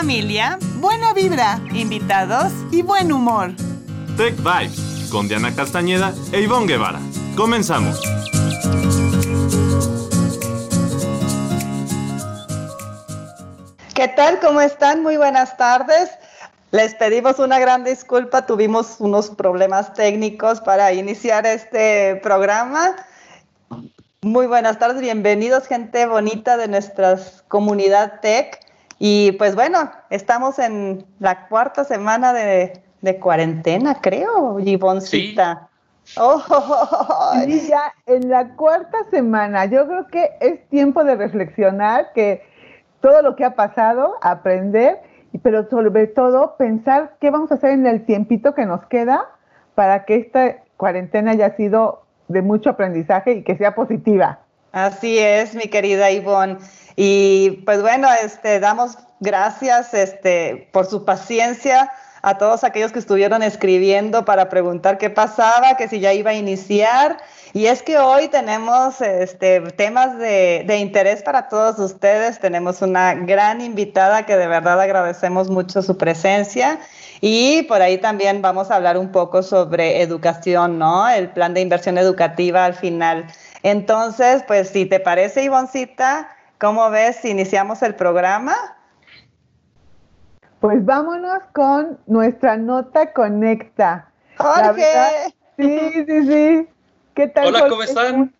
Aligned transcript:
familia, 0.00 0.58
buena 0.76 1.12
vibra, 1.12 1.60
invitados 1.74 2.50
y 2.70 2.80
buen 2.80 3.12
humor. 3.12 3.50
Tech 4.16 4.34
Vibes 4.38 5.10
con 5.12 5.28
Diana 5.28 5.54
Castañeda 5.54 6.14
e 6.32 6.40
Ivonne 6.40 6.66
Guevara. 6.66 6.98
Comenzamos. 7.36 8.00
¿Qué 13.94 14.08
tal? 14.16 14.40
¿Cómo 14.40 14.62
están? 14.62 15.02
Muy 15.02 15.18
buenas 15.18 15.58
tardes. 15.58 16.08
Les 16.70 16.94
pedimos 16.94 17.38
una 17.38 17.58
gran 17.58 17.84
disculpa, 17.84 18.46
tuvimos 18.46 18.96
unos 19.00 19.28
problemas 19.28 19.92
técnicos 19.92 20.62
para 20.62 20.94
iniciar 20.94 21.44
este 21.44 22.16
programa. 22.22 22.96
Muy 24.22 24.46
buenas 24.46 24.78
tardes, 24.78 25.02
bienvenidos 25.02 25.66
gente 25.66 26.06
bonita 26.06 26.56
de 26.56 26.68
nuestra 26.68 27.18
comunidad 27.48 28.20
tech. 28.22 28.69
Y 29.02 29.32
pues 29.32 29.54
bueno, 29.54 29.90
estamos 30.10 30.58
en 30.58 31.06
la 31.20 31.48
cuarta 31.48 31.84
semana 31.84 32.34
de, 32.34 32.82
cuarentena, 33.18 33.98
creo, 34.00 34.58
Giboncita. 34.58 35.62
Sí. 35.64 35.70
Oh, 36.16 37.34
ya 37.46 37.94
en 38.06 38.30
la 38.30 38.56
cuarta 38.56 38.98
semana, 39.12 39.66
yo 39.66 39.86
creo 39.86 40.08
que 40.08 40.30
es 40.40 40.68
tiempo 40.68 41.04
de 41.04 41.14
reflexionar 41.14 42.12
que 42.14 42.42
todo 43.00 43.22
lo 43.22 43.36
que 43.36 43.44
ha 43.44 43.54
pasado, 43.54 44.16
aprender, 44.20 44.98
pero 45.42 45.68
sobre 45.70 46.08
todo 46.08 46.56
pensar 46.56 47.16
qué 47.20 47.30
vamos 47.30 47.52
a 47.52 47.54
hacer 47.54 47.70
en 47.70 47.86
el 47.86 48.04
tiempito 48.06 48.54
que 48.54 48.66
nos 48.66 48.84
queda 48.86 49.28
para 49.76 50.04
que 50.04 50.16
esta 50.16 50.56
cuarentena 50.76 51.30
haya 51.30 51.54
sido 51.54 52.02
de 52.26 52.42
mucho 52.42 52.70
aprendizaje 52.70 53.32
y 53.34 53.42
que 53.44 53.56
sea 53.56 53.76
positiva. 53.76 54.40
Así 54.72 55.18
es, 55.18 55.54
mi 55.54 55.68
querida 55.68 56.10
Ivonne. 56.10 56.58
Y 56.96 57.62
pues 57.64 57.82
bueno, 57.82 58.08
este, 58.22 58.60
damos 58.60 58.98
gracias 59.20 59.94
este, 59.94 60.68
por 60.72 60.86
su 60.86 61.04
paciencia 61.04 61.90
a 62.22 62.36
todos 62.36 62.64
aquellos 62.64 62.92
que 62.92 62.98
estuvieron 62.98 63.42
escribiendo 63.42 64.24
para 64.24 64.48
preguntar 64.48 64.98
qué 64.98 65.08
pasaba, 65.08 65.76
que 65.76 65.88
si 65.88 66.00
ya 66.00 66.12
iba 66.12 66.30
a 66.30 66.34
iniciar. 66.34 67.18
Y 67.52 67.66
es 67.66 67.82
que 67.82 67.98
hoy 67.98 68.28
tenemos 68.28 69.00
este, 69.00 69.60
temas 69.72 70.18
de, 70.18 70.64
de, 70.66 70.76
interés 70.78 71.22
para 71.22 71.48
todos 71.48 71.78
ustedes. 71.78 72.38
Tenemos 72.38 72.82
una 72.82 73.14
gran 73.14 73.60
invitada 73.60 74.26
que 74.26 74.36
de 74.36 74.46
verdad 74.46 74.80
agradecemos 74.80 75.48
mucho 75.48 75.82
su 75.82 75.96
presencia. 75.96 76.78
Y 77.20 77.62
por 77.62 77.82
ahí 77.82 77.98
también 77.98 78.40
vamos 78.40 78.70
a 78.70 78.76
hablar 78.76 78.96
un 78.96 79.12
poco 79.12 79.42
sobre 79.42 80.00
educación, 80.02 80.78
¿no? 80.78 81.08
El 81.08 81.30
plan 81.30 81.54
de 81.54 81.60
inversión 81.60 81.98
educativa 81.98 82.64
al 82.64 82.74
final. 82.74 83.26
Entonces, 83.62 84.42
pues 84.46 84.68
si 84.70 84.86
te 84.86 85.00
parece, 85.00 85.42
Ivoncita, 85.42 86.28
¿cómo 86.60 86.90
ves 86.90 87.16
si 87.16 87.30
iniciamos 87.30 87.82
el 87.82 87.94
programa? 87.94 88.54
Pues 90.60 90.84
vámonos 90.84 91.42
con 91.52 91.98
nuestra 92.06 92.56
nota 92.56 93.12
conecta. 93.12 94.12
Jorge. 94.36 95.34
sí, 95.56 96.04
sí, 96.06 96.26
sí. 96.26 96.68
¿Qué 97.14 97.28
tal? 97.28 97.46
Hola, 97.48 97.68
¿cómo 97.68 97.82
están? 97.82 98.34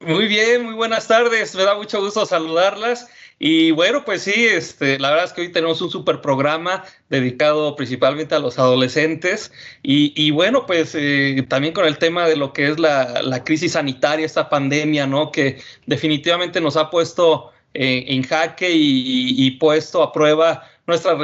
Muy 0.00 0.26
bien, 0.26 0.64
muy 0.64 0.74
buenas 0.74 1.06
tardes. 1.06 1.54
Me 1.54 1.64
da 1.64 1.76
mucho 1.76 2.00
gusto 2.00 2.26
saludarlas. 2.26 3.08
Y 3.38 3.70
bueno, 3.70 4.04
pues 4.04 4.22
sí, 4.22 4.46
este, 4.46 4.98
la 4.98 5.10
verdad 5.10 5.26
es 5.26 5.32
que 5.32 5.42
hoy 5.42 5.52
tenemos 5.52 5.80
un 5.80 5.90
super 5.90 6.20
programa 6.20 6.84
dedicado 7.08 7.76
principalmente 7.76 8.34
a 8.34 8.40
los 8.40 8.58
adolescentes. 8.58 9.52
Y, 9.82 10.30
bueno, 10.32 10.66
pues 10.66 10.94
eh, 10.94 11.44
también 11.48 11.72
con 11.72 11.86
el 11.86 11.98
tema 11.98 12.26
de 12.26 12.36
lo 12.36 12.52
que 12.52 12.68
es 12.68 12.78
la, 12.80 13.42
crisis 13.44 13.72
sanitaria, 13.72 14.26
esta 14.26 14.48
pandemia, 14.48 15.06
¿no? 15.06 15.30
Que 15.30 15.60
definitivamente 15.86 16.60
nos 16.60 16.76
ha 16.76 16.90
puesto 16.90 17.52
eh, 17.74 18.04
en 18.08 18.24
jaque 18.24 18.70
y 18.72 19.50
puesto 19.52 20.02
a 20.02 20.12
prueba 20.12 20.64
nuestra, 20.88 21.14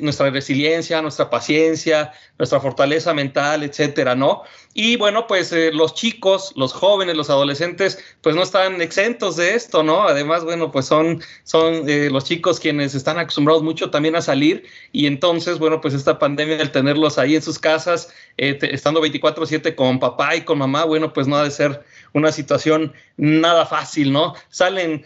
nuestra 0.00 0.30
resiliencia, 0.30 1.02
nuestra 1.02 1.28
paciencia, 1.28 2.12
nuestra 2.38 2.60
fortaleza 2.60 3.12
mental, 3.12 3.62
etcétera, 3.62 4.14
¿no? 4.14 4.42
Y 4.72 4.96
bueno, 4.96 5.26
pues 5.26 5.52
eh, 5.52 5.70
los 5.70 5.92
chicos, 5.94 6.54
los 6.56 6.72
jóvenes, 6.72 7.14
los 7.14 7.28
adolescentes, 7.28 8.02
pues 8.22 8.34
no 8.34 8.42
están 8.42 8.80
exentos 8.80 9.36
de 9.36 9.54
esto, 9.54 9.82
¿no? 9.82 10.04
Además, 10.04 10.44
bueno, 10.44 10.72
pues 10.72 10.86
son, 10.86 11.22
son 11.44 11.86
eh, 11.90 12.08
los 12.10 12.24
chicos 12.24 12.58
quienes 12.58 12.94
están 12.94 13.18
acostumbrados 13.18 13.62
mucho 13.62 13.90
también 13.90 14.16
a 14.16 14.22
salir 14.22 14.64
y 14.92 15.06
entonces, 15.06 15.58
bueno, 15.58 15.82
pues 15.82 15.92
esta 15.92 16.18
pandemia, 16.18 16.56
el 16.56 16.72
tenerlos 16.72 17.18
ahí 17.18 17.36
en 17.36 17.42
sus 17.42 17.58
casas, 17.58 18.08
eh, 18.38 18.58
estando 18.62 19.02
24/7 19.02 19.74
con 19.74 20.00
papá 20.00 20.36
y 20.36 20.40
con 20.40 20.56
mamá, 20.56 20.84
bueno, 20.84 21.12
pues 21.12 21.28
no 21.28 21.36
ha 21.36 21.44
de 21.44 21.50
ser 21.50 21.84
una 22.14 22.32
situación 22.32 22.94
nada 23.18 23.66
fácil, 23.66 24.10
¿no? 24.10 24.34
Salen 24.48 25.04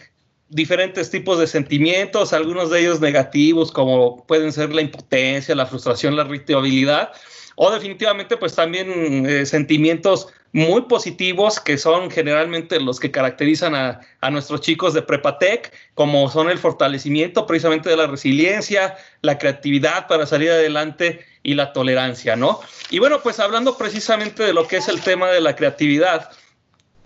diferentes 0.49 1.09
tipos 1.09 1.39
de 1.39 1.47
sentimientos, 1.47 2.33
algunos 2.33 2.69
de 2.69 2.81
ellos 2.81 3.01
negativos, 3.01 3.71
como 3.71 4.25
pueden 4.25 4.51
ser 4.51 4.73
la 4.73 4.81
impotencia, 4.81 5.55
la 5.55 5.65
frustración, 5.65 6.15
la 6.15 6.23
irritabilidad, 6.23 7.11
o 7.55 7.71
definitivamente 7.71 8.37
pues 8.37 8.55
también 8.55 9.25
eh, 9.27 9.45
sentimientos 9.45 10.27
muy 10.53 10.83
positivos 10.83 11.59
que 11.59 11.77
son 11.77 12.09
generalmente 12.09 12.79
los 12.79 12.99
que 12.99 13.11
caracterizan 13.11 13.75
a, 13.75 13.99
a, 14.21 14.31
nuestros 14.31 14.61
chicos 14.61 14.93
de 14.93 15.01
Prepatec, 15.01 15.73
como 15.93 16.29
son 16.29 16.49
el 16.49 16.57
fortalecimiento 16.57 17.45
precisamente 17.45 17.89
de 17.89 17.97
la 17.97 18.07
resiliencia, 18.07 18.95
la 19.21 19.37
creatividad 19.37 20.07
para 20.07 20.25
salir 20.25 20.51
adelante 20.51 21.25
y 21.43 21.55
la 21.55 21.73
tolerancia, 21.73 22.35
¿no? 22.35 22.59
Y 22.89 22.99
bueno, 22.99 23.21
pues 23.21 23.39
hablando 23.39 23.77
precisamente 23.77 24.43
de 24.43 24.53
lo 24.53 24.67
que 24.67 24.77
es 24.77 24.87
el 24.87 25.01
tema 25.01 25.27
de 25.27 25.41
la 25.41 25.55
creatividad, 25.55 26.29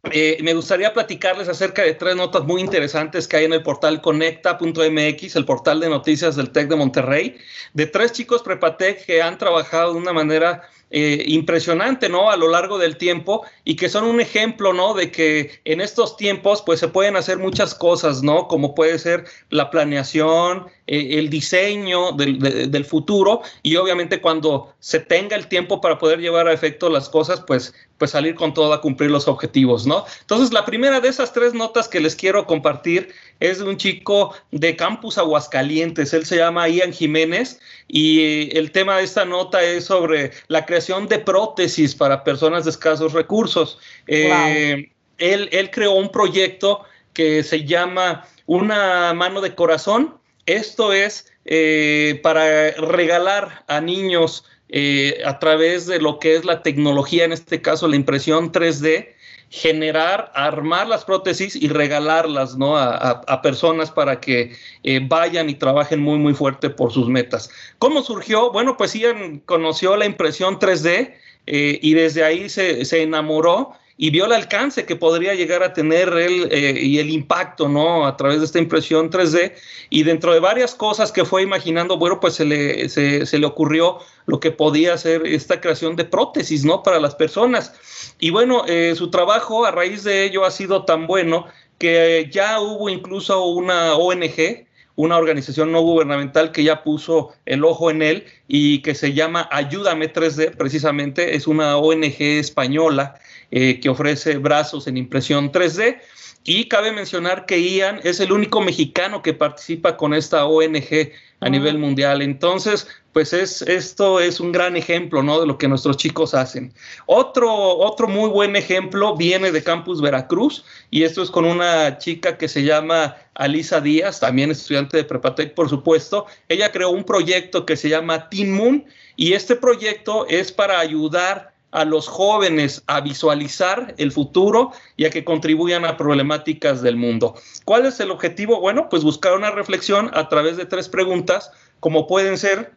eh, 0.09 0.39
me 0.41 0.55
gustaría 0.55 0.93
platicarles 0.93 1.47
acerca 1.47 1.83
de 1.83 1.93
tres 1.93 2.15
notas 2.15 2.43
muy 2.43 2.59
interesantes 2.59 3.27
que 3.27 3.37
hay 3.37 3.45
en 3.45 3.53
el 3.53 3.61
portal 3.61 4.01
conecta.mx, 4.01 5.35
el 5.35 5.45
portal 5.45 5.79
de 5.79 5.89
noticias 5.89 6.35
del 6.35 6.49
TEC 6.51 6.69
de 6.69 6.75
Monterrey, 6.75 7.37
de 7.73 7.85
tres 7.85 8.11
chicos 8.11 8.41
prepatec 8.41 9.05
que 9.05 9.21
han 9.21 9.37
trabajado 9.37 9.93
de 9.93 9.99
una 9.99 10.11
manera 10.11 10.63
eh, 10.93 11.23
impresionante, 11.25 12.09
¿no? 12.09 12.29
A 12.31 12.35
lo 12.35 12.49
largo 12.49 12.77
del 12.77 12.97
tiempo 12.97 13.45
y 13.63 13.77
que 13.77 13.87
son 13.87 14.03
un 14.03 14.19
ejemplo, 14.19 14.73
¿no? 14.73 14.93
De 14.93 15.09
que 15.09 15.61
en 15.63 15.79
estos 15.79 16.17
tiempos, 16.17 16.61
pues 16.65 16.81
se 16.81 16.89
pueden 16.89 17.15
hacer 17.15 17.37
muchas 17.37 17.73
cosas, 17.73 18.23
¿no? 18.23 18.49
Como 18.49 18.75
puede 18.75 18.99
ser 18.99 19.23
la 19.49 19.69
planeación, 19.69 20.65
eh, 20.87 21.19
el 21.19 21.29
diseño 21.29 22.11
del, 22.11 22.83
futuro 22.83 23.41
y 23.63 23.77
obviamente 23.77 24.19
cuando 24.19 24.73
se 24.79 24.99
tenga 24.99 25.37
el 25.37 25.47
tiempo 25.47 25.79
para 25.79 25.97
poder 25.97 26.19
llevar 26.19 26.49
a 26.49 26.53
efecto 26.53 26.89
las 26.89 27.07
cosas, 27.07 27.41
pues, 27.47 27.73
pues 27.97 28.11
salir 28.11 28.35
con 28.35 28.53
todo 28.53 28.73
a 28.73 28.81
cumplir 28.81 29.11
los 29.11 29.29
objetivos, 29.29 29.87
¿no? 29.87 30.03
Entonces, 30.19 30.51
la 30.51 30.65
primera 30.65 30.99
de 30.99 31.07
esas 31.07 31.31
tres 31.31 31.53
notas 31.53 31.87
que 31.87 32.01
les 32.01 32.17
quiero 32.17 32.45
compartir 32.45 33.13
es 33.39 33.59
de 33.59 33.65
un 33.65 33.77
chico 33.77 34.35
de 34.51 34.75
Campus 34.75 35.17
Aguascalientes, 35.17 36.13
él 36.13 36.25
se 36.25 36.35
llama 36.35 36.67
Ian 36.67 36.91
Jiménez 36.91 37.61
y 37.93 38.57
el 38.57 38.71
tema 38.71 38.97
de 38.97 39.03
esta 39.03 39.25
nota 39.25 39.61
es 39.61 39.83
sobre 39.83 40.31
la 40.47 40.65
creación 40.65 41.09
de 41.09 41.19
prótesis 41.19 41.93
para 41.93 42.23
personas 42.23 42.63
de 42.63 42.69
escasos 42.69 43.11
recursos. 43.11 43.79
Eh, 44.07 44.89
él, 45.17 45.49
él 45.51 45.69
creó 45.71 45.91
un 45.91 46.09
proyecto 46.09 46.85
que 47.11 47.43
se 47.43 47.65
llama 47.65 48.25
Una 48.45 49.13
mano 49.13 49.41
de 49.41 49.55
corazón, 49.55 50.15
esto 50.45 50.93
es 50.93 51.33
eh, 51.43 52.21
para 52.23 52.71
regalar 52.71 53.65
a 53.67 53.81
niños 53.81 54.45
eh, 54.69 55.21
a 55.25 55.37
través 55.39 55.85
de 55.85 55.99
lo 55.99 56.17
que 56.17 56.35
es 56.37 56.45
la 56.45 56.63
tecnología, 56.63 57.25
en 57.25 57.33
este 57.33 57.61
caso 57.61 57.89
la 57.89 57.97
impresión 57.97 58.53
3D, 58.53 59.09
generar, 59.51 60.31
armar 60.33 60.87
las 60.87 61.05
prótesis 61.05 61.55
y 61.55 61.67
regalarlas 61.67 62.57
¿no? 62.57 62.77
a, 62.77 63.41
personas 63.41 63.91
para 63.91 64.19
que 64.19 64.53
eh, 64.83 65.01
vayan 65.03 65.49
y 65.49 65.55
trabajen 65.55 65.99
muy, 65.99 66.17
muy 66.17 66.33
fuerte 66.33 66.69
por 66.69 66.91
sus 66.91 67.07
metas. 67.09 67.51
¿Cómo 67.77 68.01
surgió? 68.01 68.51
Bueno, 68.51 68.77
pues 68.77 68.95
Ian 68.95 69.39
conoció 69.39 69.97
la 69.97 70.05
impresión 70.05 70.57
3D 70.57 71.13
y 71.45 71.93
desde 71.93 72.23
ahí 72.23 72.49
se, 72.49 72.85
se 72.85 73.01
enamoró 73.01 73.73
y 74.01 74.09
vio 74.09 74.25
el 74.25 74.31
alcance 74.31 74.83
que 74.85 74.95
podría 74.95 75.35
llegar 75.35 75.61
a 75.61 75.73
tener 75.73 76.09
él 76.13 76.47
eh, 76.49 76.73
y 76.81 76.97
el 76.97 77.11
impacto, 77.11 77.69
¿no? 77.69 78.07
A 78.07 78.17
través 78.17 78.39
de 78.39 78.45
esta 78.45 78.57
impresión 78.57 79.11
3D. 79.11 79.53
Y 79.91 80.01
dentro 80.01 80.33
de 80.33 80.39
varias 80.39 80.73
cosas 80.73 81.11
que 81.11 81.23
fue 81.23 81.43
imaginando, 81.43 81.97
bueno, 81.99 82.19
pues 82.19 82.33
se 82.33 82.43
le, 82.43 82.89
se, 82.89 83.37
le 83.37 83.45
ocurrió 83.45 83.99
lo 84.25 84.39
que 84.39 84.49
podía 84.49 84.97
ser 84.97 85.27
esta 85.27 85.61
creación 85.61 85.95
de 85.95 86.05
prótesis, 86.05 86.65
¿no? 86.65 86.81
Para 86.81 86.99
las 86.99 87.13
personas. 87.13 87.75
Y 88.17 88.31
bueno, 88.31 88.63
eh, 88.67 88.95
su 88.97 89.11
trabajo 89.11 89.65
a 89.65 89.71
raíz 89.71 90.03
de 90.03 90.25
ello 90.25 90.45
ha 90.45 90.51
sido 90.51 90.83
tan 90.83 91.05
bueno 91.05 91.45
que 91.77 92.27
ya 92.31 92.59
hubo 92.59 92.89
incluso 92.89 93.45
una 93.45 93.93
ONG, 93.93 94.65
una 94.95 95.15
organización 95.15 95.71
no 95.71 95.81
gubernamental 95.81 96.51
que 96.51 96.63
ya 96.63 96.81
puso 96.81 97.33
el 97.45 97.63
ojo 97.63 97.91
en 97.91 98.01
él 98.01 98.25
y 98.47 98.81
que 98.81 98.95
se 98.95 99.13
llama 99.13 99.47
Ayúdame 99.51 100.11
3D, 100.11 100.57
precisamente, 100.57 101.35
es 101.35 101.45
una 101.45 101.77
ONG 101.77 102.19
española 102.19 103.19
eh, 103.51 103.79
que 103.79 103.89
ofrece 103.89 104.37
brazos 104.37 104.87
en 104.87 104.97
impresión 104.97 105.51
3D. 105.51 105.99
Y 106.43 106.67
cabe 106.69 106.91
mencionar 106.91 107.45
que 107.45 107.61
Ian 107.61 107.99
es 108.03 108.19
el 108.19 108.31
único 108.31 108.61
mexicano 108.61 109.21
que 109.21 109.33
participa 109.33 109.95
con 109.95 110.15
esta 110.15 110.45
ONG 110.47 111.11
a 111.39 111.49
nivel 111.49 111.77
mundial. 111.77 112.23
Entonces, 112.23 112.87
pues 113.13 113.33
es, 113.33 113.61
esto 113.63 114.19
es 114.19 114.39
un 114.39 114.51
gran 114.51 114.75
ejemplo, 114.75 115.21
¿no? 115.21 115.39
De 115.39 115.45
lo 115.45 115.57
que 115.57 115.67
nuestros 115.67 115.97
chicos 115.97 116.33
hacen. 116.33 116.73
Otro, 117.05 117.51
otro 117.51 118.07
muy 118.07 118.29
buen 118.29 118.55
ejemplo 118.55 119.15
viene 119.15 119.51
de 119.51 119.63
Campus 119.63 120.01
Veracruz 120.01 120.65
y 120.89 121.03
esto 121.03 121.21
es 121.21 121.29
con 121.29 121.45
una 121.45 121.97
chica 121.97 122.37
que 122.37 122.47
se 122.47 122.63
llama 122.63 123.17
Alisa 123.35 123.81
Díaz, 123.81 124.19
también 124.19 124.51
estudiante 124.51 124.97
de 124.97 125.03
Prepatec, 125.03 125.53
por 125.53 125.69
supuesto. 125.69 126.25
Ella 126.47 126.71
creó 126.71 126.89
un 126.89 127.03
proyecto 127.03 127.65
que 127.65 127.75
se 127.77 127.89
llama 127.89 128.29
Teen 128.29 128.53
Moon 128.53 128.85
y 129.15 129.33
este 129.33 129.55
proyecto 129.55 130.25
es 130.27 130.51
para 130.51 130.79
ayudar 130.79 131.50
a 131.71 131.85
los 131.85 132.07
jóvenes 132.07 132.83
a 132.87 133.01
visualizar 133.01 133.95
el 133.97 134.11
futuro 134.11 134.71
y 134.97 135.05
a 135.05 135.09
que 135.09 135.23
contribuyan 135.23 135.85
a 135.85 135.97
problemáticas 135.97 136.81
del 136.81 136.97
mundo. 136.97 137.35
¿Cuál 137.65 137.85
es 137.85 137.99
el 137.99 138.11
objetivo? 138.11 138.59
Bueno, 138.59 138.89
pues 138.89 139.03
buscar 139.03 139.33
una 139.33 139.51
reflexión 139.51 140.11
a 140.13 140.29
través 140.29 140.57
de 140.57 140.65
tres 140.65 140.89
preguntas, 140.89 141.51
como 141.79 142.07
pueden 142.07 142.37
ser, 142.37 142.73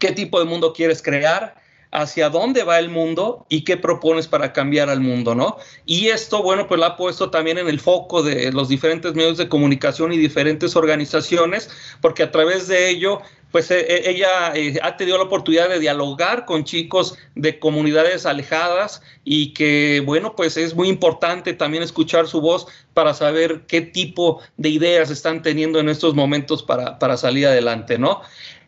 ¿qué 0.00 0.12
tipo 0.12 0.38
de 0.38 0.44
mundo 0.44 0.72
quieres 0.72 1.02
crear? 1.02 1.61
Hacia 1.92 2.30
dónde 2.30 2.64
va 2.64 2.78
el 2.78 2.88
mundo 2.88 3.46
y 3.48 3.62
qué 3.62 3.76
propones 3.76 4.26
para 4.26 4.52
cambiar 4.52 4.90
al 4.90 5.00
mundo, 5.00 5.34
¿no? 5.34 5.58
Y 5.86 6.08
esto, 6.08 6.42
bueno, 6.42 6.66
pues 6.66 6.80
lo 6.80 6.86
ha 6.86 6.96
puesto 6.96 7.30
también 7.30 7.58
en 7.58 7.68
el 7.68 7.78
foco 7.78 8.22
de 8.22 8.50
los 8.50 8.68
diferentes 8.68 9.14
medios 9.14 9.38
de 9.38 9.48
comunicación 9.48 10.12
y 10.12 10.16
diferentes 10.16 10.74
organizaciones, 10.74 11.70
porque 12.00 12.22
a 12.22 12.30
través 12.30 12.66
de 12.66 12.88
ello 12.88 13.20
pues 13.52 13.70
eh, 13.70 13.80
eh, 13.86 14.02
ella 14.06 14.52
eh, 14.54 14.78
ha 14.82 14.96
tenido 14.96 15.18
la 15.18 15.24
oportunidad 15.24 15.68
de 15.68 15.78
dialogar 15.78 16.46
con 16.46 16.64
chicos 16.64 17.16
de 17.34 17.58
comunidades 17.58 18.26
alejadas 18.26 19.02
y 19.24 19.52
que, 19.52 20.02
bueno, 20.04 20.34
pues 20.34 20.56
es 20.56 20.74
muy 20.74 20.88
importante 20.88 21.52
también 21.52 21.82
escuchar 21.82 22.26
su 22.26 22.40
voz 22.40 22.66
para 22.94 23.12
saber 23.14 23.64
qué 23.68 23.82
tipo 23.82 24.40
de 24.56 24.70
ideas 24.70 25.10
están 25.10 25.42
teniendo 25.42 25.78
en 25.78 25.90
estos 25.90 26.14
momentos 26.14 26.62
para, 26.62 26.98
para 26.98 27.16
salir 27.16 27.46
adelante, 27.46 27.98
¿no? 27.98 28.22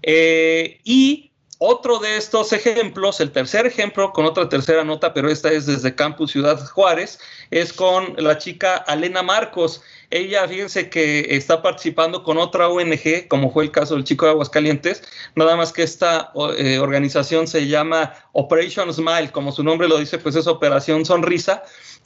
y 0.06 1.30
otro 1.58 1.98
de 1.98 2.16
estos 2.16 2.52
ejemplos, 2.52 3.20
el 3.20 3.30
tercer 3.30 3.66
ejemplo, 3.66 4.12
con 4.12 4.24
otra 4.24 4.48
tercera 4.48 4.84
nota, 4.84 5.14
pero 5.14 5.30
esta 5.30 5.52
es 5.52 5.66
desde 5.66 5.94
Campus 5.94 6.32
Ciudad 6.32 6.58
Juárez, 6.66 7.18
es 7.50 7.72
con 7.72 8.14
la 8.18 8.38
chica 8.38 8.76
Alena 8.76 9.22
Marcos. 9.22 9.82
Ella, 10.10 10.46
fíjense 10.48 10.90
que 10.90 11.26
está 11.30 11.62
participando 11.62 12.22
con 12.22 12.38
otra 12.38 12.68
ONG, 12.68 13.28
como 13.28 13.52
fue 13.52 13.64
el 13.64 13.70
caso 13.70 13.94
del 13.94 14.04
chico 14.04 14.26
de 14.26 14.32
Aguascalientes, 14.32 15.02
nada 15.34 15.56
más 15.56 15.72
que 15.72 15.82
esta 15.82 16.32
eh, 16.58 16.78
organización 16.78 17.46
se 17.46 17.66
llama 17.66 18.14
Operation 18.32 18.92
Smile, 18.92 19.30
como 19.30 19.52
su 19.52 19.62
nombre 19.62 19.88
lo 19.88 19.98
dice, 19.98 20.18
pues 20.18 20.36
es 20.36 20.46
Operación 20.46 21.04
Sonrisa. 21.04 21.62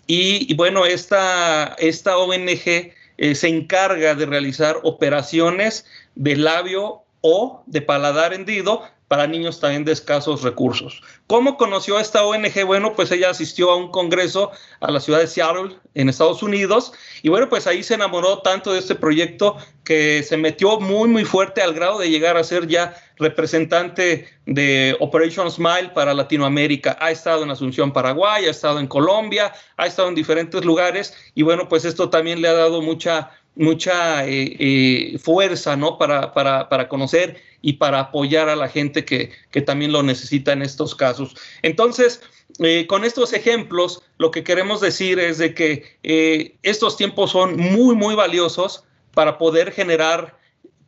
Y, 0.07 0.55
bueno, 0.55 0.87
esta, 0.87 1.77
esta 1.79 2.17
ONG 2.17 2.93
eh, 3.19 3.35
se 3.35 3.49
encarga 3.49 4.15
de 4.15 4.25
realizar 4.25 4.79
operaciones 4.83 5.85
de 6.15 6.37
labio 6.37 7.03
o 7.21 7.63
de 7.67 7.83
paladar 7.83 8.33
hendido 8.33 8.83
para 9.09 9.27
niños 9.27 9.59
también 9.59 9.85
de 9.85 9.93
escasos 9.93 10.43
recursos. 10.43 11.03
¿Cómo 11.27 11.57
conoció 11.57 11.97
a 11.97 12.03
esta 12.03 12.25
ONG? 12.25 12.65
Bueno, 12.67 12.95
pues 12.95 13.11
ella 13.11 13.31
asistió 13.31 13.71
a 13.71 13.77
un 13.77 13.91
congreso 13.91 14.53
a 14.81 14.91
la 14.91 15.01
ciudad 15.01 15.19
de 15.19 15.27
Seattle, 15.27 15.77
en 15.95 16.09
Estados 16.09 16.43
Unidos, 16.43 16.93
y 17.23 17.31
bueno, 17.31 17.49
pues 17.49 17.67
ahí 17.67 17.83
se 17.83 17.95
enamoró 17.95 18.39
tanto 18.41 18.73
de 18.73 18.79
este 18.79 18.95
proyecto 18.95 19.57
que 19.83 20.23
se 20.23 20.37
metió 20.37 20.79
muy, 20.79 21.09
muy 21.09 21.25
fuerte 21.25 21.63
al 21.63 21.73
grado 21.73 21.99
de 21.99 22.11
llegar 22.11 22.37
a 22.37 22.45
ser 22.45 22.69
ya 22.69 22.95
representante 23.17 24.29
de 24.47 24.95
Operation 25.01 25.51
Smile 25.51 25.91
para 25.95 26.15
Latinoamérica. 26.15 26.97
Ha 27.01 27.11
estado 27.11 27.43
en 27.43 27.51
Asunción, 27.51 27.93
Paraguay, 27.93 28.45
ha 28.45 28.51
estado 28.51 28.79
en 28.79 28.87
Colombia, 28.87 29.53
ha 29.77 29.87
estado 29.87 30.09
en 30.09 30.15
diferentes 30.15 30.65
lugares, 30.65 31.15
y 31.35 31.43
bueno, 31.43 31.69
pues 31.69 31.85
esto 31.87 32.11
también 32.11 32.43
le 32.43 32.49
ha 32.49 32.53
dado 32.53 32.83
mucha 32.83 33.31
mucha 33.59 34.27
eh, 34.27 34.57
eh, 34.59 35.19
fuerza, 35.19 35.77
¿no? 35.77 35.99
Para, 35.99 36.33
para, 36.33 36.69
para, 36.69 36.89
conocer 36.89 37.43
y 37.61 37.75
para 37.75 38.01
apoyar 38.01 38.49
a 38.49 38.57
la 38.57 38.69
gente 38.69 39.05
que, 39.05 39.33
que 39.51 39.61
también 39.61 39.93
lo 39.93 40.03
necesita 40.03 40.53
en 40.53 40.63
estos 40.63 40.95
casos. 40.95 41.35
Entonces, 41.63 42.23
eh, 42.61 42.87
con 42.87 43.05
estos 43.05 43.33
ejemplos, 43.33 44.03
lo 44.17 44.31
que 44.31 44.45
queremos 44.45 44.81
decir 44.81 45.19
es 45.19 45.39
de 45.39 45.55
que 45.55 46.59
estos 46.63 46.97
tiempos 46.97 47.33
son 47.33 47.57
muy, 47.57 47.95
muy 47.95 48.15
valiosos 48.15 48.85
para 49.13 49.37
poder 49.37 49.73
generar 49.73 50.39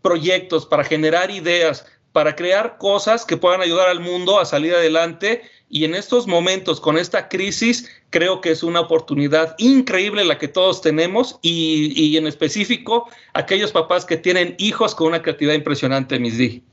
proyectos, 0.00 0.64
para 0.64 0.84
generar 0.84 1.30
ideas, 1.30 1.86
para 2.12 2.36
crear 2.36 2.78
cosas 2.78 3.24
que 3.24 3.36
puedan 3.36 3.60
ayudar 3.60 3.88
al 3.88 4.00
mundo 4.00 4.38
a 4.38 4.44
salir 4.44 4.74
adelante 4.74 5.42
y 5.72 5.84
en 5.84 5.94
estos 5.94 6.26
momentos, 6.26 6.80
con 6.80 6.98
esta 6.98 7.28
crisis, 7.28 7.88
creo 8.10 8.40
que 8.40 8.50
es 8.50 8.64
una 8.64 8.80
oportunidad 8.80 9.54
increíble 9.58 10.24
la 10.24 10.36
que 10.36 10.48
todos 10.48 10.82
tenemos 10.82 11.38
y, 11.42 12.16
en 12.16 12.26
específico 12.26 13.08
aquellos 13.34 13.70
papás 13.70 14.04
que 14.04 14.16
tienen 14.16 14.56
hijos 14.58 14.96
con 14.96 15.06
una 15.06 15.22
creatividad 15.22 15.54
impresionante, 15.54 16.18
mis 16.18 16.36
di. 16.36 16.64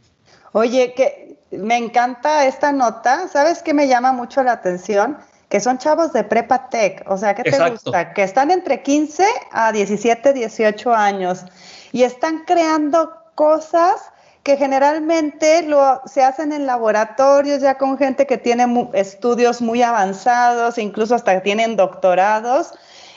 Oye, 0.54 0.96
que 0.96 1.38
me 1.52 1.78
encanta 1.78 2.48
esta 2.48 2.72
nota. 2.72 3.28
¿Sabes 3.28 3.62
qué 3.62 3.72
me 3.72 3.88
llama 3.88 4.14
mucho 4.14 4.42
la 4.42 4.54
atención? 4.54 5.18
Que 5.48 5.60
son 5.60 5.78
chavos 5.78 6.12
de 6.14 6.24
prepa 6.24 6.68
tech. 6.70 7.04
O 7.08 7.18
sea, 7.18 7.36
¿qué 7.36 7.44
te 7.44 7.70
gusta? 7.70 8.14
Que 8.14 8.24
están 8.24 8.50
entre 8.50 8.82
15 8.82 9.24
a 9.52 9.72
17, 9.72 10.34
18 10.34 10.94
años 10.94 11.46
y 11.92 12.02
están 12.02 12.46
creando 12.46 13.14
cosas 13.36 14.12
que 14.48 14.56
generalmente 14.56 15.62
lo, 15.64 16.02
se 16.06 16.24
hacen 16.24 16.54
en 16.54 16.66
laboratorios 16.66 17.60
ya 17.60 17.78
con 17.78 17.98
gente 17.98 18.26
que 18.26 18.38
tiene 18.38 18.90
estudios 18.94 19.62
muy 19.62 19.84
avanzados, 19.84 20.78
incluso 20.78 21.16
hasta 21.16 21.42
tienen 21.42 21.76
doctorados. 21.76 22.72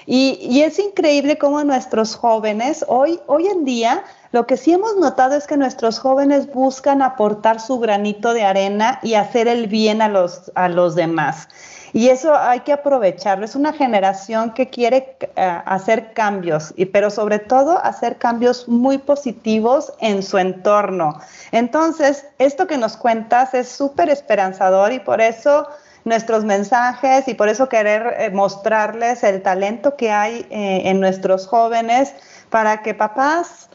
Y, 0.07 0.61
es 0.63 0.81
increíble 0.81 1.39
cómo 1.39 1.63
nuestros 1.63 2.17
jóvenes, 2.17 2.85
hoy, 2.89 3.21
hoy 3.29 3.47
en 3.47 3.65
día, 3.65 4.03
lo 4.33 4.49
que 4.49 4.57
sí 4.57 4.73
hemos 4.73 4.97
notado 4.97 5.37
es 5.37 5.47
que 5.47 5.57
nuestros 5.57 6.01
jóvenes 6.01 6.53
buscan 6.53 7.01
aportar 7.01 7.61
su 7.61 7.79
granito 7.79 8.35
de 8.35 8.43
arena 8.43 8.99
y 9.01 9.15
hacer 9.15 9.47
el 9.47 9.69
bien 9.69 10.03
a 10.03 10.09
los, 10.09 10.51
a 10.57 10.69
los 10.69 10.97
demás. 10.97 11.47
Y 11.93 12.09
eso 12.09 12.35
hay 12.37 12.61
que 12.61 12.73
aprovecharlo. 12.73 13.45
Es 13.45 13.55
una 13.55 13.73
generación 13.73 14.53
que 14.53 14.69
quiere 14.69 15.17
eh, 15.21 15.61
hacer 15.65 16.13
cambios, 16.13 16.73
y, 16.77 16.87
pero 16.87 17.11
sobre 17.11 17.39
todo 17.39 17.85
hacer 17.85 18.17
cambios 18.17 18.69
muy 18.69 18.99
positivos 18.99 19.93
en 20.01 20.23
su 20.23 20.39
entorno. 20.39 21.21
Entonces, 21.53 22.27
esto 22.39 22.67
que 22.67 22.79
nos 22.79 22.97
cuentas 22.97 23.55
es 23.55 23.69
súper 23.69 24.09
esperanzador 24.09 24.93
y 24.93 25.01
por 25.01 25.21
eso 25.21 25.67
nuestros 26.05 26.45
mensajes 26.45 27.29
y 27.29 27.35
por 27.35 27.49
eso 27.49 27.69
querer 27.69 28.15
eh, 28.19 28.31
mostrarles 28.31 29.23
el 29.23 29.43
talento 29.43 29.97
que 29.97 30.11
hay 30.11 30.47
eh, 30.51 30.83
en 30.85 31.01
nuestros 31.01 31.47
jóvenes 31.47 32.15
para 32.49 32.83
que 32.83 32.95
papás 32.95 33.69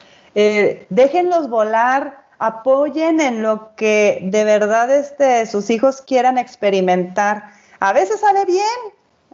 déjenlos 0.89 1.49
volar, 1.49 2.25
apoyen 2.39 3.21
en 3.21 3.41
lo 3.41 3.73
que 3.75 4.19
de 4.23 4.43
verdad 4.43 4.91
este, 4.91 5.45
sus 5.45 5.69
hijos 5.69 6.01
quieran 6.01 6.37
experimentar 6.37 7.51
a 7.79 7.93
veces 7.93 8.19
sale 8.19 8.45
bien, 8.45 8.65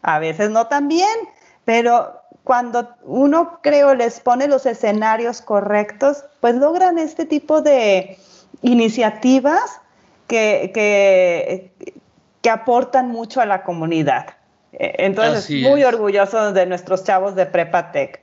a 0.02 0.20
veces 0.20 0.50
no 0.50 0.68
tan 0.68 0.88
bien, 0.88 1.18
pero 1.66 2.22
cuando 2.44 2.90
uno, 3.04 3.60
creo, 3.62 3.94
les 3.94 4.20
pone 4.20 4.48
los 4.48 4.66
escenarios 4.66 5.42
correctos, 5.42 6.26
pues 6.40 6.56
logran 6.56 6.98
este 6.98 7.26
tipo 7.26 7.62
de 7.62 8.18
iniciativas 8.62 9.80
que, 10.28 10.72
que, 10.74 12.50
aportan 12.50 13.10
mucho 13.10 13.42
a 13.42 13.46
la 13.46 13.64
comunidad. 13.64 14.26
E, 14.74 15.06
entonces, 15.06 15.50
muy 15.62 15.84
orgulloso 15.84 16.52
de 16.54 16.66
nuestros 16.66 17.04
chavos 17.04 17.36
de 17.36 17.46
Prepatec. 17.46 18.22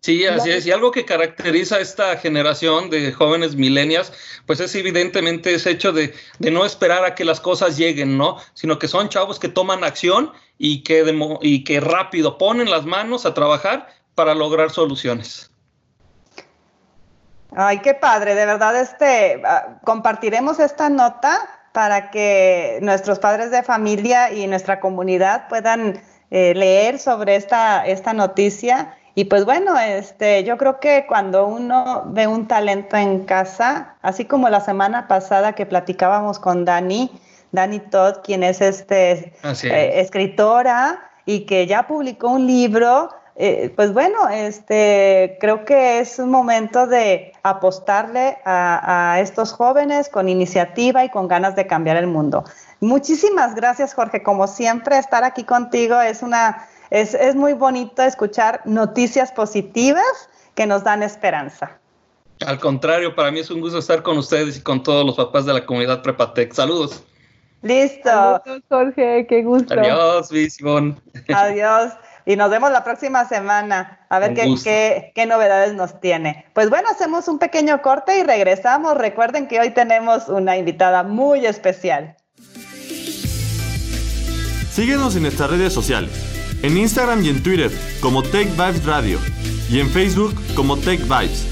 Sí, 0.00 0.24
así 0.24 0.50
es. 0.50 0.66
Y 0.66 0.70
algo 0.70 0.92
que 0.92 1.04
caracteriza 1.04 1.76
a 1.76 1.80
esta 1.80 2.16
generación 2.16 2.90
de 2.90 3.12
jóvenes 3.12 3.56
milenias, 3.56 4.12
pues 4.46 4.60
es 4.60 4.74
evidentemente 4.74 5.54
ese 5.54 5.70
hecho 5.70 5.92
de, 5.92 6.14
no 6.38 6.64
esperar 6.64 7.04
a 7.04 7.14
que 7.14 7.24
las 7.24 7.40
cosas 7.40 7.76
lleguen, 7.76 8.16
¿no? 8.16 8.36
Sino 8.54 8.78
que 8.78 8.86
son 8.86 9.08
chavos 9.08 9.40
que 9.40 9.48
toman 9.48 9.82
acción 9.82 10.32
y 10.58 10.84
que, 10.84 11.04
y 11.42 11.64
que 11.64 11.80
rápido 11.80 12.38
ponen 12.38 12.70
las 12.70 12.84
manos 12.84 13.26
a 13.26 13.34
trabajar 13.34 13.88
para 14.14 14.34
lograr 14.34 14.70
soluciones. 14.70 15.50
Ay, 17.56 17.78
qué 17.80 17.94
padre, 17.94 18.34
de 18.34 18.46
verdad, 18.46 18.80
este, 18.80 19.42
ah, 19.44 19.78
compartiremos 19.84 20.60
esta 20.60 20.88
nota 20.88 21.40
para 21.72 22.10
que 22.10 22.78
nuestros 22.82 23.18
padres 23.18 23.50
de 23.50 23.62
familia 23.62 24.32
y 24.32 24.46
nuestra 24.46 24.78
comunidad 24.78 25.48
puedan 25.48 26.00
eh, 26.30 26.54
leer 26.54 26.98
sobre 26.98 27.36
esta, 27.36 27.86
esta 27.86 28.12
noticia 28.12 28.96
y 29.18 29.24
pues 29.24 29.46
bueno, 29.46 29.78
este, 29.78 30.44
yo 30.44 30.58
creo 30.58 30.78
que 30.78 31.06
cuando 31.08 31.46
uno 31.46 32.02
ve 32.08 32.26
un 32.26 32.46
talento 32.46 32.98
en 32.98 33.24
casa, 33.24 33.96
así 34.02 34.26
como 34.26 34.50
la 34.50 34.60
semana 34.60 35.08
pasada 35.08 35.54
que 35.54 35.64
platicábamos 35.64 36.38
con 36.38 36.66
Dani, 36.66 37.10
Dani 37.50 37.78
Todd, 37.78 38.16
quien 38.22 38.42
es 38.42 38.60
este 38.60 39.32
eh, 39.42 40.00
escritora 40.02 41.10
y 41.24 41.46
que 41.46 41.66
ya 41.66 41.86
publicó 41.86 42.28
un 42.28 42.46
libro, 42.46 43.08
eh, 43.36 43.72
pues 43.74 43.94
bueno, 43.94 44.28
este, 44.28 45.38
creo 45.40 45.64
que 45.64 46.00
es 46.00 46.18
un 46.18 46.28
momento 46.28 46.86
de 46.86 47.32
apostarle 47.42 48.36
a, 48.44 49.16
estos 49.20 49.52
jóvenes 49.52 50.10
con 50.10 50.28
iniciativa 50.28 51.06
y 51.06 51.08
con 51.08 51.26
ganas 51.26 51.56
de 51.56 51.66
cambiar 51.66 51.96
el 51.96 52.06
mundo. 52.06 52.44
Muchísimas 52.80 53.54
gracias, 53.54 53.94
Jorge. 53.94 54.22
Como 54.22 54.46
siempre, 54.46 54.98
estar 54.98 55.24
aquí 55.24 55.44
contigo 55.44 56.02
es 56.02 56.22
una, 56.22 56.66
es, 56.90 57.14
es 57.14 57.34
muy 57.34 57.52
bonito 57.52 58.02
escuchar 58.02 58.62
noticias 58.64 59.32
positivas 59.32 60.04
que 60.54 60.66
nos 60.66 60.84
dan 60.84 61.02
esperanza. 61.02 61.78
Al 62.44 62.58
contrario, 62.58 63.14
para 63.14 63.30
mí 63.30 63.40
es 63.40 63.50
un 63.50 63.60
gusto 63.60 63.78
estar 63.78 64.02
con 64.02 64.18
ustedes 64.18 64.58
y 64.58 64.60
con 64.60 64.82
todos 64.82 65.06
los 65.06 65.16
papás 65.16 65.46
de 65.46 65.54
la 65.54 65.64
comunidad 65.64 66.02
Prepatec. 66.02 66.52
Saludos. 66.52 67.02
Listo. 67.62 68.10
Saludos, 68.10 68.62
Jorge, 68.68 69.26
qué 69.28 69.42
gusto. 69.42 69.74
Adiós, 69.74 70.28
Simón. 70.50 71.00
Adiós. 71.34 71.92
Y 72.26 72.34
nos 72.36 72.50
vemos 72.50 72.72
la 72.72 72.82
próxima 72.82 73.24
semana 73.26 74.00
a 74.08 74.18
ver 74.18 74.34
qué, 74.34 75.12
qué, 75.14 75.26
novedades 75.26 75.74
nos 75.74 76.00
tiene. 76.00 76.44
Pues 76.54 76.68
bueno, 76.70 76.88
hacemos 76.90 77.28
un 77.28 77.38
pequeño 77.38 77.80
corte 77.82 78.18
y 78.18 78.24
regresamos. 78.24 78.96
Recuerden 78.96 79.46
que 79.46 79.60
hoy 79.60 79.70
tenemos 79.70 80.28
una 80.28 80.56
invitada 80.56 81.04
muy 81.04 81.46
especial. 81.46 82.16
Síguenos 84.72 85.14
en 85.16 85.22
nuestras 85.22 85.50
redes 85.50 85.72
sociales, 85.72 86.10
en 86.62 86.76
Instagram 86.76 87.22
y 87.22 87.30
en 87.30 87.42
Twitter 87.42 87.70
como 88.00 88.22
Tech 88.22 88.48
Vibes 88.50 88.84
Radio 88.84 89.18
y 89.70 89.80
en 89.80 89.88
Facebook 89.88 90.34
como 90.54 90.76
Tech 90.76 91.00
Vibes. 91.02 91.46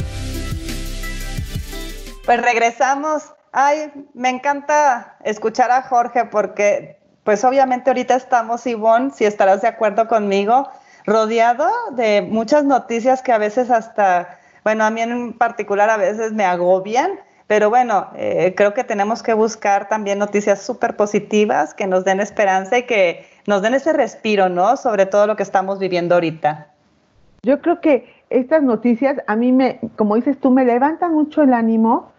Pues 2.24 2.40
regresamos. 2.40 3.24
Ay, 3.52 3.92
me 4.14 4.30
encanta 4.30 5.16
escuchar 5.24 5.70
a 5.70 5.82
Jorge 5.82 6.24
porque 6.24 6.98
pues 7.22 7.44
obviamente 7.44 7.90
ahorita 7.90 8.14
estamos, 8.14 8.66
Ivonne, 8.66 9.10
si 9.10 9.24
estarás 9.24 9.62
de 9.62 9.68
acuerdo 9.68 10.08
conmigo, 10.08 10.68
rodeado 11.06 11.68
de 11.92 12.22
muchas 12.22 12.64
noticias 12.64 13.22
que 13.22 13.32
a 13.32 13.38
veces 13.38 13.70
hasta, 13.70 14.38
bueno, 14.62 14.84
a 14.84 14.90
mí 14.90 15.00
en 15.00 15.32
particular 15.32 15.88
a 15.88 15.96
veces 15.96 16.32
me 16.32 16.44
agobian, 16.44 17.12
pero 17.46 17.70
bueno, 17.70 18.08
eh, 18.16 18.54
creo 18.56 18.74
que 18.74 18.84
tenemos 18.84 19.22
que 19.22 19.34
buscar 19.34 19.88
también 19.88 20.18
noticias 20.18 20.62
súper 20.62 20.96
positivas 20.96 21.74
que 21.74 21.86
nos 21.86 22.04
den 22.04 22.20
esperanza 22.20 22.78
y 22.78 22.84
que 22.84 23.26
nos 23.46 23.62
den 23.62 23.74
ese 23.74 23.92
respiro, 23.92 24.48
¿no? 24.48 24.76
Sobre 24.76 25.06
todo 25.06 25.26
lo 25.26 25.36
que 25.36 25.42
estamos 25.42 25.78
viviendo 25.78 26.14
ahorita. 26.14 26.68
Yo 27.42 27.60
creo 27.60 27.80
que 27.80 28.12
estas 28.30 28.62
noticias 28.62 29.18
a 29.26 29.36
mí 29.36 29.52
me, 29.52 29.78
como 29.96 30.16
dices 30.16 30.38
tú, 30.40 30.50
me 30.50 30.64
levantan 30.64 31.12
mucho 31.12 31.42
el 31.42 31.52
ánimo 31.52 32.14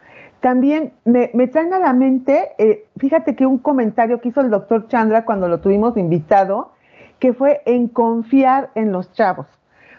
también 0.46 0.94
me, 1.06 1.28
traen 1.48 1.74
a 1.74 1.80
la 1.80 1.92
mente, 1.92 2.52
eh, 2.60 2.86
fíjate 2.98 3.36
que 3.36 3.48
un 3.48 3.58
comentario 3.58 4.22
que 4.22 4.30
hizo 4.30 4.42
el 4.42 4.52
doctor 4.52 4.88
Chandra 4.90 5.26
cuando 5.26 5.48
lo 5.48 5.60
tuvimos 5.60 5.98
invitado, 5.98 6.72
que 7.18 7.34
fue 7.34 7.64
en 7.66 7.88
confiar 7.88 8.70
en 8.76 8.92
los 8.92 9.12
chavos. 9.14 9.48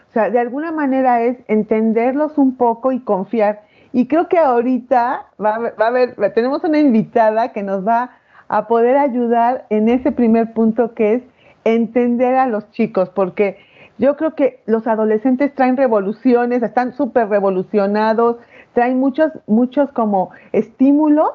O 0.09 0.13
sea, 0.13 0.29
de 0.29 0.39
alguna 0.39 0.71
manera 0.71 1.21
es 1.21 1.35
entenderlos 1.49 2.37
un 2.37 2.55
poco 2.55 2.93
y 2.93 3.01
confiar. 3.01 3.63
Y 3.93 4.07
creo 4.07 4.27
que 4.27 4.37
ahorita 4.37 5.27
va 5.43 5.55
a, 5.55 5.59
va 5.59 5.85
a 5.85 5.87
haber, 5.87 6.15
tenemos 6.33 6.63
una 6.63 6.79
invitada 6.79 7.51
que 7.51 7.63
nos 7.63 7.87
va 7.87 8.11
a 8.47 8.67
poder 8.67 8.97
ayudar 8.97 9.65
en 9.69 9.89
ese 9.89 10.11
primer 10.11 10.53
punto 10.53 10.93
que 10.93 11.15
es 11.15 11.23
entender 11.63 12.35
a 12.35 12.47
los 12.47 12.69
chicos, 12.71 13.09
porque 13.09 13.57
yo 13.97 14.15
creo 14.15 14.35
que 14.35 14.61
los 14.65 14.87
adolescentes 14.87 15.53
traen 15.55 15.75
revoluciones, 15.75 16.61
están 16.61 16.93
súper 16.93 17.29
revolucionados, 17.29 18.37
traen 18.73 18.99
muchos, 18.99 19.31
muchos 19.47 19.91
como 19.91 20.29
estímulos 20.51 21.31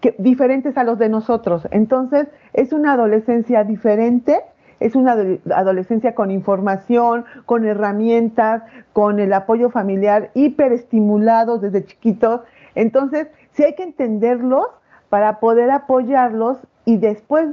que, 0.00 0.14
diferentes 0.18 0.76
a 0.76 0.84
los 0.84 0.98
de 0.98 1.08
nosotros. 1.08 1.68
Entonces, 1.70 2.26
es 2.52 2.72
una 2.72 2.94
adolescencia 2.94 3.62
diferente, 3.64 4.40
es 4.86 4.94
una 4.94 5.16
adolescencia 5.54 6.14
con 6.14 6.30
información, 6.30 7.24
con 7.46 7.66
herramientas, 7.66 8.62
con 8.92 9.20
el 9.20 9.32
apoyo 9.32 9.70
familiar, 9.70 10.30
hiperestimulados 10.34 11.62
desde 11.62 11.84
chiquitos. 11.84 12.40
Entonces, 12.74 13.28
sí 13.52 13.64
hay 13.64 13.74
que 13.74 13.84
entenderlos 13.84 14.66
para 15.08 15.40
poder 15.40 15.70
apoyarlos 15.70 16.58
y 16.84 16.96
después 16.96 17.48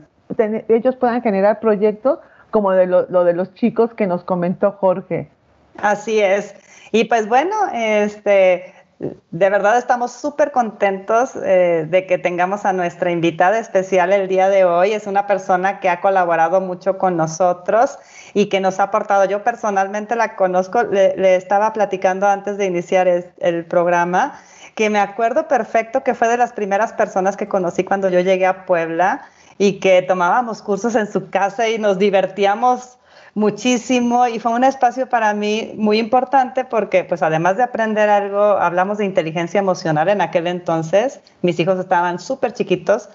ellos 0.68 0.96
puedan 0.96 1.22
generar 1.22 1.60
proyectos 1.60 2.20
como 2.52 2.72
de 2.72 2.88
lo 2.88 3.24
de 3.24 3.34
los 3.34 3.54
chicos 3.54 3.94
que 3.94 4.08
nos 4.08 4.24
comentó 4.24 4.72
Jorge. 4.72 5.30
Así 5.78 6.20
es. 6.20 6.56
Y 6.92 7.06
pues 7.06 7.28
bueno, 7.28 7.56
este, 7.74 8.74
de 9.00 9.50
verdad 9.50 9.78
estamos 9.78 10.12
súper 10.12 10.52
contentos 10.52 11.32
eh, 11.36 11.88
de 11.90 12.06
que 12.06 12.18
tengamos 12.18 12.66
a 12.66 12.74
nuestra 12.74 13.12
invitada 13.12 13.58
especial 13.58 14.12
el 14.12 14.28
día 14.28 14.50
de 14.50 14.66
hoy. 14.66 14.92
Es 14.92 15.08
una 15.08 15.26
persona 15.26 15.80
que 15.80 15.90
ha 15.90 16.02
colaborado 16.02 16.60
mucho 16.60 16.98
con 16.98 17.16
nosotros 17.16 17.98
y 18.34 18.48
que 18.48 18.60
nos 18.60 18.80
ha 18.82 18.84
aportado. 18.84 19.24
Yo 19.24 19.42
personalmente 19.44 20.18
la 20.18 20.36
conozco, 20.36 20.84
le, 20.84 21.36
estaba 21.36 21.72
platicando 21.72 22.28
antes 22.28 22.58
de 22.58 22.66
iniciar 22.66 23.08
el 23.08 23.66
programa, 23.66 24.38
que 24.76 24.90
me 24.90 25.00
acuerdo 25.00 25.48
perfecto 25.48 26.04
que 26.04 26.14
fue 26.14 26.28
de 26.28 26.38
las 26.38 26.52
primeras 26.52 26.92
personas 26.92 27.38
que 27.38 27.48
conocí 27.48 27.86
cuando 27.86 28.10
yo 28.10 28.20
llegué 28.20 28.46
a 28.46 28.66
Puebla 28.66 29.22
y 29.58 29.80
que 29.80 30.02
tomábamos 30.02 30.62
cursos 30.62 30.96
en 30.96 31.10
su 31.10 31.30
casa 31.30 31.70
y 31.70 31.80
nos 31.80 32.00
divertíamos 32.00 32.99
muchísimo 33.34 34.28
y 34.28 34.40
fue 34.40 34.52
un 34.54 34.64
espacio 34.64 35.08
para 35.08 35.34
mí 35.34 35.74
muy 35.76 36.00
importante 36.00 36.66
porque 36.66 37.04
pues 37.04 37.22
además 37.22 37.58
de 37.58 37.64
aprender 37.64 38.10
algo, 38.10 38.42
hablamos 38.42 38.98
de 38.98 39.06
inteligencia 39.06 39.60
emocional 39.60 40.10
en 40.10 40.22
aquel 40.22 40.48
entonces, 40.48 41.20
mis 41.42 41.60
hijos 41.60 41.80
estaban 41.80 42.20
súper 42.20 42.54
chiquitos 42.54 43.10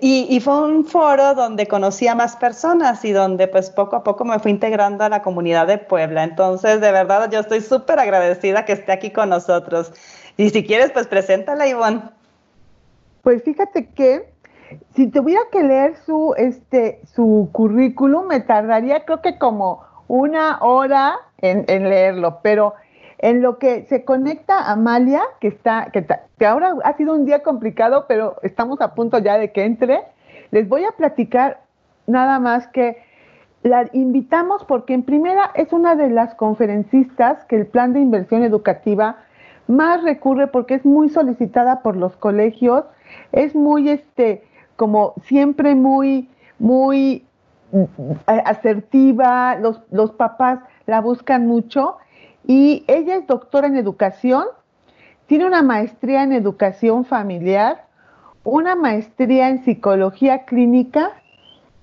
y, 0.00 0.26
y, 0.30 0.40
fue 0.40 0.62
un 0.62 0.84
foro 0.84 1.34
donde 1.34 1.66
conocí 1.66 2.06
a 2.06 2.14
más 2.14 2.36
personas 2.36 3.04
y 3.04 3.12
donde 3.12 3.48
pues 3.48 3.70
poco 3.70 3.96
a 3.96 4.04
poco 4.04 4.24
me 4.24 4.38
fui 4.38 4.52
integrando 4.52 5.02
a 5.02 5.08
la 5.08 5.22
comunidad 5.22 5.66
de 5.66 5.78
Puebla. 5.78 6.22
Entonces, 6.22 6.80
de 6.80 6.92
verdad, 6.92 7.28
yo 7.30 7.40
estoy 7.40 7.60
súper 7.60 7.98
agradecida 7.98 8.64
que 8.64 8.72
esté 8.72 8.92
aquí 8.92 9.10
con 9.10 9.30
nosotros. 9.30 9.92
Y 10.36 10.50
si 10.50 10.64
quieres, 10.64 10.92
pues 10.92 11.08
preséntala, 11.08 11.66
Ivonne. 11.66 12.02
Pues 13.22 13.42
fíjate 13.42 13.88
que 13.88 14.32
si 14.94 15.08
tuviera 15.08 15.40
que 15.50 15.62
leer 15.62 15.96
su, 15.96 16.34
este, 16.36 17.00
su 17.14 17.48
currículum, 17.52 18.26
me 18.26 18.40
tardaría 18.40 19.04
creo 19.04 19.20
que 19.22 19.38
como 19.38 19.82
una 20.08 20.58
hora 20.60 21.16
en, 21.38 21.64
leerlo, 21.66 22.40
pero 22.42 22.74
en 23.18 23.42
lo 23.42 23.58
que 23.58 23.84
se 23.84 24.04
conecta 24.04 24.70
Amalia, 24.70 25.22
que 25.40 25.48
está, 25.48 25.90
que, 25.92 26.06
que, 26.38 26.46
ahora 26.46 26.74
ha 26.84 26.96
sido 26.96 27.14
un 27.14 27.26
día 27.26 27.42
complicado, 27.42 28.06
pero 28.08 28.36
estamos 28.42 28.80
a 28.80 28.94
punto 28.94 29.18
ya 29.18 29.38
de 29.38 29.52
que 29.52 29.64
entre, 29.64 30.02
les 30.50 30.68
voy 30.68 30.84
a 30.84 30.92
platicar 30.92 31.60
nada 32.06 32.38
más 32.38 32.66
que 32.68 32.96
la 33.62 33.88
invitamos 33.92 34.64
porque 34.64 34.94
en 34.94 35.02
primera 35.02 35.50
es 35.54 35.72
una 35.72 35.94
de 35.94 36.10
las 36.10 36.34
conferencistas 36.34 37.44
que 37.44 37.56
el 37.56 37.66
plan 37.66 37.92
de 37.92 38.00
inversión 38.00 38.42
educativa 38.42 39.16
más 39.66 40.02
recurre 40.02 40.46
porque 40.46 40.74
es 40.74 40.84
muy 40.84 41.10
solicitada 41.10 41.82
por 41.82 41.96
los 41.96 42.16
colegios, 42.16 42.84
es 43.32 43.54
muy 43.54 43.90
este 43.90 44.42
como 44.80 45.12
siempre 45.24 45.74
muy, 45.74 46.30
muy 46.58 47.26
mm, 47.70 47.84
asertiva, 48.26 49.56
los, 49.56 49.78
los 49.90 50.12
papás 50.12 50.60
la 50.86 51.02
buscan 51.02 51.46
mucho 51.46 51.98
y 52.46 52.82
ella 52.88 53.16
es 53.16 53.26
doctora 53.26 53.66
en 53.66 53.76
educación, 53.76 54.46
tiene 55.26 55.44
una 55.44 55.60
maestría 55.60 56.22
en 56.22 56.32
educación 56.32 57.04
familiar, 57.04 57.84
una 58.42 58.74
maestría 58.74 59.50
en 59.50 59.62
psicología 59.66 60.46
clínica 60.46 61.10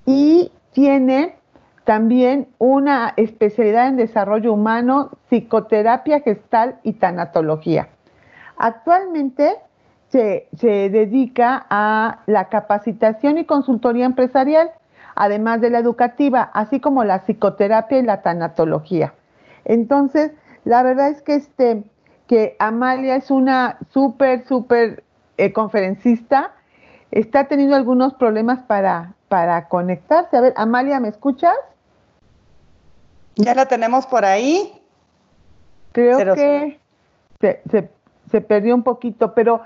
y 0.08 0.52
tiene 0.72 1.36
también 1.84 2.48
una 2.58 3.14
especialidad 3.16 3.90
en 3.90 3.98
desarrollo 3.98 4.54
humano, 4.54 5.12
psicoterapia 5.30 6.22
gestal 6.22 6.80
y 6.82 6.94
tanatología. 6.94 7.90
Actualmente 8.58 9.54
se, 10.10 10.48
dedica 10.62 11.66
a 11.70 12.20
la 12.26 12.50
capacitación 12.50 13.38
y 13.38 13.46
consultoría 13.46 14.06
empresarial, 14.06 14.72
además 15.16 15.62
de 15.62 15.70
la 15.70 15.80
educativa, 15.80 16.50
así 16.54 16.80
como 16.80 17.04
la 17.04 17.20
psicoterapia 17.20 18.00
y 18.00 18.04
la 18.04 18.22
tanatología. 18.22 19.14
Entonces, 19.66 20.32
la 20.64 20.84
verdad 20.84 21.10
es 21.10 21.22
que 21.22 21.36
este 21.36 21.84
que 22.28 22.56
Amalia 22.60 23.16
es 23.16 23.32
una 23.32 23.78
súper, 23.94 24.46
súper 24.48 25.04
eh, 25.38 25.54
conferencista, 25.54 26.52
está 27.10 27.46
teniendo 27.46 27.76
algunos 27.76 28.14
problemas 28.16 28.60
para, 28.60 29.14
para 29.30 29.68
conectarse. 29.70 30.36
A 30.36 30.42
ver, 30.42 30.54
Amalia, 30.58 31.00
¿me 31.00 31.08
escuchas? 31.08 31.56
Ya 33.36 33.56
la 33.56 33.66
tenemos 33.66 34.06
por 34.06 34.26
ahí. 34.26 34.74
Creo 35.94 36.18
que 36.36 36.80
se, 37.40 37.62
se, 37.72 37.90
se, 38.30 38.42
perdió 38.42 38.76
un 38.76 38.84
poquito, 38.84 39.34
pero 39.34 39.62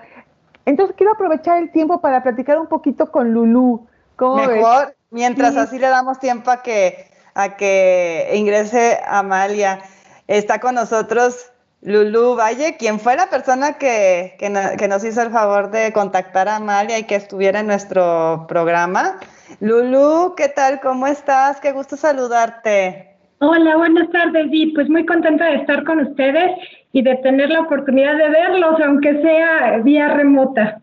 entonces 0.65 0.95
quiero 0.97 1.13
aprovechar 1.13 1.57
el 1.57 1.71
tiempo 1.71 2.01
para 2.01 2.23
platicar 2.23 2.59
un 2.59 2.67
poquito 2.67 3.11
con 3.11 3.33
Lulú. 3.33 3.87
Mejor, 4.19 4.95
mientras 5.09 5.57
así 5.57 5.79
le 5.79 5.87
damos 5.87 6.19
tiempo 6.19 6.51
a 6.51 6.61
que, 6.61 7.07
a 7.33 7.55
que 7.55 8.31
ingrese 8.35 8.99
Amalia. 9.07 9.79
Está 10.27 10.59
con 10.59 10.75
nosotros 10.75 11.51
Lulú 11.81 12.35
Valle, 12.35 12.77
quien 12.77 12.99
fue 12.99 13.15
la 13.15 13.27
persona 13.27 13.73
que, 13.73 14.35
que, 14.37 14.87
nos 14.87 15.03
hizo 15.03 15.21
el 15.23 15.31
favor 15.31 15.71
de 15.71 15.91
contactar 15.91 16.47
a 16.47 16.57
Amalia 16.57 16.99
y 16.99 17.03
que 17.03 17.15
estuviera 17.15 17.61
en 17.61 17.67
nuestro 17.67 18.45
programa. 18.47 19.17
Lulú, 19.59 20.35
¿qué 20.37 20.47
tal? 20.49 20.79
¿Cómo 20.79 21.07
estás? 21.07 21.59
Qué 21.59 21.71
gusto 21.71 21.97
saludarte. 21.97 23.17
Hola, 23.39 23.75
buenas 23.75 24.07
tardes, 24.11 24.45
y 24.51 24.67
pues 24.67 24.87
muy 24.87 25.03
contenta 25.07 25.45
de 25.45 25.55
estar 25.55 25.83
con 25.83 25.99
ustedes 25.99 26.51
y 26.93 27.01
de 27.01 27.15
tener 27.17 27.49
la 27.49 27.61
oportunidad 27.61 28.17
de 28.17 28.29
verlos, 28.29 28.79
aunque 28.81 29.21
sea 29.21 29.77
vía 29.83 30.09
remota. 30.09 30.79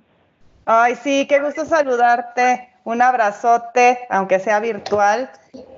Ay, 0.64 0.96
sí, 0.96 1.26
qué 1.28 1.40
gusto 1.40 1.64
saludarte. 1.64 2.68
Un 2.84 3.02
abrazote, 3.02 3.98
aunque 4.08 4.38
sea 4.38 4.60
virtual. 4.60 5.30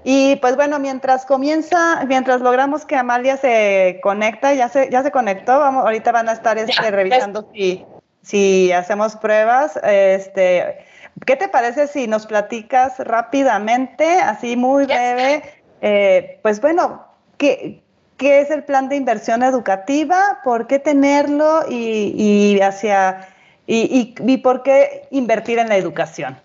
Y 0.04 0.37
pues 0.37 0.54
bueno, 0.54 0.78
mientras 0.78 1.26
comienza, 1.26 2.04
mientras 2.06 2.40
logramos 2.40 2.84
que 2.84 2.94
Amalia 2.94 3.37
se 3.37 3.99
conecta, 4.02 4.54
ya 4.54 4.68
se, 4.68 4.88
ya 4.90 5.02
se 5.02 5.10
conectó, 5.10 5.58
vamos, 5.58 5.84
ahorita 5.84 6.12
van 6.12 6.28
a 6.28 6.32
estar 6.32 6.56
este, 6.56 6.90
revisando 6.90 7.49
si, 7.52 7.84
si 8.22 8.70
hacemos 8.70 9.16
pruebas. 9.16 9.78
Este, 9.82 10.84
¿Qué 11.26 11.34
te 11.37 11.49
parece 11.49 11.88
si 11.88 12.06
nos 12.06 12.26
platicas 12.26 12.99
rápidamente, 12.99 14.20
así 14.20 14.56
muy 14.56 14.87
breve? 14.87 15.42
Eh, 15.82 16.38
pues 16.42 16.60
bueno, 16.60 17.06
¿qué, 17.38 17.82
¿qué, 18.20 18.40
es 18.40 18.50
el 18.52 18.62
plan 18.62 18.88
de 18.88 18.96
inversión 18.96 19.42
educativa? 19.42 20.38
¿Por 20.44 20.68
qué 20.68 20.78
tenerlo? 20.78 21.62
Y, 21.68 22.60
hacia 22.60 23.28
y 23.66 24.36
por 24.38 24.62
qué 24.62 25.08
invertir 25.10 25.58
en 25.58 25.68
la 25.68 25.76
educación. 25.76 26.36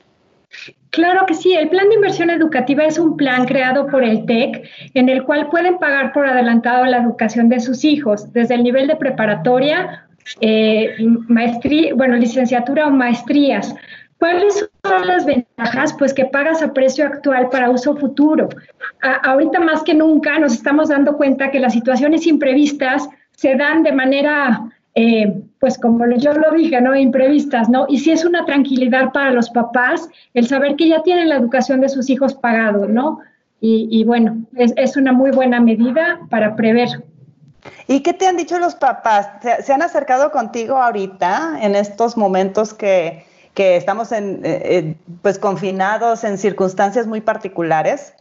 Claro 0.95 1.25
que 1.25 1.33
sí, 1.33 1.53
el 1.53 1.67
plan 1.67 1.89
de 1.89 1.95
inversión 1.95 2.29
educativa 2.29 2.85
es 2.85 2.97
un 2.97 3.17
plan 3.17 3.45
creado 3.45 3.87
por 3.87 4.03
el 4.03 4.25
TEC 4.25 4.63
en 4.93 5.09
el 5.09 5.23
cual 5.23 5.49
pueden 5.49 5.77
pagar 5.77 6.13
por 6.13 6.25
adelantado 6.25 6.85
la 6.85 6.97
educación 6.97 7.49
de 7.49 7.59
sus 7.59 7.83
hijos 7.83 8.31
desde 8.31 8.55
el 8.55 8.63
nivel 8.63 8.87
de 8.87 8.95
preparatoria, 8.95 10.07
eh, 10.39 10.95
maestría, 11.27 11.93
bueno, 11.95 12.15
licenciatura 12.15 12.87
o 12.87 12.91
maestrías. 12.91 13.75
¿Cuáles 14.19 14.69
son 14.83 15.07
las 15.07 15.25
ventajas? 15.25 15.93
Pues 15.93 16.13
que 16.13 16.25
pagas 16.25 16.61
a 16.61 16.73
precio 16.73 17.05
actual 17.05 17.49
para 17.49 17.69
uso 17.69 17.95
futuro. 17.95 18.49
ahorita 19.01 19.59
más 19.59 19.83
que 19.83 19.93
nunca 19.93 20.39
nos 20.39 20.53
estamos 20.53 20.89
dando 20.89 21.17
cuenta 21.17 21.51
que 21.51 21.59
las 21.59 21.73
situaciones 21.73 22.25
imprevistas 22.25 23.07
se 23.31 23.55
dan 23.55 23.83
de 23.83 23.91
manera 23.91 24.69
eh, 24.97 25.41
pues 25.59 25.77
como 25.77 26.07
yo 26.15 26.33
lo 26.33 26.51
dije, 26.51 26.79
¿no? 26.79 26.95
Imprevistas, 26.95 27.67
¿no? 27.67 27.85
Y 27.89 27.99
sí 27.99 28.11
es 28.11 28.23
una 28.23 28.45
tranquilidad 28.45 29.11
para 29.11 29.31
los 29.31 29.49
papás 29.49 30.07
el 30.33 30.47
saber 30.47 30.77
que 30.77 30.87
ya 30.87 31.03
tienen 31.03 31.27
la 31.27 31.35
educación 31.35 31.81
de 31.81 31.89
sus 31.89 32.09
hijos 32.09 32.33
pagado, 32.33 32.87
¿no? 32.87 33.19
Y, 33.67 34.03
bueno, 34.03 34.43
es, 34.55 34.95
una 34.95 35.11
muy 35.11 35.31
buena 35.31 35.59
medida 35.59 36.19
para 36.29 36.55
prever. 36.55 36.87
¿Y 37.87 38.01
qué 38.01 38.13
te 38.13 38.27
han 38.27 38.37
dicho 38.37 38.59
los 38.59 38.75
papás? 38.75 39.27
¿Se, 39.63 39.73
han 39.73 39.81
acercado 39.81 40.29
contigo 40.29 40.75
ahorita 40.75 41.57
en 41.59 41.73
estos 41.73 42.15
momentos 42.15 42.75
que, 42.75 43.25
estamos 43.55 44.11
en, 44.11 44.41
eh, 44.45 44.61
eh, 44.63 44.95
pues 45.21 45.39
confinados 45.39 46.23
en 46.23 46.37
circunstancias 46.37 47.07
muy 47.07 47.21
particulares? 47.21 48.13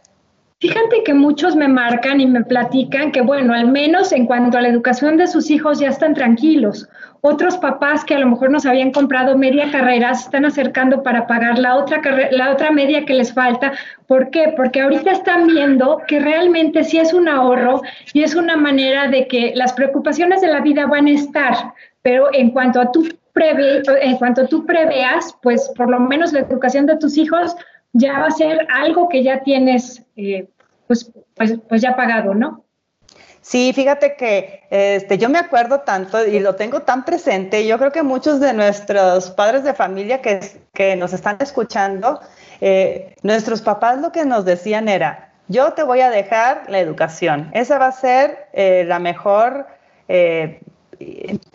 Fíjate 0.61 1.03
que 1.03 1.13
muchos 1.13 1.55
me 1.55 1.67
marcan 1.67 2.21
y 2.21 2.25
me 2.25 2.43
platican 2.43 3.11
que, 3.11 3.21
bueno, 3.21 3.53
al 3.53 3.67
menos 3.67 4.13
en 4.13 4.25
cuanto 4.25 4.57
a 4.57 4.61
la 4.61 4.69
educación 4.69 5.17
de 5.17 5.27
sus 5.27 5.51
hijos 5.51 5.79
ya 5.79 5.89
están 5.89 6.13
tranquilos. 6.13 6.87
Otros 7.19 7.57
papás 7.57 8.05
que 8.05 8.15
a 8.15 8.19
lo 8.19 8.27
mejor 8.27 8.51
nos 8.51 8.65
habían 8.65 8.91
comprado 8.91 9.37
media 9.37 9.69
carrera 9.69 10.13
se 10.15 10.23
están 10.23 10.45
acercando 10.45 11.03
para 11.03 11.27
pagar 11.27 11.59
la 11.59 11.75
otra, 11.75 12.01
la 12.31 12.53
otra 12.53 12.71
media 12.71 13.03
que 13.03 13.15
les 13.15 13.33
falta. 13.33 13.73
¿Por 14.07 14.29
qué? 14.29 14.53
Porque 14.55 14.81
ahorita 14.81 15.11
están 15.11 15.47
viendo 15.47 16.01
que 16.07 16.19
realmente 16.19 16.83
sí 16.85 16.99
es 16.99 17.13
un 17.13 17.27
ahorro 17.27 17.81
y 18.13 18.23
es 18.23 18.33
una 18.35 18.55
manera 18.55 19.09
de 19.09 19.27
que 19.27 19.51
las 19.55 19.73
preocupaciones 19.73 20.39
de 20.39 20.47
la 20.47 20.61
vida 20.61 20.85
van 20.85 21.07
a 21.07 21.11
estar, 21.11 21.73
pero 22.01 22.29
en 22.31 22.51
cuanto 22.51 22.79
a 22.79 22.91
tu 22.91 23.03
preve, 23.35 23.83
en 24.01 24.17
cuanto 24.17 24.47
tú 24.47 24.65
preveas, 24.65 25.35
pues 25.43 25.69
por 25.75 25.89
lo 25.89 25.99
menos 25.99 26.31
la 26.31 26.39
educación 26.39 26.85
de 26.85 26.95
tus 26.97 27.17
hijos 27.17 27.55
ya 27.91 28.19
va 28.19 28.27
a 28.27 28.31
ser 28.31 28.65
algo 28.73 29.09
que 29.09 29.23
ya 29.23 29.43
tienes, 29.43 30.03
eh, 30.15 30.47
pues, 30.87 31.11
pues, 31.35 31.53
pues, 31.67 31.81
ya 31.81 31.95
pagado, 31.97 32.33
¿no? 32.33 32.63
Sí, 33.41 33.73
fíjate 33.75 34.15
que 34.15 34.63
este, 34.71 35.17
yo 35.17 35.29
me 35.29 35.37
acuerdo 35.37 35.81
tanto 35.81 36.25
y 36.25 36.39
lo 36.39 36.55
tengo 36.55 36.81
tan 36.81 37.03
presente. 37.05 37.67
Yo 37.67 37.77
creo 37.77 37.91
que 37.91 38.03
muchos 38.03 38.39
de 38.39 38.53
nuestros 38.53 39.29
padres 39.31 39.63
de 39.63 39.73
familia 39.73 40.21
que, 40.21 40.95
nos 40.95 41.13
están 41.13 41.37
escuchando, 41.39 42.21
eh, 42.61 43.15
nuestros 43.21 43.61
papás 43.61 43.99
lo 43.99 44.11
que 44.11 44.25
nos 44.25 44.45
decían 44.45 44.87
era, 44.87 45.33
yo 45.47 45.73
te 45.73 45.83
voy 45.83 46.01
a 46.01 46.09
dejar 46.09 46.63
la 46.69 46.79
educación. 46.79 47.51
Esa 47.53 47.77
va 47.77 47.87
a 47.87 47.91
ser 47.91 48.47
eh, 48.53 48.85
la 48.87 48.97
mejor 48.97 49.67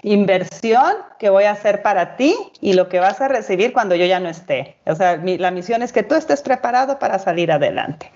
inversión 0.02 0.92
que 1.18 1.30
voy 1.30 1.44
a 1.44 1.52
hacer 1.52 1.82
para 1.82 2.16
ti 2.16 2.36
y 2.60 2.72
lo 2.72 2.88
que 2.88 3.00
vas 3.00 3.20
a 3.20 3.28
recibir 3.28 3.72
cuando 3.72 3.94
yo 3.94 4.06
ya 4.06 4.20
no 4.20 4.28
esté. 4.28 4.76
O 4.86 4.94
sea, 4.94 5.16
la 5.16 5.50
misión 5.50 5.82
es 5.82 5.92
que 5.92 6.02
tú 6.02 6.14
estés 6.14 6.42
preparado 6.42 6.98
para 6.98 7.18
salir 7.18 7.52
adelante. 7.52 8.10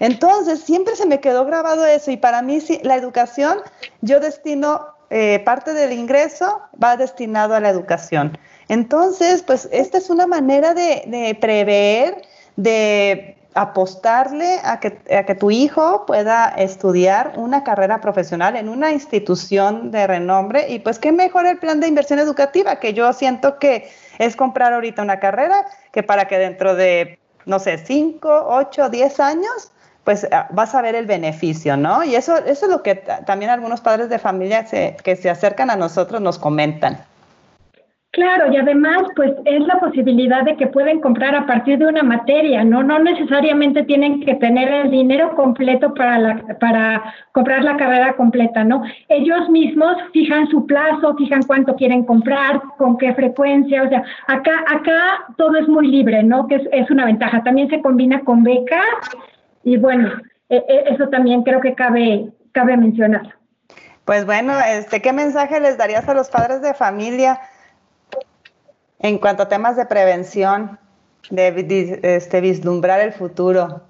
Entonces, 0.00 0.60
siempre 0.60 0.94
se 0.96 1.06
me 1.06 1.20
quedó 1.20 1.44
grabado 1.44 1.86
eso 1.86 2.10
y 2.10 2.16
para 2.16 2.42
mí 2.42 2.60
la 2.82 2.96
educación, 2.96 3.58
yo 4.00 4.20
destino 4.20 4.86
eh, 5.10 5.40
parte 5.44 5.72
del 5.72 5.92
ingreso, 5.92 6.60
va 6.82 6.96
destinado 6.96 7.54
a 7.54 7.60
la 7.60 7.70
educación. 7.70 8.38
Entonces, 8.68 9.42
pues 9.42 9.68
esta 9.72 9.98
es 9.98 10.10
una 10.10 10.26
manera 10.26 10.74
de 10.74 11.36
prever, 11.40 12.22
de 12.56 13.37
apostarle 13.60 14.60
a 14.62 14.78
que, 14.78 15.00
a 15.12 15.24
que 15.24 15.34
tu 15.34 15.50
hijo 15.50 16.06
pueda 16.06 16.48
estudiar 16.56 17.32
una 17.36 17.64
carrera 17.64 18.00
profesional 18.00 18.54
en 18.56 18.68
una 18.68 18.92
institución 18.92 19.90
de 19.90 20.06
renombre 20.06 20.68
y 20.68 20.78
pues 20.78 21.00
qué 21.00 21.10
mejor 21.10 21.44
el 21.46 21.58
plan 21.58 21.80
de 21.80 21.88
inversión 21.88 22.20
educativa 22.20 22.76
que 22.76 22.94
yo 22.94 23.12
siento 23.12 23.58
que 23.58 23.90
es 24.18 24.36
comprar 24.36 24.72
ahorita 24.72 25.02
una 25.02 25.18
carrera 25.18 25.66
que 25.92 26.04
para 26.04 26.28
que 26.28 26.38
dentro 26.38 26.76
de, 26.76 27.18
no 27.46 27.58
sé, 27.58 27.78
5, 27.78 28.46
8, 28.48 28.90
10 28.90 29.20
años 29.20 29.72
pues 30.04 30.26
ah, 30.30 30.46
vas 30.52 30.74
a 30.76 30.80
ver 30.80 30.94
el 30.94 31.06
beneficio, 31.06 31.76
¿no? 31.76 32.04
Y 32.04 32.14
eso, 32.14 32.38
eso 32.38 32.66
es 32.66 32.70
lo 32.70 32.82
que 32.82 32.94
también 33.26 33.50
algunos 33.50 33.80
padres 33.80 34.08
de 34.08 34.20
familia 34.20 34.64
que 34.64 35.16
se 35.16 35.28
acercan 35.28 35.68
a 35.68 35.76
nosotros 35.76 36.22
nos 36.22 36.38
comentan. 36.38 37.04
Claro, 38.10 38.50
y 38.50 38.56
además, 38.56 39.02
pues 39.14 39.32
es 39.44 39.60
la 39.66 39.78
posibilidad 39.80 40.42
de 40.42 40.56
que 40.56 40.66
pueden 40.66 40.98
comprar 41.00 41.34
a 41.34 41.46
partir 41.46 41.78
de 41.78 41.86
una 41.86 42.02
materia, 42.02 42.64
¿no? 42.64 42.82
No 42.82 42.98
necesariamente 42.98 43.82
tienen 43.82 44.20
que 44.24 44.34
tener 44.36 44.72
el 44.72 44.90
dinero 44.90 45.36
completo 45.36 45.92
para, 45.92 46.18
la, 46.18 46.58
para 46.58 47.14
comprar 47.32 47.62
la 47.62 47.76
carrera 47.76 48.14
completa, 48.14 48.64
¿no? 48.64 48.82
Ellos 49.08 49.50
mismos 49.50 49.94
fijan 50.14 50.48
su 50.48 50.64
plazo, 50.66 51.16
fijan 51.16 51.42
cuánto 51.42 51.76
quieren 51.76 52.04
comprar, 52.04 52.62
con 52.78 52.96
qué 52.96 53.12
frecuencia, 53.12 53.82
o 53.82 53.88
sea, 53.90 54.02
acá, 54.26 54.64
acá 54.66 55.26
todo 55.36 55.56
es 55.56 55.68
muy 55.68 55.86
libre, 55.86 56.22
¿no? 56.22 56.46
Que 56.48 56.54
es, 56.56 56.62
es 56.72 56.90
una 56.90 57.04
ventaja. 57.04 57.42
También 57.42 57.68
se 57.68 57.82
combina 57.82 58.20
con 58.20 58.42
becas 58.42 59.18
y 59.64 59.76
bueno, 59.76 60.10
e, 60.48 60.56
e, 60.56 60.94
eso 60.94 61.08
también 61.08 61.42
creo 61.42 61.60
que 61.60 61.74
cabe, 61.74 62.30
cabe 62.52 62.74
mencionar. 62.78 63.34
Pues 64.06 64.24
bueno, 64.24 64.54
este, 64.66 65.02
¿qué 65.02 65.12
mensaje 65.12 65.60
les 65.60 65.76
darías 65.76 66.08
a 66.08 66.14
los 66.14 66.30
padres 66.30 66.62
de 66.62 66.72
familia? 66.72 67.38
En 69.00 69.18
cuanto 69.18 69.44
a 69.44 69.48
temas 69.48 69.76
de 69.76 69.86
prevención, 69.86 70.78
de 71.30 71.98
este, 72.02 72.40
vislumbrar 72.40 73.00
el 73.00 73.12
futuro. 73.12 73.82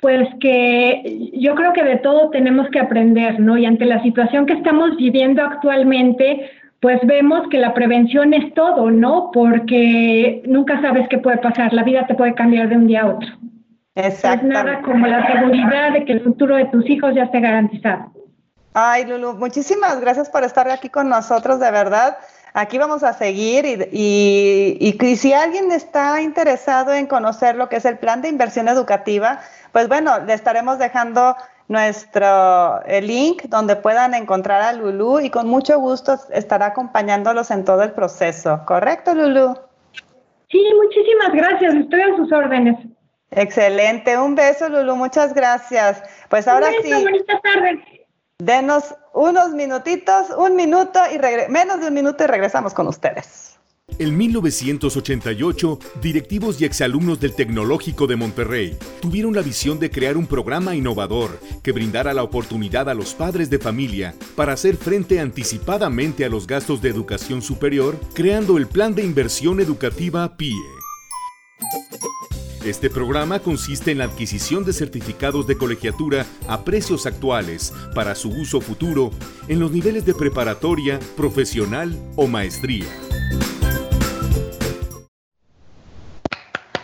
Pues 0.00 0.28
que 0.40 1.30
yo 1.34 1.54
creo 1.54 1.72
que 1.72 1.84
de 1.84 1.98
todo 1.98 2.30
tenemos 2.30 2.68
que 2.70 2.80
aprender, 2.80 3.38
¿no? 3.38 3.56
Y 3.56 3.66
ante 3.66 3.84
la 3.84 4.02
situación 4.02 4.46
que 4.46 4.54
estamos 4.54 4.96
viviendo 4.96 5.42
actualmente, 5.42 6.50
pues 6.80 6.98
vemos 7.04 7.48
que 7.50 7.58
la 7.58 7.72
prevención 7.72 8.34
es 8.34 8.52
todo, 8.54 8.90
¿no? 8.90 9.30
Porque 9.32 10.42
nunca 10.44 10.80
sabes 10.82 11.08
qué 11.08 11.18
puede 11.18 11.38
pasar, 11.38 11.72
la 11.72 11.84
vida 11.84 12.06
te 12.08 12.14
puede 12.14 12.34
cambiar 12.34 12.68
de 12.68 12.76
un 12.76 12.88
día 12.88 13.02
a 13.02 13.10
otro. 13.10 13.28
Exacto. 13.94 14.46
Es 14.46 14.52
nada 14.52 14.82
como 14.82 15.06
la 15.06 15.24
seguridad 15.26 15.92
de 15.92 16.04
que 16.04 16.12
el 16.12 16.22
futuro 16.22 16.56
de 16.56 16.64
tus 16.66 16.88
hijos 16.90 17.14
ya 17.14 17.24
esté 17.24 17.38
garantizado. 17.40 18.10
Ay, 18.74 19.04
Lulu, 19.06 19.34
muchísimas 19.34 20.00
gracias 20.00 20.30
por 20.30 20.42
estar 20.42 20.68
aquí 20.68 20.88
con 20.88 21.08
nosotros, 21.08 21.60
de 21.60 21.70
verdad 21.70 22.16
aquí 22.54 22.78
vamos 22.78 23.02
a 23.02 23.12
seguir 23.12 23.88
y, 23.92 24.76
y, 24.80 25.16
si 25.16 25.32
alguien 25.32 25.72
está 25.72 26.20
interesado 26.20 26.92
en 26.92 27.06
conocer 27.06 27.56
lo 27.56 27.68
que 27.68 27.76
es 27.76 27.84
el 27.84 27.98
plan 27.98 28.22
de 28.22 28.28
inversión 28.28 28.68
educativa, 28.68 29.40
pues 29.72 29.88
bueno, 29.88 30.18
le 30.20 30.34
estaremos 30.34 30.78
dejando 30.78 31.36
nuestro 31.68 32.82
el 32.84 33.06
link 33.06 33.44
donde 33.44 33.76
puedan 33.76 34.14
encontrar 34.14 34.62
a 34.62 34.72
Lulu 34.72 35.20
y 35.20 35.30
con 35.30 35.48
mucho 35.48 35.78
gusto 35.78 36.16
estará 36.30 36.66
acompañándolos 36.66 37.50
en 37.50 37.64
todo 37.64 37.82
el 37.82 37.92
proceso. 37.92 38.60
¿Correcto, 38.66 39.14
Lulu? 39.14 39.54
Sí, 40.50 40.62
muchísimas 40.76 41.32
gracias. 41.32 41.74
Estoy 41.74 42.02
a 42.02 42.16
sus 42.16 42.30
órdenes. 42.30 42.76
Excelente. 43.30 44.18
Un 44.18 44.34
beso, 44.34 44.68
Lulu. 44.68 44.96
Muchas 44.96 45.32
gracias. 45.32 46.02
Pues 46.28 46.46
ahora 46.46 46.66
Un 46.66 46.72
beso, 46.82 46.98
sí. 46.98 47.04
Bonita 47.04 47.40
tarde. 47.40 48.01
Denos 48.44 48.82
unos 49.14 49.50
minutitos, 49.50 50.30
un 50.36 50.56
minuto 50.56 50.98
y 51.14 51.48
menos 51.48 51.80
de 51.80 51.86
un 51.86 51.94
minuto 51.94 52.24
y 52.24 52.26
regresamos 52.26 52.74
con 52.74 52.88
ustedes. 52.88 53.56
En 54.00 54.18
1988, 54.18 55.78
directivos 56.00 56.60
y 56.60 56.64
exalumnos 56.64 57.20
del 57.20 57.36
Tecnológico 57.36 58.08
de 58.08 58.16
Monterrey 58.16 58.76
tuvieron 59.00 59.32
la 59.32 59.42
visión 59.42 59.78
de 59.78 59.92
crear 59.92 60.16
un 60.16 60.26
programa 60.26 60.74
innovador 60.74 61.38
que 61.62 61.70
brindara 61.70 62.12
la 62.14 62.24
oportunidad 62.24 62.88
a 62.88 62.94
los 62.94 63.14
padres 63.14 63.48
de 63.48 63.60
familia 63.60 64.12
para 64.34 64.54
hacer 64.54 64.76
frente 64.76 65.20
anticipadamente 65.20 66.24
a 66.24 66.28
los 66.28 66.48
gastos 66.48 66.82
de 66.82 66.88
educación 66.88 67.42
superior, 67.42 67.96
creando 68.12 68.58
el 68.58 68.66
Plan 68.66 68.96
de 68.96 69.04
Inversión 69.04 69.60
Educativa 69.60 70.36
PIE. 70.36 70.81
Este 72.64 72.88
programa 72.90 73.40
consiste 73.40 73.90
en 73.90 73.98
la 73.98 74.04
adquisición 74.04 74.64
de 74.64 74.72
certificados 74.72 75.48
de 75.48 75.58
colegiatura 75.58 76.24
a 76.46 76.62
precios 76.62 77.06
actuales 77.06 77.72
para 77.92 78.14
su 78.14 78.28
uso 78.28 78.60
futuro 78.60 79.10
en 79.48 79.58
los 79.58 79.72
niveles 79.72 80.06
de 80.06 80.14
preparatoria, 80.14 81.00
profesional 81.16 81.92
o 82.14 82.28
maestría. 82.28 82.86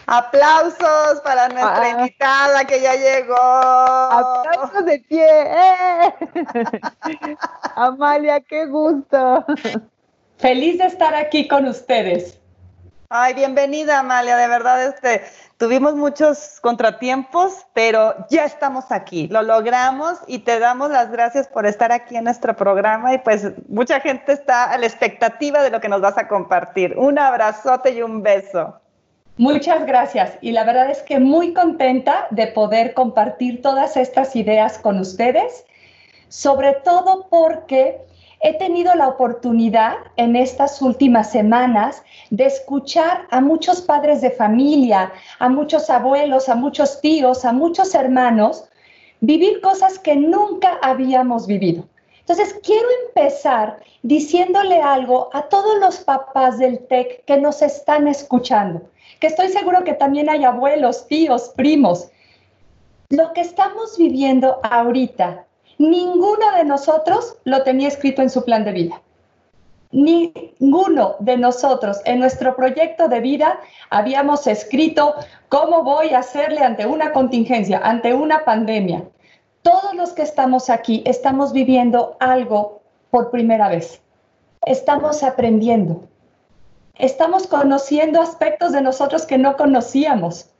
Aplausos 0.07 1.21
para 1.23 1.49
nuestra 1.49 1.83
ah. 1.83 1.91
invitada 1.91 2.65
que 2.65 2.81
ya 2.81 2.97
llegó. 2.97 3.37
Aplausos 3.37 4.85
de 4.85 4.99
pie. 4.99 5.29
¡Eh! 5.29 6.15
Amalia, 7.77 8.41
qué 8.41 8.67
gusto. 8.67 9.45
Feliz 10.39 10.79
de 10.79 10.87
estar 10.87 11.15
aquí 11.15 11.47
con 11.47 11.67
ustedes. 11.67 12.41
Ay, 13.11 13.33
bienvenida 13.33 14.01
Amalia, 14.01 14.37
de 14.37 14.49
verdad 14.49 14.85
este 14.85 15.23
tuvimos 15.57 15.95
muchos 15.95 16.61
contratiempos, 16.61 17.67
pero 17.73 18.15
ya 18.29 18.45
estamos 18.45 18.93
aquí, 18.93 19.29
lo 19.29 19.41
logramos 19.41 20.19
y 20.27 20.41
te 20.41 20.59
damos 20.59 20.91
las 20.91 21.11
gracias 21.11 21.49
por 21.49 21.65
estar 21.65 21.91
aquí 21.91 22.17
en 22.17 22.25
nuestro 22.25 22.55
programa 22.55 23.15
y 23.15 23.19
pues 23.19 23.47
mucha 23.67 23.99
gente 24.01 24.33
está 24.33 24.65
a 24.65 24.77
la 24.77 24.85
expectativa 24.85 25.63
de 25.63 25.71
lo 25.71 25.81
que 25.81 25.89
nos 25.89 26.03
vas 26.03 26.19
a 26.19 26.29
compartir. 26.29 26.99
Un 26.99 27.19
abrazote 27.19 27.93
y 27.93 28.03
un 28.03 28.23
beso. 28.23 28.79
Muchas 29.39 29.87
gracias 29.87 30.33
y 30.43 30.53
la 30.53 30.65
verdad 30.65 30.91
es 30.91 31.01
que 31.01 31.19
muy 31.19 31.55
contenta 31.55 32.27
de 32.29 32.49
poder 32.49 32.93
compartir 32.93 33.63
todas 33.63 33.97
estas 33.97 34.37
ideas 34.37 34.77
con 34.77 34.99
ustedes, 34.99 35.65
sobre 36.29 36.75
todo 36.85 37.27
porque 37.31 38.03
he 38.41 38.55
tenido 38.55 38.95
la 38.95 39.09
oportunidad 39.09 39.97
en 40.17 40.37
estas 40.37 40.81
últimas 40.81 41.31
semanas 41.31 42.03
de 42.31 42.47
escuchar 42.47 43.27
a 43.31 43.41
muchos 43.41 43.83
padres 43.83 44.21
de 44.21 44.31
familia, 44.31 45.13
a 45.39 45.49
muchos 45.49 45.91
abuelos, 45.91 46.49
a 46.49 46.55
muchos 46.55 47.01
tíos, 47.01 47.45
a 47.45 47.53
muchos 47.53 47.95
hermanos, 47.95 48.65
vivir 49.21 49.61
cosas 49.61 49.99
que 49.99 50.17
nunca 50.17 50.79
habíamos 50.83 51.47
vivido. 51.47 51.85
Entonces, 52.21 52.55
quiero 52.63 52.87
empezar 53.07 53.81
diciéndole 54.03 54.81
algo 54.83 55.31
a 55.33 55.43
todos 55.49 55.79
los 55.81 55.99
papás 55.99 56.59
del 56.59 56.79
TEC 56.87 57.25
que 57.25 57.39
nos 57.39 57.63
están 57.63 58.07
escuchando 58.07 58.83
que 59.21 59.27
estoy 59.27 59.49
seguro 59.49 59.85
que 59.85 59.95
también 59.95 60.31
hay 60.31 60.45
abuelos, 60.45 61.07
tíos, 61.09 61.53
primos. 61.57 62.09
Lo 63.11 63.33
que 63.33 63.41
estamos 63.41 63.97
viviendo 63.99 64.61
ahorita, 64.63 65.47
ninguno 65.79 66.53
de 66.57 66.65
nosotros 66.65 67.37
lo 67.45 67.63
tenía 67.63 67.89
escrito 67.89 68.23
en 68.23 68.31
su 68.31 68.45
plan 68.45 68.65
de 68.65 68.73
vida. 68.73 69.03
Ninguno 69.91 71.17
de 71.21 71.39
nosotros 71.39 72.01
en 72.05 72.21
nuestro 72.21 72.55
proyecto 72.55 73.09
de 73.09 73.21
vida 73.21 73.59
habíamos 73.89 74.47
escrito 74.47 75.15
cómo 75.49 75.83
voy 75.83 76.11
a 76.11 76.19
hacerle 76.19 76.61
ante 76.61 76.85
una 76.87 77.13
contingencia, 77.13 77.81
ante 77.83 78.13
una 78.13 78.45
pandemia. 78.45 79.05
Todos 79.63 79.95
los 79.95 80.13
que 80.13 80.23
estamos 80.23 80.69
aquí 80.69 81.03
estamos 81.07 81.53
viviendo 81.53 82.17
algo 82.21 82.83
por 83.11 83.31
primera 83.31 83.69
vez. 83.69 84.03
Estamos 84.67 85.23
aprendiendo 85.23 86.09
estamos 86.99 87.47
conociendo 87.47 88.21
aspectos 88.21 88.73
de 88.73 88.83
nosotros 88.83 89.25
que 89.25 89.39
no 89.39 89.57
conocíamos. 89.57 90.51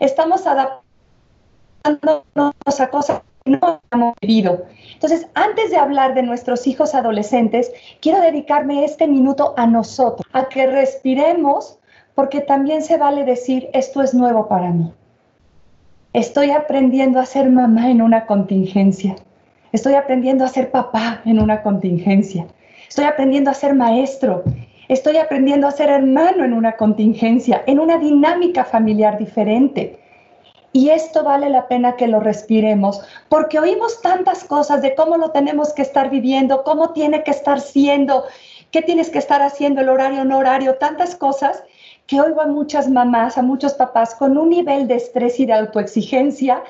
Estamos 0.00 0.44
adaptándonos 0.46 0.80
a 2.80 2.90
cosas 2.90 3.22
no 3.46 3.80
hemos 3.90 4.14
vivido. 4.20 4.64
Entonces, 4.92 5.26
antes 5.34 5.70
de 5.70 5.76
hablar 5.76 6.14
de 6.14 6.22
nuestros 6.22 6.66
hijos 6.66 6.94
adolescentes, 6.94 7.72
quiero 8.00 8.20
dedicarme 8.20 8.84
este 8.84 9.06
minuto 9.06 9.54
a 9.56 9.66
nosotros, 9.66 10.26
a 10.32 10.48
que 10.48 10.66
respiremos, 10.66 11.78
porque 12.14 12.40
también 12.40 12.82
se 12.82 12.96
vale 12.96 13.24
decir, 13.24 13.68
esto 13.72 14.02
es 14.02 14.14
nuevo 14.14 14.48
para 14.48 14.70
mí. 14.70 14.92
Estoy 16.12 16.50
aprendiendo 16.50 17.20
a 17.20 17.26
ser 17.26 17.50
mamá 17.50 17.90
en 17.90 18.02
una 18.02 18.26
contingencia. 18.26 19.16
Estoy 19.72 19.94
aprendiendo 19.94 20.44
a 20.44 20.48
ser 20.48 20.70
papá 20.70 21.20
en 21.24 21.40
una 21.40 21.62
contingencia. 21.62 22.46
Estoy 22.88 23.04
aprendiendo 23.04 23.50
a 23.50 23.54
ser 23.54 23.74
maestro 23.74 24.44
Estoy 24.88 25.16
aprendiendo 25.16 25.66
a 25.66 25.72
ser 25.72 25.90
hermano 25.90 26.44
en 26.44 26.52
una 26.52 26.76
contingencia, 26.76 27.62
en 27.66 27.80
una 27.80 27.98
dinámica 27.98 28.64
familiar 28.64 29.18
diferente. 29.18 29.98
Y 30.76 30.90
esto 30.90 31.24
vale 31.24 31.48
la 31.48 31.68
pena 31.68 31.96
que 31.96 32.06
lo 32.06 32.20
respiremos, 32.20 33.00
porque 33.30 33.58
oímos 33.58 34.02
tantas 34.02 34.44
cosas 34.44 34.82
de 34.82 34.94
cómo 34.94 35.16
lo 35.16 35.30
tenemos 35.30 35.72
que 35.72 35.80
estar 35.80 36.10
viviendo, 36.10 36.64
cómo 36.64 36.92
tiene 36.92 37.24
que 37.24 37.30
estar 37.30 37.62
siendo, 37.62 38.24
qué 38.70 38.82
tienes 38.82 39.08
que 39.08 39.16
estar 39.16 39.40
haciendo, 39.40 39.80
el 39.80 39.88
horario, 39.88 40.26
no 40.26 40.36
horario, 40.36 40.74
tantas 40.74 41.16
cosas 41.16 41.64
que 42.06 42.20
oigo 42.20 42.42
a 42.42 42.46
muchas 42.46 42.90
mamás, 42.90 43.38
a 43.38 43.42
muchos 43.42 43.72
papás 43.72 44.14
con 44.14 44.36
un 44.36 44.50
nivel 44.50 44.86
de 44.86 44.96
estrés 44.96 45.40
y 45.40 45.46
de 45.46 45.54
autoexigencia 45.54 46.62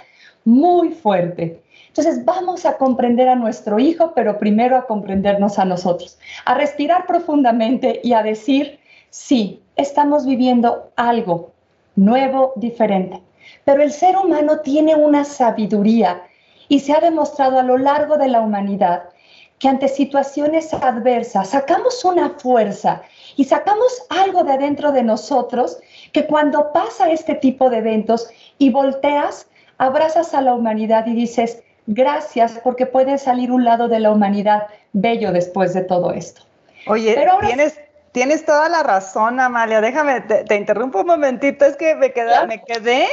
muy 0.45 0.90
fuerte. 0.90 1.61
Entonces 1.88 2.25
vamos 2.25 2.64
a 2.64 2.77
comprender 2.77 3.29
a 3.29 3.35
nuestro 3.35 3.81
hijo, 3.81 4.12
pero 4.14 4.38
primero 4.38 4.77
a 4.77 4.87
comprendernos 4.87 5.59
a 5.59 5.64
nosotros, 5.64 6.16
a 6.45 6.55
respirar 6.55 7.07
profundamente 7.07 8.01
y 8.05 8.12
a 8.12 8.23
decir, 8.23 8.79
sí, 9.11 9.61
estamos 9.75 10.25
viviendo 10.25 10.92
algo 10.95 11.51
nuevo, 11.97 12.53
diferente. 12.55 13.21
Pero 13.66 13.83
el 13.83 13.92
ser 13.92 14.16
humano 14.16 14.61
tiene 14.61 14.94
una 14.94 15.24
sabiduría 15.24 16.22
y 16.68 16.79
se 16.79 16.92
ha 16.92 17.00
demostrado 17.00 17.59
a 17.59 17.64
lo 17.64 17.76
largo 17.76 18.16
de 18.16 18.29
la 18.29 18.40
humanidad 18.40 19.11
que 19.59 19.68
ante 19.68 19.88
situaciones 19.88 20.72
adversas 20.72 21.50
sacamos 21.50 22.05
una 22.05 22.31
fuerza 22.38 23.02
y 23.35 23.44
sacamos 23.44 24.07
algo 24.09 24.44
de 24.44 24.52
adentro 24.52 24.92
de 24.92 25.02
nosotros 25.02 25.79
que 26.12 26.26
cuando 26.26 26.72
pasa 26.72 27.11
este 27.11 27.35
tipo 27.35 27.68
de 27.68 27.79
eventos 27.79 28.31
y 28.59 28.70
volteas, 28.70 29.48
abrazas 29.79 30.33
a 30.33 30.42
la 30.42 30.55
humanidad 30.55 31.05
y 31.09 31.14
dices, 31.14 31.64
gracias 31.88 32.61
porque 32.62 32.87
puede 32.87 33.18
salir 33.18 33.50
un 33.50 33.64
lado 33.64 33.88
de 33.88 33.98
la 33.98 34.12
humanidad 34.12 34.68
bello 34.92 35.33
después 35.33 35.74
de 35.74 35.81
todo 35.81 36.12
esto. 36.12 36.42
Oye, 36.87 37.18
tienes, 37.40 37.81
tienes 38.12 38.44
toda 38.44 38.68
la 38.68 38.85
razón, 38.85 39.40
Amalia. 39.40 39.81
Déjame, 39.81 40.20
te, 40.20 40.55
interrumpo 40.55 41.00
un 41.00 41.07
momentito, 41.07 41.64
es 41.64 41.76
que 41.76 41.96
me 41.96 42.12
quedé. 42.12 43.09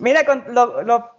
Mira, 0.00 0.24
con 0.24 0.44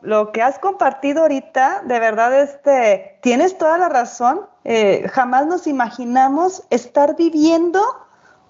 lo, 0.01 0.31
que 0.31 0.41
has 0.41 0.57
compartido 0.57 1.21
ahorita, 1.21 1.83
de 1.85 1.99
verdad, 1.99 2.41
este, 2.41 3.19
tienes 3.21 3.55
toda 3.57 3.77
la 3.77 3.89
razón. 3.89 4.41
Eh, 4.63 5.07
jamás 5.13 5.45
nos 5.45 5.67
imaginamos 5.67 6.63
estar 6.71 7.15
viviendo 7.15 7.79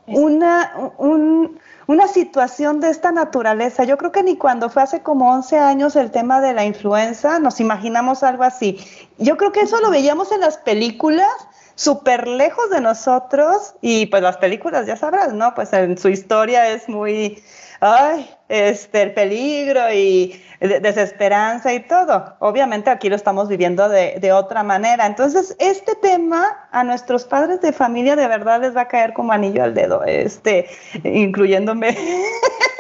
una, 0.08 0.74
un, 0.98 1.60
una 1.88 2.08
situación 2.08 2.80
de 2.80 2.90
esta 2.90 3.12
naturaleza. 3.12 3.84
Yo 3.84 3.98
creo 3.98 4.14
que 4.14 4.24
ni 4.24 4.38
cuando 4.38 4.70
fue 4.70 4.82
hace 4.84 5.04
como 5.04 5.34
11 5.34 5.60
años 5.60 5.98
el 5.98 6.12
tema 6.12 6.40
de 6.40 6.54
la 6.54 6.64
influenza 6.64 7.40
nos 7.40 7.60
imaginamos 7.60 8.24
algo 8.24 8.44
así. 8.44 8.80
Yo 9.18 9.36
creo 9.36 9.52
que 9.52 9.62
eso 9.62 9.82
lo 9.82 9.90
veíamos 9.90 10.32
en 10.32 10.40
las 10.40 10.58
películas 10.58 11.28
súper 11.76 12.28
lejos 12.28 12.70
de 12.70 12.82
nosotros 12.82 13.76
y 13.82 14.06
pues 14.08 14.22
las 14.22 14.38
películas 14.38 14.86
ya 14.88 14.96
sabrás, 14.96 15.34
¿no? 15.34 15.54
Pues 15.56 15.74
en 15.74 15.98
su 15.98 16.10
historia 16.10 16.70
es 16.70 16.88
muy, 16.90 17.42
ay, 17.80 18.30
este, 18.50 19.02
el 19.02 19.14
peligro 19.14 19.92
y 19.94 20.42
desesperanza 20.60 21.74
y 21.74 21.80
todo. 21.82 22.36
Obviamente 22.40 22.90
aquí 22.90 23.10
lo 23.10 23.16
estamos 23.16 23.48
viviendo 23.48 23.90
de, 23.90 24.18
de, 24.20 24.32
otra 24.32 24.62
manera. 24.62 25.06
Entonces, 25.06 25.56
este 25.60 25.96
tema 25.96 26.68
a 26.72 26.84
nuestros 26.84 27.26
padres 27.26 27.62
de 27.62 27.74
familia 27.74 28.16
de 28.16 28.28
verdad 28.28 28.62
les 28.62 28.76
va 28.76 28.82
a 28.82 28.88
caer 28.88 29.14
como 29.14 29.32
anillo 29.32 29.64
al 29.64 29.74
dedo, 29.74 30.04
este, 30.04 30.68
incluyéndome, 31.04 31.98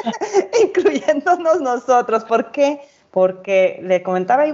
incluyéndonos 0.63 1.61
nosotros. 1.61 2.23
¿Por 2.25 2.51
qué? 2.51 2.81
Porque 3.09 3.79
le 3.81 4.03
comentaba 4.03 4.43
a 4.43 4.47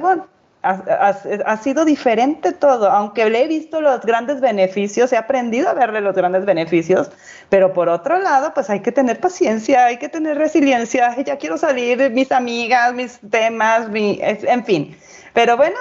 Ha, 0.70 1.58
sido 1.58 1.86
diferente 1.86 2.52
todo, 2.52 2.90
aunque 2.90 3.30
le 3.30 3.44
he 3.44 3.48
visto 3.48 3.80
los 3.80 4.02
grandes 4.02 4.42
beneficios, 4.42 5.14
he 5.14 5.18
aprendido 5.18 5.70
a 5.70 5.74
verle 5.74 6.02
los 6.02 6.14
grandes 6.14 6.46
beneficios, 6.46 7.10
pero 7.48 7.72
por 7.72 7.88
otro 7.88 8.20
lado, 8.20 8.54
pues 8.54 8.70
hay 8.70 8.82
que 8.82 8.92
tener 8.92 9.22
paciencia, 9.22 9.86
hay 9.86 9.98
que 9.98 10.10
tener 10.10 10.38
resiliencia, 10.38 11.16
ya 11.24 11.38
quiero 11.38 11.58
salir, 11.58 12.12
mis 12.12 12.32
amigas, 12.34 12.94
mis 12.94 13.20
temas, 13.30 13.88
en 13.94 14.66
fin. 14.66 14.98
Pero 15.34 15.56
bueno, 15.56 15.78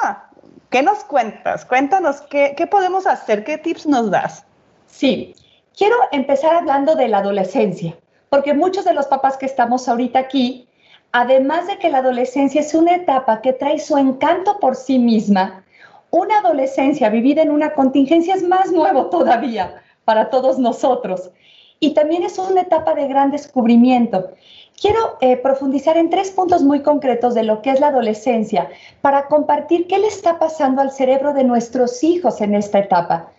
¿qué 0.70 0.82
nos 0.82 1.02
cuentas? 1.02 1.64
Cuéntanos, 1.64 2.20
¿qué, 2.22 2.54
¿qué 2.56 2.68
podemos 2.68 3.06
hacer? 3.08 3.42
¿Qué 3.42 3.58
tips 3.58 3.86
nos 3.86 4.10
das? 4.10 4.44
Sí, 4.86 5.34
quiero 5.76 5.96
empezar 6.12 6.54
hablando 6.54 6.94
de 6.94 7.08
la 7.08 7.18
adolescencia, 7.18 7.96
porque 8.30 8.54
muchos 8.54 8.84
de 8.84 8.94
los 8.94 9.06
papás 9.06 9.36
que 9.36 9.46
estamos 9.46 9.88
ahorita 9.88 10.20
aquí 10.20 10.68
además 11.18 11.66
de 11.66 11.78
que 11.78 11.88
la 11.88 11.98
adolescencia 11.98 12.60
es 12.60 12.74
una 12.74 12.94
etapa 12.94 13.40
que 13.40 13.54
trae 13.54 13.78
su 13.78 13.96
encanto 13.96 14.60
por 14.60 14.76
sí 14.76 14.98
misma, 14.98 15.64
una 16.10 16.40
adolescencia 16.40 17.08
vivida 17.08 17.40
en 17.40 17.50
una 17.50 17.72
contingencia 17.72 18.34
es 18.34 18.42
más 18.42 18.70
nuevo 18.70 19.06
todavía 19.06 19.82
para 20.04 20.28
todos 20.28 20.58
nosotros. 20.58 21.30
Y 21.80 21.94
también 21.94 22.22
es 22.22 22.38
una 22.38 22.60
etapa 22.60 22.94
de 22.94 23.08
gran 23.08 23.30
descubrimiento. 23.30 24.28
Quiero 24.78 25.16
eh, 25.22 25.38
profundizar 25.38 25.96
en 25.96 26.10
tres 26.10 26.30
puntos 26.32 26.62
muy 26.62 26.82
concretos 26.82 27.32
de 27.32 27.44
lo 27.44 27.62
que 27.62 27.70
es 27.70 27.80
la 27.80 27.88
adolescencia 27.88 28.68
para 29.00 29.26
compartir 29.26 29.86
qué 29.86 29.98
le 29.98 30.08
está 30.08 30.38
pasando 30.38 30.82
al 30.82 30.90
cerebro 30.90 31.32
de 31.32 31.44
nuestros 31.44 32.04
hijos 32.04 32.42
en 32.42 32.54
esta 32.54 32.78
etapa. 32.78 33.30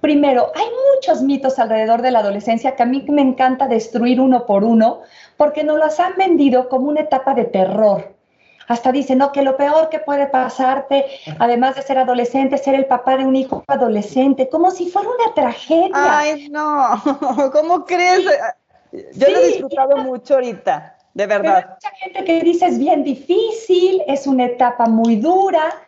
Primero, 0.00 0.52
hay 0.54 0.66
muchos 0.94 1.22
mitos 1.22 1.58
alrededor 1.58 2.02
de 2.02 2.10
la 2.10 2.20
adolescencia 2.20 2.76
que 2.76 2.82
a 2.82 2.86
mí 2.86 3.04
me 3.08 3.22
encanta 3.22 3.66
destruir 3.66 4.20
uno 4.20 4.46
por 4.46 4.64
uno 4.64 5.00
porque 5.36 5.64
nos 5.64 5.78
los 5.78 5.98
han 6.00 6.14
vendido 6.16 6.68
como 6.68 6.88
una 6.88 7.00
etapa 7.00 7.34
de 7.34 7.44
terror. 7.44 8.16
Hasta 8.68 8.90
dicen, 8.90 9.18
no, 9.18 9.30
que 9.30 9.42
lo 9.42 9.56
peor 9.56 9.88
que 9.90 10.00
puede 10.00 10.26
pasarte, 10.26 11.06
además 11.38 11.76
de 11.76 11.82
ser 11.82 11.98
adolescente, 11.98 12.58
ser 12.58 12.74
el 12.74 12.86
papá 12.86 13.16
de 13.16 13.24
un 13.24 13.36
hijo 13.36 13.62
adolescente, 13.68 14.48
como 14.48 14.72
si 14.72 14.90
fuera 14.90 15.08
una 15.08 15.34
tragedia. 15.34 16.18
Ay, 16.18 16.48
no, 16.48 17.00
¿cómo 17.52 17.84
crees? 17.84 18.24
Yo 19.14 19.28
lo 19.28 19.38
he 19.38 19.46
disfrutado 19.48 19.98
mucho 19.98 20.34
ahorita, 20.34 20.96
de 21.14 21.26
verdad. 21.26 21.56
hay 21.56 21.74
mucha 21.74 21.90
gente 21.96 22.24
que 22.24 22.40
dice 22.40 22.66
es 22.66 22.78
bien 22.78 23.04
difícil, 23.04 24.02
es 24.06 24.26
una 24.26 24.46
etapa 24.46 24.86
muy 24.86 25.16
dura. 25.16 25.82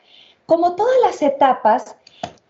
Como 0.46 0.76
todas 0.76 0.96
las 1.04 1.20
etapas, 1.20 1.96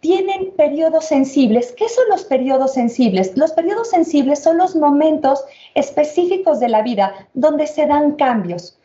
tienen 0.00 0.52
periodos 0.56 1.06
sensibles. 1.06 1.72
¿Qué 1.72 1.88
son 1.88 2.04
los 2.08 2.24
periodos 2.24 2.74
sensibles? 2.74 3.36
Los 3.36 3.52
periodos 3.52 3.90
sensibles 3.90 4.42
son 4.42 4.58
los 4.58 4.76
momentos 4.76 5.44
específicos 5.74 6.60
de 6.60 6.68
la 6.68 6.82
vida 6.82 7.28
donde 7.34 7.66
se 7.66 7.86
dan 7.86 8.12
cambios. 8.12 8.78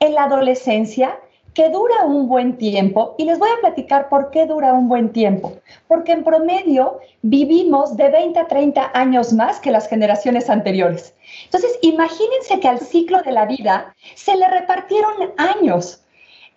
En 0.00 0.14
la 0.14 0.24
adolescencia, 0.24 1.18
que 1.54 1.70
dura 1.70 2.04
un 2.04 2.28
buen 2.28 2.56
tiempo, 2.56 3.16
y 3.18 3.24
les 3.24 3.38
voy 3.38 3.48
a 3.50 3.60
platicar 3.60 4.08
por 4.08 4.30
qué 4.30 4.46
dura 4.46 4.74
un 4.74 4.88
buen 4.88 5.12
tiempo. 5.12 5.54
Porque 5.88 6.12
en 6.12 6.22
promedio 6.22 7.00
vivimos 7.22 7.96
de 7.96 8.10
20 8.10 8.38
a 8.38 8.46
30 8.46 8.92
años 8.94 9.32
más 9.32 9.58
que 9.58 9.72
las 9.72 9.88
generaciones 9.88 10.50
anteriores. 10.50 11.14
Entonces, 11.46 11.76
imagínense 11.82 12.60
que 12.60 12.68
al 12.68 12.78
ciclo 12.78 13.22
de 13.22 13.32
la 13.32 13.46
vida 13.46 13.92
se 14.14 14.36
le 14.36 14.46
repartieron 14.48 15.32
años. 15.36 16.04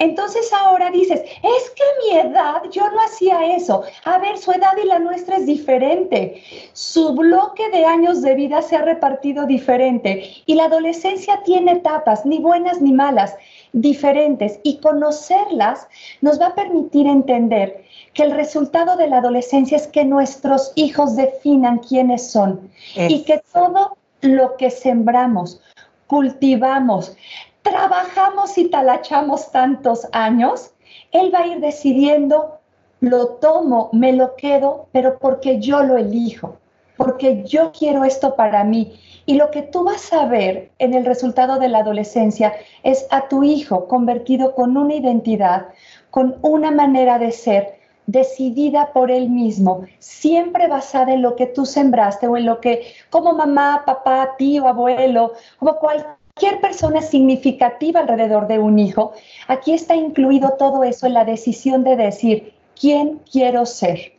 Entonces 0.01 0.51
ahora 0.51 0.89
dices, 0.89 1.21
es 1.21 1.69
que 1.75 1.83
mi 2.03 2.17
edad, 2.17 2.63
yo 2.71 2.89
no 2.89 2.99
hacía 3.01 3.55
eso. 3.55 3.83
A 4.03 4.17
ver, 4.17 4.35
su 4.39 4.51
edad 4.51 4.73
y 4.83 4.87
la 4.87 4.97
nuestra 4.97 5.37
es 5.37 5.45
diferente. 5.45 6.41
Su 6.73 7.13
bloque 7.13 7.69
de 7.69 7.85
años 7.85 8.23
de 8.23 8.33
vida 8.33 8.63
se 8.63 8.75
ha 8.75 8.81
repartido 8.81 9.45
diferente. 9.45 10.27
Y 10.47 10.55
la 10.55 10.65
adolescencia 10.65 11.43
tiene 11.43 11.73
etapas, 11.73 12.25
ni 12.25 12.39
buenas 12.39 12.81
ni 12.81 12.93
malas, 12.93 13.35
diferentes. 13.73 14.59
Y 14.63 14.79
conocerlas 14.79 15.87
nos 16.21 16.41
va 16.41 16.47
a 16.47 16.55
permitir 16.55 17.05
entender 17.05 17.85
que 18.15 18.23
el 18.23 18.31
resultado 18.31 18.97
de 18.97 19.07
la 19.07 19.19
adolescencia 19.19 19.77
es 19.77 19.85
que 19.85 20.03
nuestros 20.03 20.73
hijos 20.73 21.15
definan 21.15 21.77
quiénes 21.77 22.31
son. 22.31 22.71
Y 22.95 23.23
que 23.23 23.39
todo 23.53 23.97
lo 24.21 24.57
que 24.57 24.71
sembramos, 24.71 25.61
cultivamos, 26.07 27.15
trabajamos 27.61 28.57
y 28.57 28.69
talachamos 28.69 29.51
tantos 29.51 30.07
años, 30.11 30.71
él 31.11 31.31
va 31.33 31.39
a 31.39 31.47
ir 31.47 31.59
decidiendo, 31.59 32.59
lo 32.99 33.27
tomo, 33.35 33.89
me 33.93 34.13
lo 34.13 34.35
quedo, 34.35 34.87
pero 34.91 35.17
porque 35.19 35.59
yo 35.59 35.83
lo 35.83 35.97
elijo, 35.97 36.57
porque 36.97 37.43
yo 37.43 37.71
quiero 37.71 38.03
esto 38.03 38.35
para 38.35 38.63
mí. 38.63 38.99
Y 39.25 39.35
lo 39.35 39.51
que 39.51 39.61
tú 39.61 39.83
vas 39.83 40.11
a 40.13 40.25
ver 40.25 40.71
en 40.79 40.93
el 40.93 41.05
resultado 41.05 41.59
de 41.59 41.69
la 41.69 41.79
adolescencia 41.79 42.53
es 42.83 43.07
a 43.11 43.27
tu 43.27 43.43
hijo 43.43 43.87
convertido 43.87 44.55
con 44.55 44.77
una 44.77 44.95
identidad, 44.95 45.67
con 46.09 46.37
una 46.41 46.71
manera 46.71 47.19
de 47.19 47.31
ser 47.31 47.79
decidida 48.07 48.91
por 48.93 49.09
él 49.11 49.29
mismo, 49.29 49.85
siempre 49.99 50.67
basada 50.67 51.13
en 51.13 51.21
lo 51.21 51.35
que 51.35 51.45
tú 51.45 51.65
sembraste 51.65 52.27
o 52.27 52.35
en 52.35 52.45
lo 52.45 52.59
que 52.59 52.93
como 53.09 53.33
mamá, 53.33 53.83
papá, 53.85 54.35
tío, 54.37 54.67
abuelo, 54.67 55.33
como 55.59 55.75
cualquier 55.77 56.20
cualquier 56.41 56.59
persona 56.59 57.01
significativa 57.03 57.99
alrededor 57.99 58.47
de 58.47 58.57
un 58.57 58.79
hijo, 58.79 59.13
aquí 59.47 59.73
está 59.73 59.95
incluido 59.95 60.55
todo 60.57 60.83
eso 60.83 61.05
en 61.05 61.13
la 61.13 61.23
decisión 61.23 61.83
de 61.83 61.95
decir, 61.95 62.53
¿quién 62.79 63.19
quiero 63.31 63.67
ser? 63.67 64.13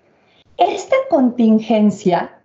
Esta 0.56 0.94
contingencia 1.10 2.38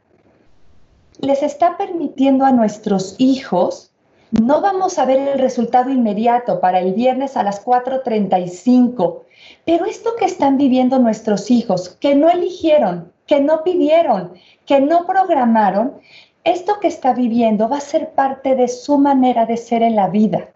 les 1.19 1.43
está 1.43 1.77
permitiendo 1.77 2.43
a 2.45 2.51
nuestros 2.51 3.13
hijos, 3.19 3.91
no 4.31 4.61
vamos 4.61 4.97
a 4.97 5.05
ver 5.05 5.19
el 5.19 5.37
resultado 5.37 5.91
inmediato 5.91 6.59
para 6.59 6.79
el 6.79 6.93
viernes 6.93 7.37
a 7.37 7.43
las 7.43 7.63
4.35, 7.63 9.21
pero 9.63 9.85
esto 9.85 10.15
que 10.17 10.25
están 10.25 10.57
viviendo 10.57 10.97
nuestros 10.97 11.51
hijos, 11.51 11.89
que 11.89 12.15
no 12.15 12.31
eligieron, 12.31 13.11
que 13.27 13.41
no 13.41 13.63
pidieron, 13.63 14.33
que 14.65 14.81
no 14.81 15.05
programaron, 15.05 15.99
esto 16.47 16.79
que 16.79 16.87
está 16.87 17.13
viviendo 17.13 17.67
va 17.67 17.77
a 17.77 17.81
ser 17.81 18.11
parte 18.11 18.55
de 18.55 18.67
su 18.67 18.97
manera 18.97 19.45
de 19.45 19.57
ser 19.57 19.83
en 19.83 19.95
la 19.95 20.07
vida. 20.07 20.49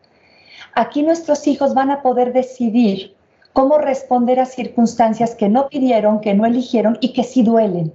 Aquí 0.74 1.04
nuestros 1.04 1.48
hijos 1.48 1.74
van 1.74 1.92
a 1.92 2.02
poder 2.02 2.32
decidir 2.32 3.16
cómo 3.52 3.78
responder 3.78 4.40
a 4.40 4.46
circunstancias 4.46 5.36
que 5.36 5.50
no 5.50 5.68
pidieron, 5.68 6.22
que 6.22 6.34
no 6.34 6.46
eligieron 6.46 6.98
y 7.02 7.12
que 7.12 7.24
sí 7.24 7.44
duelen. 7.44 7.92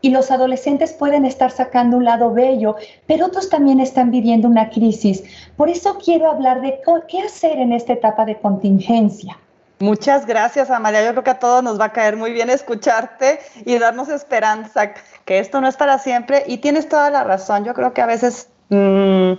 Y 0.00 0.10
los 0.10 0.30
adolescentes 0.30 0.92
pueden 0.92 1.24
estar 1.24 1.50
sacando 1.50 1.96
un 1.96 2.04
lado 2.04 2.32
bello, 2.32 2.76
pero 3.06 3.26
otros 3.26 3.48
también 3.48 3.80
están 3.80 4.10
viviendo 4.10 4.48
una 4.48 4.70
crisis. 4.70 5.24
Por 5.56 5.68
eso 5.68 5.98
quiero 5.98 6.30
hablar 6.30 6.60
de 6.60 6.80
qué 7.08 7.18
hacer 7.20 7.58
en 7.58 7.72
esta 7.72 7.92
etapa 7.94 8.24
de 8.24 8.38
contingencia. 8.38 9.38
Muchas 9.82 10.26
gracias, 10.26 10.70
Amalia. 10.70 11.04
Yo 11.04 11.10
creo 11.10 11.24
que 11.24 11.30
a 11.30 11.40
todos 11.40 11.60
nos 11.60 11.80
va 11.80 11.86
a 11.86 11.92
caer 11.92 12.16
muy 12.16 12.32
bien 12.32 12.50
escucharte 12.50 13.40
y 13.64 13.78
darnos 13.78 14.10
esperanza, 14.10 14.92
que 15.24 15.40
esto 15.40 15.60
no 15.60 15.66
es 15.66 15.76
para 15.76 15.98
siempre. 15.98 16.44
Y 16.46 16.58
tienes 16.58 16.88
toda 16.88 17.10
la 17.10 17.24
razón. 17.24 17.64
Yo 17.64 17.74
creo 17.74 17.92
que 17.92 18.00
a 18.00 18.06
veces, 18.06 18.46
mm, 18.68 19.32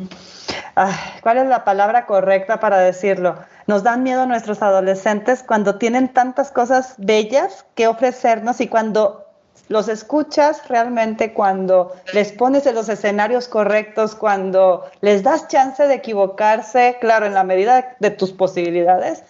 ¿cuál 1.22 1.38
es 1.38 1.48
la 1.48 1.64
palabra 1.64 2.06
correcta 2.06 2.60
para 2.60 2.80
decirlo? 2.80 3.38
Nos 3.68 3.84
dan 3.84 4.04
miedo 4.04 4.26
nuestros 4.26 4.62
adolescentes 4.62 5.44
cuando 5.44 5.76
tienen 5.78 6.12
tantas 6.12 6.52
cosas 6.52 6.96
bellas 6.98 7.66
que 7.76 7.88
ofrecernos 7.88 8.60
y 8.60 8.68
cuando 8.68 9.26
los 9.70 9.88
escuchas 9.88 10.68
realmente, 10.68 11.32
cuando 11.32 11.96
les 12.12 12.34
pones 12.34 12.66
en 12.66 12.76
los 12.76 12.90
escenarios 12.90 13.48
correctos, 13.48 14.14
cuando 14.14 14.92
les 15.00 15.24
das 15.24 15.48
chance 15.48 15.88
de 15.88 15.94
equivocarse, 15.94 16.98
claro, 17.00 17.28
en 17.28 17.34
la 17.34 17.46
medida 17.46 17.96
de 18.02 18.12
tus 18.12 18.34
posibilidades 18.34 19.24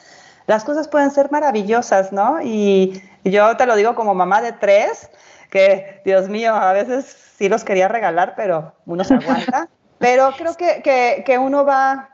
las 0.48 0.64
cosas 0.64 0.88
pueden 0.88 1.12
ser 1.12 1.32
maravillosas, 1.32 2.12
¿no? 2.12 2.42
Y, 2.42 3.02
yo 3.26 3.56
te 3.56 3.66
lo 3.66 3.78
digo 3.78 3.96
como 3.96 4.14
mamá 4.14 4.42
de 4.42 4.52
tres, 4.52 5.10
que 5.50 6.02
Dios 6.04 6.28
mío, 6.28 6.54
a 6.54 6.74
veces 6.74 7.06
sí 7.38 7.48
los 7.48 7.64
quería 7.64 7.88
regalar, 7.88 8.34
pero 8.36 8.74
uno 8.86 9.06
se 9.06 9.14
aguanta. 9.14 9.70
pero 9.98 10.32
creo 10.38 10.56
que, 10.56 11.24
que, 11.26 11.38
uno 11.38 11.64
va, 11.64 12.10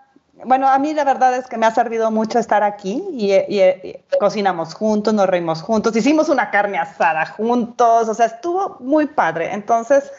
bueno, 0.46 0.70
a 0.70 0.78
mí 0.78 0.94
la 0.94 1.06
verdad 1.06 1.36
es 1.36 1.48
que 1.48 1.58
me 1.58 1.66
ha 1.66 1.72
servido 1.72 2.12
mucho 2.12 2.38
estar 2.38 2.62
aquí 2.62 3.04
y, 3.12 3.34
y, 3.34 3.96
cocinamos 4.20 4.76
juntos, 4.76 5.12
nos 5.16 5.26
reímos 5.28 5.64
juntos, 5.64 5.96
hicimos 5.96 6.30
una 6.30 6.52
carne 6.52 6.78
asada 6.78 7.26
juntos, 7.26 8.08
o 8.08 8.14
sea, 8.14 8.28
estuvo 8.28 8.78
muy 8.80 9.08
padre. 9.08 9.52
Entonces, 9.52 10.12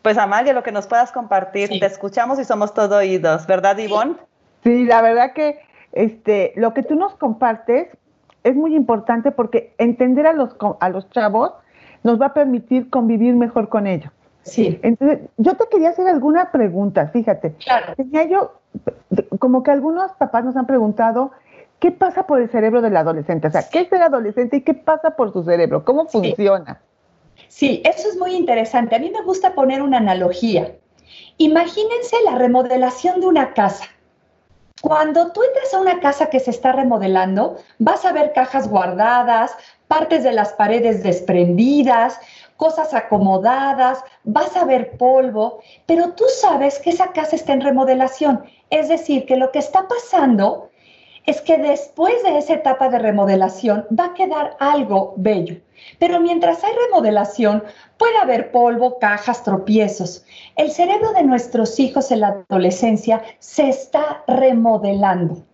pues 0.00 0.16
Amalia, 0.16 0.54
lo 0.54 0.62
que 0.62 0.72
nos 0.72 0.86
puedas 0.86 1.12
compartir, 1.12 1.68
te 1.68 1.84
escuchamos 1.84 2.38
y 2.38 2.46
somos 2.46 2.72
todo 2.72 2.96
oídos, 2.96 3.46
¿verdad, 3.46 3.76
Ivonne? 3.76 4.14
Sí, 4.64 4.84
la 4.84 5.02
verdad 5.02 5.34
que 5.34 5.60
este, 5.92 6.52
lo 6.56 6.74
que 6.74 6.82
tú 6.82 6.94
nos 6.94 7.14
compartes 7.14 7.88
es 8.44 8.56
muy 8.56 8.74
importante 8.74 9.30
porque 9.30 9.74
entender 9.78 10.26
a 10.26 10.32
los, 10.32 10.56
a 10.80 10.88
los 10.88 11.08
chavos 11.10 11.52
nos 12.02 12.20
va 12.20 12.26
a 12.26 12.34
permitir 12.34 12.88
convivir 12.90 13.34
mejor 13.34 13.68
con 13.68 13.86
ellos. 13.86 14.10
Sí. 14.42 14.80
Entonces, 14.82 15.20
yo 15.36 15.54
te 15.54 15.64
quería 15.70 15.90
hacer 15.90 16.08
alguna 16.08 16.50
pregunta, 16.50 17.08
fíjate. 17.08 17.52
Claro. 17.54 17.94
Tenía 17.96 18.24
yo, 18.24 18.60
como 19.38 19.62
que 19.62 19.70
algunos 19.70 20.12
papás 20.12 20.44
nos 20.44 20.56
han 20.56 20.66
preguntado, 20.66 21.32
¿qué 21.78 21.90
pasa 21.90 22.26
por 22.26 22.40
el 22.40 22.48
cerebro 22.48 22.80
del 22.80 22.96
adolescente? 22.96 23.48
O 23.48 23.50
sea, 23.50 23.68
¿qué 23.70 23.80
es 23.80 23.92
el 23.92 24.02
adolescente 24.02 24.56
y 24.56 24.60
qué 24.62 24.74
pasa 24.74 25.10
por 25.10 25.32
su 25.32 25.44
cerebro? 25.44 25.84
¿Cómo 25.84 26.06
funciona? 26.06 26.80
Sí, 27.48 27.82
eso 27.84 28.08
es 28.08 28.16
muy 28.16 28.34
interesante. 28.34 28.96
A 28.96 28.98
mí 28.98 29.10
me 29.10 29.22
gusta 29.22 29.54
poner 29.54 29.82
una 29.82 29.98
analogía. 29.98 30.72
Imagínense 31.36 32.16
la 32.24 32.36
remodelación 32.36 33.20
de 33.20 33.26
una 33.26 33.52
casa. 33.52 33.84
Cuando 34.80 35.30
tú 35.32 35.42
entras 35.42 35.74
a 35.74 35.80
una 35.80 36.00
casa 36.00 36.30
que 36.30 36.40
se 36.40 36.50
está 36.50 36.72
remodelando, 36.72 37.58
vas 37.78 38.04
a 38.04 38.12
ver 38.12 38.32
cajas 38.32 38.68
guardadas, 38.68 39.54
partes 39.88 40.24
de 40.24 40.32
las 40.32 40.52
paredes 40.54 41.02
desprendidas, 41.02 42.18
cosas 42.56 42.94
acomodadas, 42.94 44.02
vas 44.24 44.56
a 44.56 44.64
ver 44.64 44.96
polvo, 44.96 45.60
pero 45.86 46.12
tú 46.12 46.24
sabes 46.40 46.78
que 46.78 46.90
esa 46.90 47.12
casa 47.12 47.36
está 47.36 47.52
en 47.52 47.60
remodelación. 47.60 48.44
Es 48.70 48.88
decir, 48.88 49.26
que 49.26 49.36
lo 49.36 49.50
que 49.50 49.58
está 49.58 49.86
pasando 49.86 50.69
es 51.26 51.40
que 51.40 51.58
después 51.58 52.22
de 52.22 52.38
esa 52.38 52.54
etapa 52.54 52.88
de 52.88 52.98
remodelación 52.98 53.86
va 53.98 54.06
a 54.06 54.14
quedar 54.14 54.56
algo 54.58 55.14
bello. 55.16 55.56
Pero 55.98 56.20
mientras 56.20 56.62
hay 56.64 56.72
remodelación, 56.86 57.62
puede 57.98 58.18
haber 58.18 58.50
polvo, 58.50 58.98
cajas, 58.98 59.42
tropiezos. 59.42 60.24
El 60.56 60.70
cerebro 60.70 61.12
de 61.12 61.22
nuestros 61.22 61.78
hijos 61.78 62.10
en 62.10 62.20
la 62.20 62.44
adolescencia 62.48 63.22
se 63.38 63.68
está 63.68 64.22
remodelando. 64.26 65.44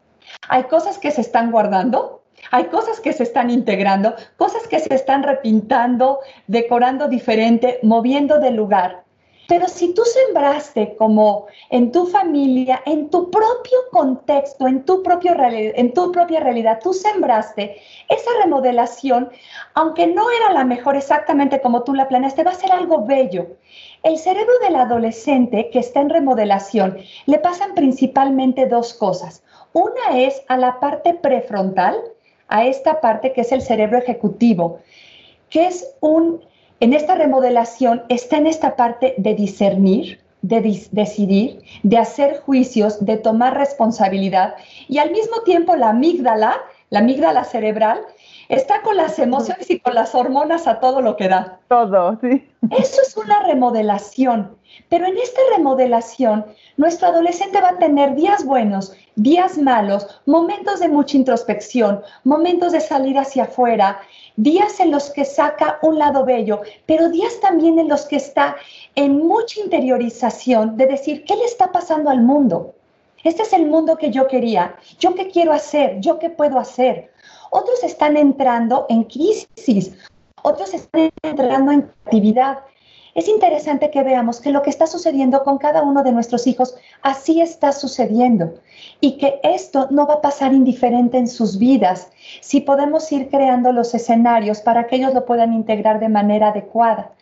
Hay 0.49 0.65
cosas 0.65 0.99
que 0.99 1.11
se 1.11 1.21
están 1.21 1.51
guardando, 1.51 2.23
hay 2.51 2.65
cosas 2.65 3.01
que 3.01 3.13
se 3.13 3.23
están 3.23 3.51
integrando, 3.51 4.15
cosas 4.37 4.67
que 4.69 4.79
se 4.81 4.95
están 4.95 5.23
repintando, 5.23 6.21
decorando 6.47 7.09
diferente, 7.09 7.79
moviendo 7.83 8.39
de 8.39 8.51
lugar. 8.51 9.06
Pero 9.49 9.69
si 9.69 9.95
tú 9.95 10.03
sembraste 10.05 10.97
como 10.97 11.47
en 11.71 11.93
tu 11.93 12.07
familia, 12.07 12.83
en 12.85 13.11
tu 13.11 13.31
propio 13.31 13.79
contexto, 13.93 14.67
en 14.67 14.85
tu, 14.85 15.03
propia 15.03 15.35
realidad, 15.35 16.81
tú 16.83 16.93
sembraste 16.93 17.77
esa 18.09 18.31
remodelación, 18.43 19.31
aunque 19.75 20.07
no 20.07 20.31
era 20.31 20.53
la 20.53 20.65
mejor 20.65 20.97
exactamente 20.97 21.61
como 21.61 21.85
tú 21.85 21.95
la 21.95 22.09
planeaste, 22.09 22.43
va 22.43 22.51
a 22.51 22.55
ser 22.55 22.73
algo 22.73 23.05
bello. 23.05 23.47
El 24.03 24.19
cerebro 24.19 24.53
del 24.61 24.77
adolescente 24.77 25.71
que 25.71 25.79
está 25.79 26.01
en 26.01 26.11
remodelación 26.11 26.99
le 27.27 27.39
pasan 27.39 27.75
principalmente 27.75 28.67
dos 28.67 28.95
cosas. 28.95 29.45
Una 29.73 30.19
es 30.19 30.43
a 30.49 30.57
la 30.57 30.81
parte 30.81 31.15
prefrontal, 31.15 31.97
a 32.49 32.65
esta 32.65 33.01
parte 33.01 33.33
que 33.33 33.43
es 33.43 33.53
el 33.53 33.63
cerebro 33.63 33.99
ejecutivo, 33.99 34.81
que 35.51 35.67
es 35.67 35.95
un 36.01 36.41
en 36.81 36.93
esta 36.93 37.15
remodelación 37.15 38.03
está 38.09 38.37
en 38.37 38.47
esta 38.47 38.77
parte 38.77 39.15
de 39.17 39.35
discernir, 39.35 40.21
de 40.43 40.61
decidir, 40.93 41.63
de 41.83 41.99
hacer 41.99 42.41
juicios, 42.41 43.05
de 43.05 43.17
tomar 43.17 43.57
responsabilidad 43.57 44.55
y 44.89 44.99
al 44.99 45.11
mismo 45.11 45.43
tiempo 45.43 45.75
la 45.77 45.91
amígdala, 45.91 46.57
la 46.91 47.01
amígdala 47.01 47.45
cerebral, 47.45 48.01
está 48.49 48.83
con 48.83 48.97
las 48.97 49.19
emociones 49.19 49.71
y 49.71 49.81
con 49.81 49.95
las 49.95 50.15
hormonas 50.15 50.67
a 50.67 50.81
todo 50.81 51.01
lo 51.01 51.17
que 51.17 51.29
da. 51.29 51.59
Todo, 51.69 52.19
sí. 52.21 52.49
Eso 52.71 53.01
es 53.03 53.17
una 53.17 53.43
remodelación, 53.45 54.57
pero 54.89 55.07
en 55.07 55.17
esta 55.19 55.41
remodelación 55.57 56.47
nuestro 56.77 57.09
adolescente 57.09 57.61
va 57.61 57.71
a 57.71 57.79
tener 57.79 58.15
días 58.15 58.45
buenos, 58.45 58.95
días 59.15 59.57
malos, 59.57 60.21
momentos 60.27 60.81
de 60.81 60.89
mucha 60.89 61.17
introspección, 61.17 62.03
momentos 62.25 62.73
de 62.73 62.81
salir 62.81 63.19
hacia 63.19 63.45
afuera, 63.45 64.01
días 64.37 64.81
en 64.81 64.91
los 64.91 65.11
que 65.11 65.25
saca 65.25 65.79
un 65.83 65.99
lado 65.99 66.25
bello, 66.25 66.61
pero 66.87 67.09
días 67.09 67.41
también 67.41 67.79
en 67.79 67.89
los 67.89 68.07
que 68.07 68.17
está 68.17 68.57
en 68.95 69.19
mucha 69.27 69.61
interiorización 69.61 70.77
de 70.77 70.87
decir, 70.87 71.25
¿qué 71.25 71.37
le 71.37 71.45
está 71.45 71.73
pasando 71.73 72.11
al 72.11 72.21
mundo? 72.21 72.75
Este 73.25 73.43
es 73.43 73.53
el 73.53 73.67
mundo 73.67 73.97
que 73.97 74.11
yo 74.11 74.29
quería, 74.29 74.77
yo 74.99 75.15
qué 75.15 75.29
quiero 75.29 75.53
hacer, 75.53 76.01
yo 76.01 76.19
qué 76.19 76.31
puedo 76.31 76.59
hacer. 76.59 77.11
Otros 77.59 77.83
están 77.85 78.19
entrando 78.19 78.85
en 78.91 79.05
crisis, 79.05 79.91
otros 80.43 80.75
están 80.75 81.11
entrando 81.23 81.73
en 81.73 81.91
actividad. 82.05 82.59
Es 83.15 83.29
interesante 83.29 83.91
que 83.91 84.03
veamos 84.03 84.43
que 84.43 84.51
lo 84.51 84.61
que 84.61 84.69
está 84.69 84.87
sucediendo 84.87 85.43
con 85.43 85.57
cada 85.57 85.83
uno 85.83 86.03
de 86.03 86.13
nuestros 86.13 86.47
hijos, 86.47 86.77
así 87.01 87.41
está 87.41 87.73
sucediendo 87.73 88.57
y 89.01 89.17
que 89.17 89.41
esto 89.43 89.89
no 89.91 90.07
va 90.07 90.17
a 90.17 90.21
pasar 90.21 90.53
indiferente 90.53 91.17
en 91.17 91.29
sus 91.29 91.59
vidas 91.59 92.11
si 92.43 92.61
podemos 92.61 93.11
ir 93.11 93.31
creando 93.31 93.73
los 93.73 93.95
escenarios 93.95 94.61
para 94.61 94.87
que 94.87 94.97
ellos 94.97 95.15
lo 95.15 95.25
puedan 95.25 95.55
integrar 95.55 95.99
de 95.99 96.11
manera 96.11 96.49
adecuada. 96.49 97.13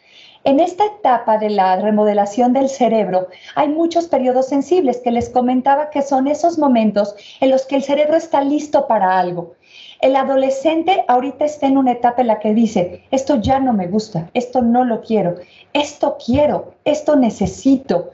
En 0.43 0.59
esta 0.59 0.85
etapa 0.85 1.39
de 1.39 1.49
la 1.49 1.77
remodelación 1.77 2.53
del 2.53 2.69
cerebro 2.69 3.29
hay 3.55 3.69
muchos 3.69 4.09
periodos 4.09 4.49
sensibles 4.49 4.99
que 4.99 5.13
les 5.13 5.31
comentaba 5.31 5.91
que 5.91 6.03
son 6.03 6.27
esos 6.27 6.59
momentos 6.59 7.15
en 7.41 7.51
los 7.51 7.67
que 7.67 7.77
el 7.77 7.85
cerebro 7.85 8.17
está 8.17 8.43
listo 8.43 8.89
para 8.89 9.17
algo. 9.17 9.55
El 10.05 10.17
adolescente 10.17 11.03
ahorita 11.09 11.47
está 11.47 11.67
en 11.67 11.79
una 11.79 11.93
etapa 11.93 12.21
en 12.21 12.27
la 12.27 12.39
que 12.39 12.53
dice, 12.53 13.01
esto 13.11 13.41
ya 13.41 13.59
no 13.59 13.73
me 13.73 13.87
gusta, 13.87 14.29
esto 14.35 14.61
no 14.61 14.85
lo 14.85 15.01
quiero, 15.01 15.37
esto 15.73 16.19
quiero, 16.23 16.75
esto 16.85 17.17
necesito. 17.17 18.11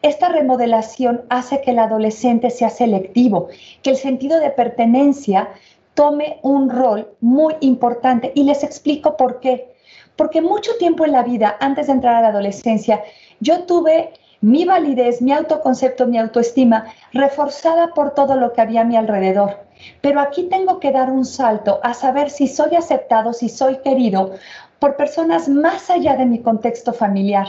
Esta 0.00 0.30
remodelación 0.30 1.20
hace 1.28 1.60
que 1.60 1.72
el 1.72 1.80
adolescente 1.80 2.48
sea 2.48 2.70
selectivo, 2.70 3.48
que 3.82 3.90
el 3.90 3.96
sentido 3.96 4.40
de 4.40 4.52
pertenencia 4.52 5.50
tome 5.92 6.38
un 6.40 6.70
rol 6.70 7.10
muy 7.20 7.56
importante. 7.60 8.32
Y 8.34 8.44
les 8.44 8.64
explico 8.64 9.18
por 9.18 9.40
qué. 9.40 9.68
Porque 10.16 10.40
mucho 10.40 10.70
tiempo 10.78 11.04
en 11.04 11.12
la 11.12 11.24
vida, 11.24 11.58
antes 11.60 11.88
de 11.88 11.92
entrar 11.92 12.14
a 12.14 12.22
la 12.22 12.28
adolescencia, 12.28 13.02
yo 13.40 13.64
tuve 13.64 14.14
mi 14.44 14.66
validez, 14.66 15.22
mi 15.22 15.32
autoconcepto, 15.32 16.06
mi 16.06 16.18
autoestima 16.18 16.92
reforzada 17.14 17.94
por 17.94 18.10
todo 18.12 18.36
lo 18.36 18.52
que 18.52 18.60
había 18.60 18.82
a 18.82 18.84
mi 18.84 18.94
alrededor. 18.94 19.64
Pero 20.02 20.20
aquí 20.20 20.44
tengo 20.44 20.80
que 20.80 20.92
dar 20.92 21.10
un 21.10 21.24
salto 21.24 21.80
a 21.82 21.94
saber 21.94 22.28
si 22.28 22.46
soy 22.46 22.76
aceptado, 22.76 23.32
si 23.32 23.48
soy 23.48 23.78
querido 23.78 24.32
por 24.80 24.96
personas 24.96 25.48
más 25.48 25.88
allá 25.88 26.14
de 26.16 26.26
mi 26.26 26.40
contexto 26.40 26.92
familiar. 26.92 27.46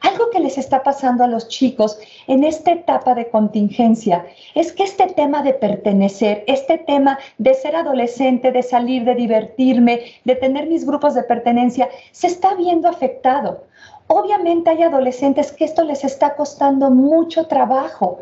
Algo 0.00 0.30
que 0.30 0.40
les 0.40 0.56
está 0.56 0.82
pasando 0.82 1.24
a 1.24 1.26
los 1.26 1.48
chicos 1.48 1.98
en 2.26 2.42
esta 2.42 2.72
etapa 2.72 3.14
de 3.14 3.28
contingencia 3.28 4.24
es 4.54 4.72
que 4.72 4.84
este 4.84 5.08
tema 5.08 5.42
de 5.42 5.52
pertenecer, 5.52 6.42
este 6.46 6.78
tema 6.78 7.18
de 7.36 7.52
ser 7.52 7.76
adolescente, 7.76 8.50
de 8.50 8.62
salir, 8.62 9.04
de 9.04 9.14
divertirme, 9.14 10.04
de 10.24 10.36
tener 10.36 10.68
mis 10.68 10.86
grupos 10.86 11.14
de 11.14 11.22
pertenencia, 11.22 11.90
se 12.12 12.28
está 12.28 12.54
viendo 12.54 12.88
afectado. 12.88 13.66
Obviamente 14.12 14.70
hay 14.70 14.82
adolescentes 14.82 15.52
que 15.52 15.64
esto 15.64 15.84
les 15.84 16.02
está 16.02 16.34
costando 16.34 16.90
mucho 16.90 17.46
trabajo. 17.46 18.18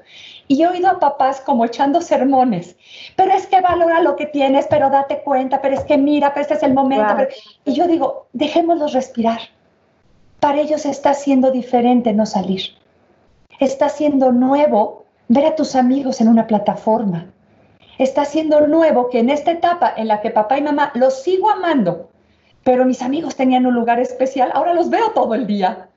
Y 0.47 0.63
he 0.63 0.69
oído 0.69 0.89
a 0.89 1.01
papás 1.01 1.41
como 1.41 1.65
echando 1.65 2.03
sermones, 2.03 2.77
pero 3.17 3.33
es 3.33 3.47
que 3.47 3.63
valora 3.63 4.03
lo 4.03 4.15
que 4.15 4.27
tienes, 4.27 4.67
pero 4.69 4.91
date 4.91 5.23
cuenta, 5.23 5.63
pero 5.63 5.75
es 5.75 5.85
que 5.85 5.97
mira, 5.97 6.35
pero 6.35 6.43
este 6.43 6.55
es 6.55 6.63
el 6.63 6.75
momento. 6.75 7.15
Y 7.65 7.73
yo 7.73 7.87
digo, 7.87 8.27
dejémoslos 8.35 8.93
respirar 8.93 9.41
para 10.41 10.61
ellos 10.61 10.87
está 10.87 11.15
siendo 11.15 11.51
diferente 11.51 12.13
no 12.13 12.27
salir. 12.27 12.63
Está 13.59 13.89
siendo 13.89 14.31
nuevo 14.31 15.07
ver 15.29 15.47
a 15.47 15.57
tus 15.57 15.75
amigos 15.75 16.21
en 16.21 16.29
una 16.29 16.47
plataforma. 16.47 17.27
Está 17.99 18.25
siendo 18.25 18.67
nuevo 18.67 19.09
que 19.09 19.19
en 19.19 19.31
esta 19.31 19.51
etapa 19.51 19.93
en 19.97 20.09
la 20.09 20.21
que 20.21 20.31
papá 20.31 20.59
y 20.59 20.63
mamá 20.63 20.93
los 20.95 21.23
sigo 21.23 21.51
amando, 21.51 22.08
pero 22.69 22.85
mis 22.85 23.01
amigos 23.01 23.35
tenían 23.35 23.65
un 23.65 23.73
lugar 23.73 23.99
especial, 23.99 24.51
ahora 24.53 24.75
los 24.75 24.91
veo 24.91 25.13
todo 25.13 25.35
el 25.35 25.47
día. 25.47 25.89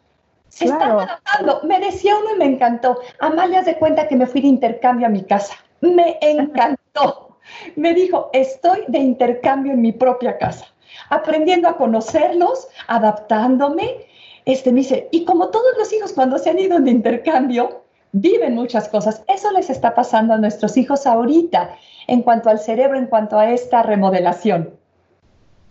Se 0.48 0.64
están 0.64 0.92
adaptando. 0.92 1.60
Me 1.64 1.82
decía 1.82 2.16
uno 2.18 2.34
y 2.34 2.38
me 2.38 2.46
encantó. 2.46 2.98
Amalia 3.20 3.62
de 3.62 3.76
cuenta 3.76 4.08
que 4.08 4.16
me 4.16 4.26
fui 4.26 4.40
de 4.40 4.48
intercambio 4.48 5.08
a 5.08 5.10
mi 5.10 5.22
casa. 5.22 5.54
Me 5.82 6.18
encantó. 6.22 7.40
Me 7.76 7.94
dijo, 7.94 8.30
estoy 8.32 8.86
de 8.88 9.00
intercambio 9.00 9.74
en 9.74 9.82
mi 9.82 9.92
propia 9.92 10.38
casa, 10.38 10.66
aprendiendo 11.10 11.68
a 11.68 11.76
conocerlos, 11.76 12.70
adaptándome 12.88 14.06
este, 14.46 14.72
me 14.72 14.80
dice, 14.80 15.10
y 15.12 15.26
como 15.26 15.50
todos 15.50 15.78
los 15.78 15.92
hijos 15.92 16.14
cuando 16.14 16.38
se 16.38 16.52
han 16.52 16.60
ido 16.60 16.80
de 16.80 16.90
intercambio, 16.90 17.84
viven 18.14 18.56
muchas 18.56 18.88
cosas. 18.88 19.26
Eso 19.28 19.52
les 19.52 19.70
está 19.70 19.94
pasando 19.94 20.36
a 20.36 20.38
nuestros 20.38 20.78
hijos 20.78 21.06
ahorita 21.06 21.76
en 22.08 22.22
cuanto 22.22 22.50
al 22.50 22.60
cerebro, 22.60 22.98
en 22.98 23.08
cuanto 23.08 23.38
a 23.38 23.52
esta 23.52 23.84
remodelación. 23.84 24.80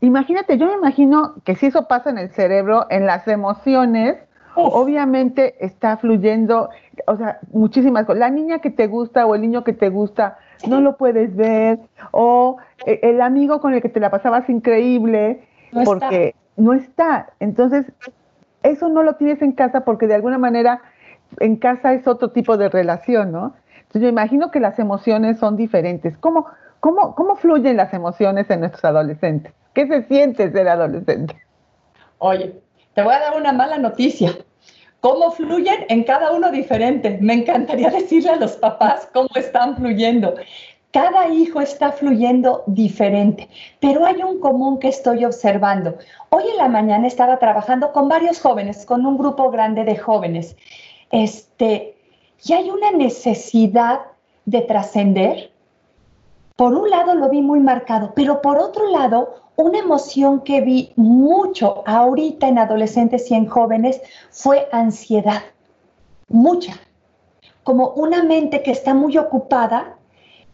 Imagínate, 0.01 0.57
yo 0.57 0.67
me 0.67 0.75
imagino 0.75 1.35
que 1.45 1.57
si 1.57 1.67
eso 1.67 1.87
pasa 1.87 2.11
en 2.11 2.19
el 2.19 2.31
cerebro, 2.31 2.87
en 2.91 3.07
las 3.07 3.29
emociones, 3.29 4.17
obviamente 4.55 5.65
está 5.65 5.97
fluyendo, 5.99 6.71
o 7.07 7.17
sea, 7.17 7.39
muchísimas 7.53 8.07
cosas. 8.07 8.21
La 8.21 8.31
niña 8.31 8.61
que 8.61 8.71
te 8.71 8.87
gusta 8.87 9.27
o 9.27 9.35
el 9.35 9.43
niño 9.43 9.63
que 9.63 9.73
te 9.73 9.91
gusta, 9.91 10.39
no 10.69 10.81
lo 10.81 10.97
puedes 10.97 11.37
ver, 11.37 11.79
o 12.13 12.57
e, 12.87 13.01
el 13.03 13.21
amigo 13.21 13.61
con 13.61 13.75
el 13.75 13.83
que 13.83 13.89
te 13.89 14.01
la 14.01 14.11
pasabas 14.11 14.49
increíble, 14.49 15.47
porque 15.85 16.35
no 16.57 16.73
está. 16.73 17.31
Entonces, 17.39 17.87
eso 18.63 18.89
no 18.89 19.03
lo 19.03 19.15
tienes 19.17 19.43
en 19.43 19.53
casa 19.53 19.85
porque 19.85 20.07
de 20.07 20.15
alguna 20.15 20.39
manera 20.39 20.83
en 21.39 21.57
casa 21.57 21.93
es 21.93 22.07
otro 22.07 22.31
tipo 22.31 22.57
de 22.57 22.69
relación, 22.69 23.33
¿no? 23.33 23.55
Entonces 23.77 24.03
yo 24.03 24.09
imagino 24.09 24.51
que 24.51 24.61
las 24.61 24.79
emociones 24.79 25.39
son 25.39 25.57
diferentes. 25.57 26.17
¿Cómo, 26.19 26.47
cómo, 26.81 27.15
cómo 27.15 27.37
fluyen 27.37 27.77
las 27.77 27.93
emociones 27.95 28.51
en 28.51 28.61
nuestros 28.61 28.85
adolescentes? 28.85 29.53
¿Qué 29.75 29.87
se 29.87 30.03
siente 30.05 30.51
ser 30.51 30.69
adolescente? 30.69 31.37
Oye, 32.19 32.55
te 32.95 33.03
voy 33.03 33.15
a 33.15 33.21
dar 33.21 33.37
una 33.37 33.53
mala 33.53 33.79
noticia. 33.79 34.37
¿Cómo 35.01 35.31
fluyen 35.31 35.87
en 35.89 36.05
cada 36.05 36.33
uno 36.33 36.51
diferente? 36.51 37.19
Me 37.21 37.35
encantaría 37.35 37.91
decirle 38.01 38.31
a 38.31 38.37
los 38.37 38.53
papás 38.53 39.09
cómo 39.13 39.31
están 39.35 39.77
fluyendo. 39.77 40.35
Cada 40.93 41.29
hijo 41.29 41.61
está 41.61 41.93
fluyendo 41.93 42.65
diferente, 42.67 43.49
pero 43.79 44.05
hay 44.05 44.23
un 44.25 44.41
común 44.41 44.81
que 44.81 44.89
estoy 44.89 45.25
observando. 45.25 45.97
Hoy 46.31 46.43
en 46.51 46.57
la 46.57 46.69
mañana 46.69 47.07
estaba 47.07 47.39
trabajando 47.39 47.93
con 47.93 48.09
varios 48.09 48.41
jóvenes, 48.41 48.85
con 48.85 49.07
un 49.07 49.17
grupo 49.17 49.53
grande 49.53 49.85
de 49.85 49.97
jóvenes. 49.97 50.57
Este, 51.13 51.97
y 52.45 52.53
hay 52.53 52.71
una 52.71 52.91
necesidad 52.91 54.01
de 54.47 54.63
trascender. 54.63 55.53
Por 56.57 56.75
un 56.75 56.91
lado 56.91 57.15
lo 57.15 57.29
vi 57.29 57.41
muy 57.41 57.61
marcado, 57.61 58.13
pero 58.15 58.43
por 58.43 58.59
otro 58.59 58.91
lado, 58.91 59.43
una 59.61 59.79
emoción 59.79 60.41
que 60.41 60.61
vi 60.61 60.93
mucho 60.97 61.83
ahorita 61.87 62.49
en 62.49 62.59
adolescentes 62.59 63.31
y 63.31 63.35
en 63.35 63.47
jóvenes 63.47 64.01
fue 64.31 64.69
ansiedad. 64.73 65.43
Mucha. 66.29 66.75
Como 67.63 67.91
una 67.91 68.23
mente 68.23 68.63
que 68.63 68.71
está 68.71 68.95
muy 68.95 69.19
ocupada 69.19 69.97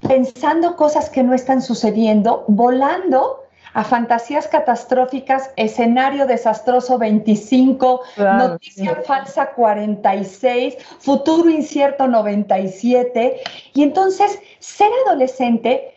pensando 0.01 0.77
cosas 0.77 1.09
que 1.09 1.23
no 1.23 1.35
están 1.35 1.63
sucediendo, 1.63 2.45
volando 2.49 3.43
a 3.75 3.85
fantasías 3.85 4.49
catastróficas, 4.49 5.51
escenario 5.57 6.27
desastroso 6.27 6.99
25, 6.99 8.01
noticia 8.17 9.03
falsa 9.07 9.53
46, 9.53 10.77
futuro 10.99 11.51
incierto 11.51 12.09
97. 12.09 13.41
Y 13.75 13.83
entonces, 13.83 14.41
ser 14.61 14.89
adolescente 15.07 15.96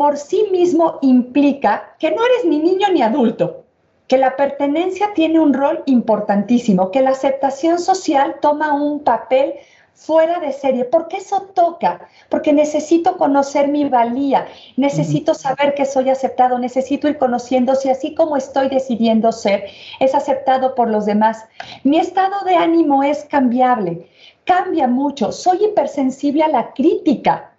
por 0.00 0.16
sí 0.16 0.48
mismo 0.50 0.98
implica 1.02 1.94
que 1.98 2.10
no 2.10 2.24
eres 2.24 2.46
ni 2.46 2.58
niño 2.58 2.88
ni 2.90 3.02
adulto, 3.02 3.64
que 4.06 4.16
la 4.16 4.34
pertenencia 4.34 5.12
tiene 5.12 5.38
un 5.38 5.52
rol 5.52 5.82
importantísimo, 5.84 6.90
que 6.90 7.02
la 7.02 7.10
aceptación 7.10 7.78
social 7.78 8.36
toma 8.40 8.72
un 8.72 9.00
papel 9.00 9.56
fuera 9.92 10.40
de 10.40 10.54
serie, 10.54 10.86
porque 10.86 11.18
eso 11.18 11.50
toca, 11.54 12.08
porque 12.30 12.54
necesito 12.54 13.18
conocer 13.18 13.68
mi 13.68 13.90
valía, 13.90 14.46
necesito 14.78 15.34
saber 15.34 15.74
que 15.74 15.84
soy 15.84 16.08
aceptado, 16.08 16.58
necesito 16.58 17.06
ir 17.06 17.18
conociendo 17.18 17.74
si 17.74 17.90
así 17.90 18.14
como 18.14 18.38
estoy 18.38 18.70
decidiendo 18.70 19.32
ser, 19.32 19.66
es 19.98 20.14
aceptado 20.14 20.74
por 20.74 20.88
los 20.88 21.04
demás. 21.04 21.44
Mi 21.84 21.98
estado 21.98 22.42
de 22.46 22.54
ánimo 22.54 23.02
es 23.02 23.24
cambiable, 23.24 24.08
cambia 24.46 24.88
mucho, 24.88 25.30
soy 25.30 25.62
hipersensible 25.62 26.42
a 26.42 26.48
la 26.48 26.72
crítica. 26.72 27.50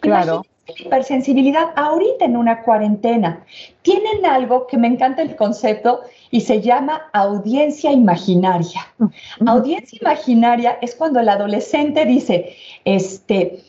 Claro 0.00 0.42
hipersensibilidad 0.78 1.70
ahorita 1.76 2.24
en 2.24 2.36
una 2.36 2.62
cuarentena. 2.62 3.44
Tienen 3.82 4.24
algo 4.26 4.66
que 4.66 4.76
me 4.76 4.88
encanta 4.88 5.22
el 5.22 5.36
concepto 5.36 6.00
y 6.30 6.40
se 6.40 6.60
llama 6.60 7.10
audiencia 7.12 7.92
imaginaria. 7.92 8.86
Audiencia 9.46 9.98
imaginaria 10.00 10.78
es 10.80 10.94
cuando 10.94 11.20
el 11.20 11.28
adolescente 11.28 12.04
dice, 12.06 12.54
este, 12.84 13.62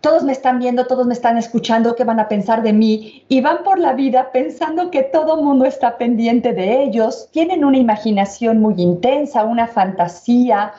todos 0.00 0.22
me 0.22 0.32
están 0.32 0.58
viendo, 0.58 0.86
todos 0.86 1.06
me 1.06 1.14
están 1.14 1.36
escuchando, 1.36 1.96
¿qué 1.96 2.04
van 2.04 2.20
a 2.20 2.28
pensar 2.28 2.62
de 2.62 2.72
mí? 2.72 3.24
Y 3.28 3.40
van 3.40 3.64
por 3.64 3.78
la 3.78 3.92
vida 3.92 4.30
pensando 4.30 4.90
que 4.90 5.02
todo 5.02 5.38
el 5.38 5.44
mundo 5.44 5.64
está 5.64 5.98
pendiente 5.98 6.52
de 6.52 6.84
ellos, 6.84 7.28
tienen 7.32 7.64
una 7.64 7.78
imaginación 7.78 8.60
muy 8.60 8.74
intensa, 8.78 9.44
una 9.44 9.66
fantasía, 9.66 10.72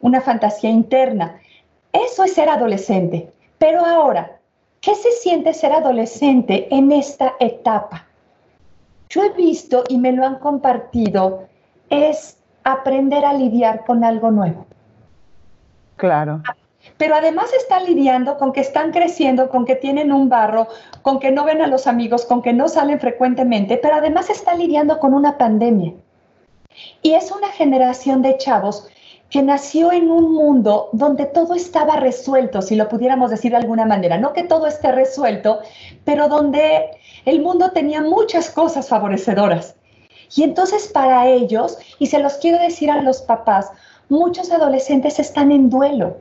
una 0.00 0.20
fantasía 0.20 0.70
interna. 0.70 1.40
Eso 1.92 2.24
es 2.24 2.34
ser 2.34 2.48
adolescente. 2.48 3.32
Pero 3.58 3.84
ahora, 3.84 4.38
¿Qué 4.82 4.96
se 4.96 5.12
siente 5.12 5.54
ser 5.54 5.72
adolescente 5.72 6.66
en 6.74 6.90
esta 6.90 7.34
etapa? 7.38 8.04
Yo 9.08 9.22
he 9.22 9.30
visto 9.30 9.84
y 9.88 9.96
me 9.96 10.10
lo 10.10 10.26
han 10.26 10.40
compartido, 10.40 11.44
es 11.88 12.36
aprender 12.64 13.24
a 13.24 13.32
lidiar 13.32 13.84
con 13.84 14.02
algo 14.02 14.32
nuevo. 14.32 14.66
Claro. 15.94 16.42
Pero 16.96 17.14
además 17.14 17.52
están 17.52 17.84
lidiando 17.84 18.36
con 18.38 18.52
que 18.52 18.60
están 18.60 18.90
creciendo, 18.90 19.50
con 19.50 19.66
que 19.66 19.76
tienen 19.76 20.12
un 20.12 20.28
barro, 20.28 20.66
con 21.02 21.20
que 21.20 21.30
no 21.30 21.44
ven 21.44 21.62
a 21.62 21.68
los 21.68 21.86
amigos, 21.86 22.26
con 22.26 22.42
que 22.42 22.52
no 22.52 22.66
salen 22.66 22.98
frecuentemente, 22.98 23.76
pero 23.76 23.94
además 23.94 24.30
está 24.30 24.56
lidiando 24.56 24.98
con 24.98 25.14
una 25.14 25.38
pandemia. 25.38 25.92
Y 27.02 27.12
es 27.12 27.30
una 27.30 27.52
generación 27.52 28.20
de 28.20 28.36
chavos 28.36 28.88
que 29.32 29.42
nació 29.42 29.92
en 29.92 30.10
un 30.10 30.34
mundo 30.34 30.90
donde 30.92 31.24
todo 31.24 31.54
estaba 31.54 31.96
resuelto, 31.96 32.60
si 32.60 32.76
lo 32.76 32.90
pudiéramos 32.90 33.30
decir 33.30 33.52
de 33.52 33.56
alguna 33.56 33.86
manera. 33.86 34.18
No 34.18 34.34
que 34.34 34.44
todo 34.44 34.66
esté 34.66 34.92
resuelto, 34.92 35.60
pero 36.04 36.28
donde 36.28 36.90
el 37.24 37.40
mundo 37.40 37.70
tenía 37.70 38.02
muchas 38.02 38.50
cosas 38.50 38.90
favorecedoras. 38.90 39.74
Y 40.36 40.42
entonces 40.42 40.86
para 40.86 41.26
ellos, 41.28 41.78
y 41.98 42.08
se 42.08 42.18
los 42.18 42.34
quiero 42.34 42.58
decir 42.58 42.90
a 42.90 43.00
los 43.00 43.22
papás, 43.22 43.70
muchos 44.10 44.52
adolescentes 44.52 45.18
están 45.18 45.50
en 45.50 45.70
duelo, 45.70 46.18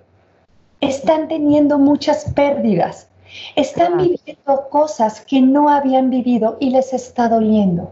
están 0.79 1.27
teniendo 1.27 1.77
muchas 1.77 2.31
pérdidas, 2.33 3.09
están 3.57 3.97
viviendo 3.97 4.69
cosas 4.69 5.19
que 5.19 5.41
no 5.41 5.67
habían 5.67 6.09
vivido 6.09 6.55
y 6.61 6.69
les 6.69 6.93
está 6.93 7.27
doliendo 7.27 7.91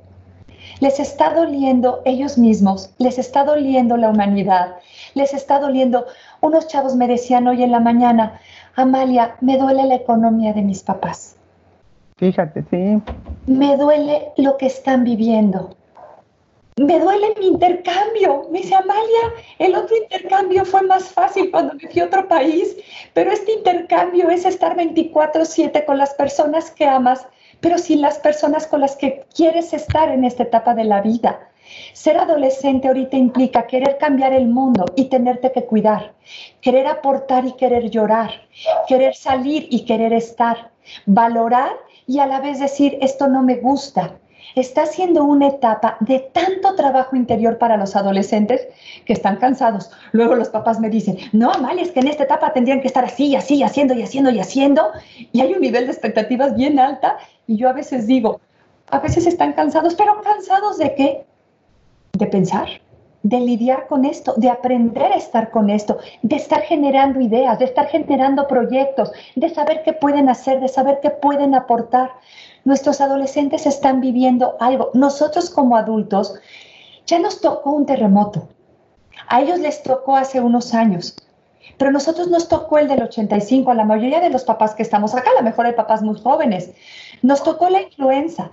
les 0.80 1.00
está 1.00 1.34
doliendo 1.34 2.02
ellos 2.06 2.38
mismos, 2.38 2.92
les 2.98 3.18
está 3.18 3.44
doliendo 3.44 3.98
la 3.98 4.10
humanidad, 4.10 4.76
les 5.14 5.34
está 5.34 5.60
doliendo. 5.60 6.06
Unos 6.42 6.68
chavos 6.68 6.96
me 6.96 7.08
decían 7.08 7.48
hoy 7.48 7.64
en 7.64 7.72
la 7.72 7.80
mañana, 7.80 8.40
Amalia, 8.76 9.36
me 9.42 9.58
duele 9.58 9.86
la 9.86 9.96
economía 9.96 10.54
de 10.54 10.62
mis 10.62 10.84
papás. 10.84 11.36
Fíjate, 12.18 12.64
sí. 12.70 13.02
Me 13.48 13.78
duele 13.78 14.32
lo 14.38 14.58
que 14.58 14.68
están 14.68 15.04
viviendo. 15.04 15.76
Me 16.78 17.00
duele 17.00 17.34
mi 17.40 17.48
intercambio. 17.48 18.48
Me 18.52 18.60
dice 18.60 18.76
Amalia, 18.76 19.34
el 19.58 19.76
otro 19.76 19.96
intercambio 19.98 20.64
fue 20.66 20.82
más 20.84 21.06
fácil 21.06 21.52
cuando 21.52 21.74
me 21.76 21.90
fui 21.90 22.02
a 22.02 22.06
otro 22.06 22.28
país, 22.28 22.76
pero 23.14 23.32
este 23.32 23.54
intercambio 23.54 24.30
es 24.30 24.46
estar 24.46 24.76
24/7 24.76 25.86
con 25.86 25.98
las 25.98 26.14
personas 26.14 26.72
que 26.72 26.86
amas 26.86 27.28
pero 27.62 27.78
sin 27.78 28.02
las 28.02 28.20
personas 28.20 28.68
con 28.68 28.82
las 28.82 28.96
que 28.96 29.26
quieres 29.36 29.74
estar 29.74 30.10
en 30.10 30.24
esta 30.24 30.44
etapa 30.44 30.74
de 30.74 30.86
la 30.86 31.02
vida. 31.02 31.49
Ser 31.94 32.18
adolescente 32.18 32.88
ahorita 32.88 33.18
implica 33.18 33.68
querer 33.68 33.98
cambiar 33.98 34.34
el 34.34 34.48
mundo 34.48 34.86
y 34.96 35.06
tenerte 35.06 35.52
que 35.52 35.66
cuidar, 35.66 36.14
querer 36.62 36.88
aportar 36.88 37.46
y 37.46 37.54
querer 37.54 37.90
llorar, 37.90 38.32
querer 38.88 39.16
salir 39.16 39.68
y 39.70 39.86
querer 39.86 40.14
estar, 40.14 40.72
valorar 41.06 41.72
y 42.08 42.20
a 42.20 42.26
la 42.26 42.40
vez 42.40 42.60
decir, 42.60 42.98
esto 43.02 43.28
no 43.28 43.44
me 43.44 43.56
gusta, 43.56 44.18
está 44.56 44.86
siendo 44.86 45.24
una 45.24 45.48
etapa 45.48 45.98
de 46.00 46.20
tanto 46.20 46.76
trabajo 46.76 47.16
interior 47.16 47.58
para 47.58 47.78
los 47.78 47.96
adolescentes 47.96 48.68
que 49.06 49.14
están 49.14 49.38
cansados. 49.38 49.92
Luego 50.12 50.36
los 50.36 50.50
papás 50.50 50.80
me 50.80 50.90
dicen, 50.90 51.18
no, 51.32 51.52
Amalia, 51.52 51.84
es 51.84 51.92
que 51.92 52.00
en 52.00 52.08
esta 52.08 52.24
etapa 52.24 52.54
tendrían 52.54 52.82
que 52.82 52.88
estar 52.88 53.06
así, 53.06 53.36
así, 53.36 53.64
haciendo 53.64 53.94
y 53.94 54.02
haciendo 54.02 54.32
y 54.32 54.40
haciendo. 54.40 54.92
Y 55.32 55.42
hay 55.42 55.54
un 55.54 55.62
nivel 55.62 55.86
de 55.86 55.92
expectativas 55.92 56.56
bien 56.56 56.80
alta. 56.80 57.18
Y 57.48 57.58
yo 57.58 57.70
a 57.70 57.74
veces 57.74 58.08
digo, 58.08 58.40
a 58.90 59.00
veces 59.00 59.28
están 59.28 59.54
cansados, 59.54 59.96
pero 59.96 60.22
cansados 60.22 60.78
de 60.78 60.96
qué? 60.96 61.26
De 62.14 62.26
pensar, 62.28 62.68
de 63.24 63.40
lidiar 63.40 63.88
con 63.88 64.06
esto, 64.06 64.34
de 64.38 64.50
aprender 64.50 65.12
a 65.12 65.16
estar 65.16 65.52
con 65.52 65.70
esto, 65.70 65.98
de 66.22 66.36
estar 66.36 66.62
generando 66.62 67.20
ideas, 67.20 67.60
de 67.60 67.66
estar 67.66 67.88
generando 67.88 68.48
proyectos, 68.48 69.12
de 69.36 69.50
saber 69.50 69.84
qué 69.84 69.94
pueden 69.94 70.30
hacer, 70.30 70.60
de 70.60 70.68
saber 70.68 71.00
qué 71.02 71.10
pueden 71.10 71.54
aportar 71.54 72.12
nuestros 72.64 73.02
adolescentes 73.02 73.66
están 73.66 74.02
viviendo 74.02 74.56
algo. 74.60 74.92
Nosotros 74.94 75.50
como 75.50 75.76
adultos 75.76 76.36
ya 77.06 77.20
nos 77.20 77.42
tocó 77.42 77.72
un 77.72 77.86
terremoto. 77.86 78.48
A 79.28 79.42
ellos 79.42 79.60
les 79.60 79.84
tocó 79.84 80.16
hace 80.16 80.40
unos 80.40 80.74
años, 80.74 81.16
pero 81.78 81.92
nosotros 81.92 82.30
nos 82.30 82.48
tocó 82.48 82.78
el 82.78 82.88
del 82.88 83.04
85, 83.04 83.72
a 83.72 83.76
la 83.76 83.86
mayoría 83.86 84.20
de 84.20 84.30
los 84.30 84.44
papás 84.44 84.76
que 84.76 84.84
estamos 84.84 85.14
acá, 85.14 85.30
a 85.32 85.42
lo 85.42 85.44
mejor 85.44 85.66
hay 85.66 85.74
papás 85.74 86.02
muy 86.02 86.20
jóvenes, 86.20 86.72
nos 87.22 87.44
tocó 87.44 87.70
la 87.70 87.82
influenza, 87.82 88.52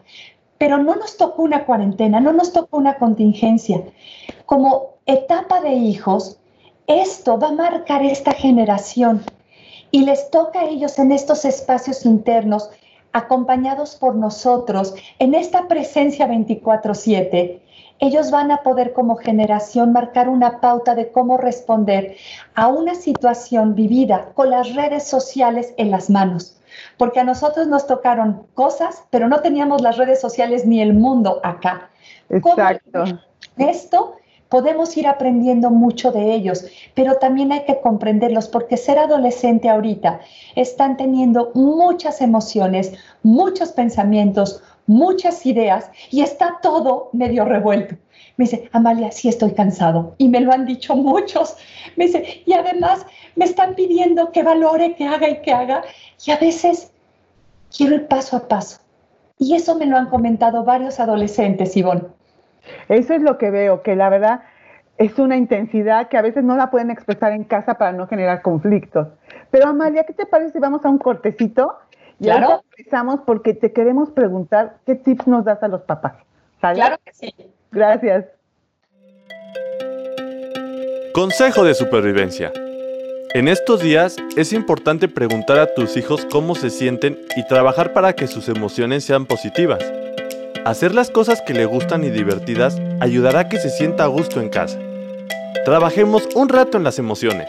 pero 0.59 0.79
no 0.79 0.95
nos 0.97 1.17
tocó 1.17 1.43
una 1.43 1.65
cuarentena, 1.65 2.21
no 2.21 2.33
nos 2.33 2.53
tocó 2.53 2.79
una 2.79 2.97
contingencia. 2.99 3.83
Como 4.47 4.97
etapa 5.07 5.61
de 5.61 5.73
hijos, 5.73 6.39
esto 6.87 7.39
va 7.39 7.49
a 7.49 7.53
marcar 7.53 8.05
esta 8.05 8.33
generación 8.33 9.25
y 9.91 10.05
les 10.05 10.31
toca 10.31 10.61
a 10.61 10.65
ellos 10.65 10.99
en 10.99 11.13
estos 11.13 11.45
espacios 11.45 12.05
internos 12.05 12.71
acompañados 13.13 13.97
por 13.97 14.15
nosotros 14.15 14.95
en 15.19 15.35
esta 15.35 15.69
presencia 15.69 16.27
24/7, 16.27 17.61
ellos 17.99 18.31
van 18.31 18.51
a 18.51 18.63
poder 18.63 18.93
como 18.93 19.17
generación 19.17 19.93
marcar 19.93 20.29
una 20.29 20.61
pauta 20.61 20.95
de 20.95 21.11
cómo 21.11 21.39
responder 21.39 22.17
a 22.55 22.69
una 22.69 22.95
situación 22.95 23.75
vivida 23.75 24.33
con 24.35 24.51
las 24.51 24.75
redes 24.75 25.05
sociales 25.05 25.73
en 25.79 25.91
las 25.91 26.11
manos. 26.11 26.61
Porque 26.97 27.21
a 27.21 27.25
nosotros 27.25 27.67
nos 27.67 27.87
tocaron 27.87 28.47
cosas, 28.55 29.05
pero 29.11 29.29
no 29.29 29.41
teníamos 29.41 29.83
las 29.83 29.97
redes 29.97 30.21
sociales 30.21 30.67
ni 30.67 30.81
el 30.81 30.95
mundo 30.95 31.41
acá. 31.43 31.91
Exacto. 32.29 33.05
Esto 33.57 34.17
podemos 34.49 34.97
ir 34.97 35.07
aprendiendo 35.07 35.71
mucho 35.71 36.13
de 36.13 36.35
ellos, 36.35 36.67
pero 36.95 37.17
también 37.17 37.53
hay 37.53 37.65
que 37.65 37.81
comprenderlos 37.81 38.49
porque 38.49 38.77
ser 38.77 38.99
adolescente 38.99 39.69
ahorita 39.69 40.21
están 40.55 40.97
teniendo 40.97 41.51
muchas 41.55 42.21
emociones, 42.21 42.93
muchos 43.23 43.73
pensamientos, 43.73 44.63
muchas 44.87 45.45
ideas 45.47 45.91
y 46.11 46.23
está 46.23 46.59
todo 46.63 47.11
medio 47.13 47.45
revuelto. 47.45 47.97
Me 48.37 48.45
dice, 48.45 48.69
Amalia, 48.73 49.11
sí 49.11 49.29
estoy 49.29 49.53
cansado. 49.53 50.15
Y 50.19 50.29
me 50.29 50.41
lo 50.41 50.53
han 50.53 50.67
dicho 50.67 50.95
muchos. 50.95 51.57
Me 51.97 52.07
dice, 52.07 52.43
y 52.45 52.53
además 52.53 53.07
me 53.35 53.47
están 53.47 53.75
pidiendo 53.75 54.31
que 54.31 54.43
valore, 54.43 54.95
que 54.95 55.07
haga 55.07 55.29
y 55.29 55.41
que 55.41 55.53
haga. 55.53 55.83
Y 56.25 56.31
a 56.31 56.39
veces 56.39 56.91
quiero 57.75 57.97
ir 57.97 58.09
paso 58.09 58.37
a 58.37 58.49
paso. 58.49 58.79
Y 59.39 59.55
eso 59.55 59.77
me 59.77 59.87
lo 59.87 59.97
han 59.97 60.09
comentado 60.09 60.65
varios 60.65 60.99
adolescentes, 60.99 61.77
Ivonne. 61.77 62.05
Eso 62.89 63.15
es 63.15 63.23
lo 63.23 63.39
que 63.39 63.51
veo, 63.51 63.83
que 63.83 63.95
la 63.95 64.09
verdad 64.09 64.43
es 64.99 65.19
una 65.19 65.37
intensidad 65.37 66.09
que 66.09 66.17
a 66.17 66.23
veces 66.23 66.43
no 66.43 66.57
la 66.57 66.71
pueden 66.71 66.91
expresar 66.91 67.33
en 67.33 67.45
casa 67.45 67.75
para 67.75 67.93
no 67.93 68.07
generar 68.07 68.41
conflictos. 68.43 69.09
Pero 69.51 69.69
Amalia, 69.69 70.05
¿qué 70.05 70.15
te 70.15 70.27
parece 70.27 70.53
si 70.53 70.59
vamos 70.59 70.85
a 70.85 70.89
un 70.89 70.99
cortecito? 70.99 71.79
Y 72.19 72.25
claro. 72.25 72.63
empezamos 72.77 73.21
porque 73.27 73.53
te 73.53 73.73
queremos 73.73 74.11
preguntar 74.11 74.79
qué 74.87 74.95
tips 74.95 75.27
nos 75.27 75.45
das 75.45 75.63
a 75.63 75.69
los 75.69 75.83
papás. 75.83 76.15
Claro 76.61 76.97
que 77.05 77.13
sí. 77.13 77.35
Gracias. 77.71 78.25
Consejo 81.13 81.63
de 81.65 81.75
supervivencia. 81.75 82.53
En 83.37 83.49
estos 83.49 83.83
días 83.83 84.17
es 84.39 84.55
importante 84.55 85.09
preguntar 85.09 85.59
a 85.59 85.75
tus 85.75 85.99
hijos 85.99 86.27
cómo 86.31 86.55
se 86.55 86.71
sienten 86.71 87.21
y 87.37 87.47
trabajar 87.47 87.93
para 87.93 88.15
que 88.15 88.29
sus 88.29 88.49
emociones 88.49 89.05
sean 89.05 89.27
positivas. 89.27 89.85
Hacer 90.65 90.95
las 90.95 91.11
cosas 91.11 91.43
que 91.43 91.53
le 91.53 91.67
gustan 91.67 92.03
y 92.03 92.09
divertidas 92.09 92.79
ayudará 92.99 93.41
a 93.41 93.49
que 93.51 93.59
se 93.59 93.69
sienta 93.69 94.05
a 94.05 94.07
gusto 94.07 94.41
en 94.41 94.49
casa. 94.49 94.79
Trabajemos 95.67 96.27
un 96.35 96.49
rato 96.49 96.79
en 96.79 96.85
las 96.85 96.99
emociones. 96.99 97.49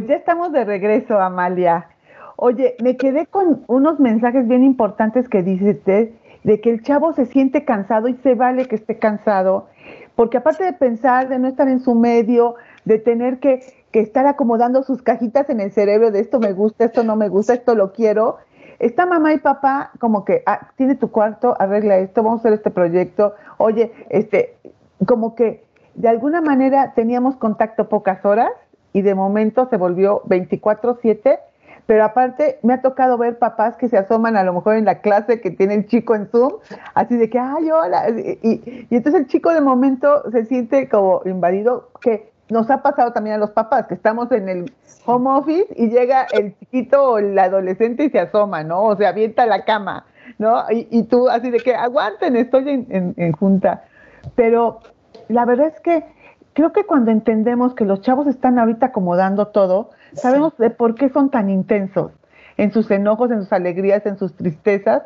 Estamos 0.00 0.52
de 0.52 0.64
regreso, 0.64 1.20
Amalia. 1.20 1.88
Oye, 2.36 2.76
me 2.82 2.96
quedé 2.96 3.26
con 3.26 3.64
unos 3.66 4.00
mensajes 4.00 4.48
bien 4.48 4.64
importantes 4.64 5.28
que 5.28 5.42
dices 5.42 5.84
de 5.84 6.60
que 6.60 6.70
el 6.70 6.82
chavo 6.82 7.12
se 7.12 7.26
siente 7.26 7.64
cansado 7.64 8.08
y 8.08 8.14
se 8.14 8.34
vale 8.34 8.66
que 8.66 8.76
esté 8.76 8.98
cansado, 8.98 9.68
porque 10.16 10.38
aparte 10.38 10.64
de 10.64 10.72
pensar, 10.72 11.28
de 11.28 11.38
no 11.38 11.46
estar 11.46 11.68
en 11.68 11.80
su 11.80 11.94
medio, 11.94 12.56
de 12.84 12.98
tener 12.98 13.38
que, 13.38 13.60
que 13.90 14.00
estar 14.00 14.26
acomodando 14.26 14.82
sus 14.82 15.02
cajitas 15.02 15.48
en 15.50 15.60
el 15.60 15.72
cerebro 15.72 16.10
de 16.10 16.20
esto 16.20 16.40
me 16.40 16.52
gusta, 16.52 16.84
esto 16.84 17.04
no 17.04 17.14
me 17.14 17.28
gusta, 17.28 17.54
esto 17.54 17.74
lo 17.74 17.92
quiero, 17.92 18.38
está 18.78 19.06
mamá 19.06 19.34
y 19.34 19.38
papá 19.38 19.92
como 20.00 20.24
que 20.24 20.42
ah, 20.46 20.70
tiene 20.76 20.96
tu 20.96 21.10
cuarto, 21.10 21.54
arregla 21.60 21.98
esto, 21.98 22.22
vamos 22.22 22.38
a 22.38 22.42
hacer 22.42 22.54
este 22.54 22.70
proyecto, 22.70 23.34
oye, 23.58 23.92
este, 24.08 24.56
como 25.06 25.34
que 25.34 25.64
de 25.94 26.08
alguna 26.08 26.40
manera 26.40 26.94
teníamos 26.94 27.36
contacto 27.36 27.88
pocas 27.88 28.24
horas 28.24 28.50
y 28.92 29.02
de 29.02 29.14
momento 29.14 29.68
se 29.68 29.76
volvió 29.76 30.22
24/7, 30.26 31.38
pero 31.86 32.04
aparte 32.04 32.58
me 32.62 32.74
ha 32.74 32.82
tocado 32.82 33.18
ver 33.18 33.38
papás 33.38 33.76
que 33.76 33.88
se 33.88 33.98
asoman 33.98 34.36
a 34.36 34.44
lo 34.44 34.52
mejor 34.52 34.76
en 34.76 34.84
la 34.84 35.00
clase 35.00 35.40
que 35.40 35.50
tiene 35.50 35.74
el 35.74 35.86
chico 35.86 36.14
en 36.14 36.28
Zoom, 36.28 36.54
así 36.94 37.16
de 37.16 37.28
que, 37.28 37.38
ay, 37.38 37.70
hola, 37.70 38.08
y, 38.10 38.86
entonces 38.90 39.22
el 39.22 39.26
chico 39.26 39.52
de 39.52 39.60
momento 39.60 40.30
se 40.30 40.44
siente 40.44 40.88
como 40.88 41.22
invadido, 41.24 41.90
que 42.00 42.30
nos 42.48 42.70
ha 42.70 42.82
pasado 42.82 43.12
también 43.12 43.36
a 43.36 43.38
los 43.38 43.50
papás, 43.50 43.86
que 43.86 43.94
estamos 43.94 44.30
en 44.30 44.48
el 44.48 44.72
home 45.06 45.30
office 45.30 45.66
y 45.76 45.88
llega 45.88 46.26
el 46.32 46.56
chiquito 46.58 47.12
o 47.12 47.18
el 47.18 47.38
adolescente 47.38 48.04
y 48.04 48.10
se 48.10 48.20
asoma, 48.20 48.62
¿no? 48.62 48.84
O 48.84 48.96
se 48.96 49.06
avienta 49.06 49.46
la 49.46 49.64
cama, 49.64 50.04
¿no? 50.38 50.62
Y, 50.70 51.02
tú 51.04 51.28
así 51.28 51.50
de 51.50 51.58
que 51.58 51.74
aguanten, 51.74 52.36
estoy 52.36 52.86
en, 52.88 53.32
junta. 53.32 53.84
Pero 54.36 54.80
la 55.28 55.44
verdad 55.44 55.68
es 55.68 55.80
que 55.80 56.04
creo 56.52 56.72
que 56.72 56.84
cuando 56.84 57.10
entendemos 57.10 57.74
que 57.74 57.84
los 57.84 58.00
chavos 58.00 58.26
están 58.26 58.58
ahorita 58.58 58.86
acomodando 58.86 59.48
todo, 59.48 59.90
sabemos 60.14 60.56
de 60.58 60.70
por 60.70 60.94
qué 60.94 61.08
son 61.08 61.30
tan 61.30 61.50
intensos 61.50 62.12
en 62.56 62.72
sus 62.72 62.90
enojos, 62.90 63.30
en 63.30 63.40
sus 63.40 63.52
alegrías, 63.52 64.04
en 64.06 64.18
sus 64.18 64.34
tristezas. 64.34 65.02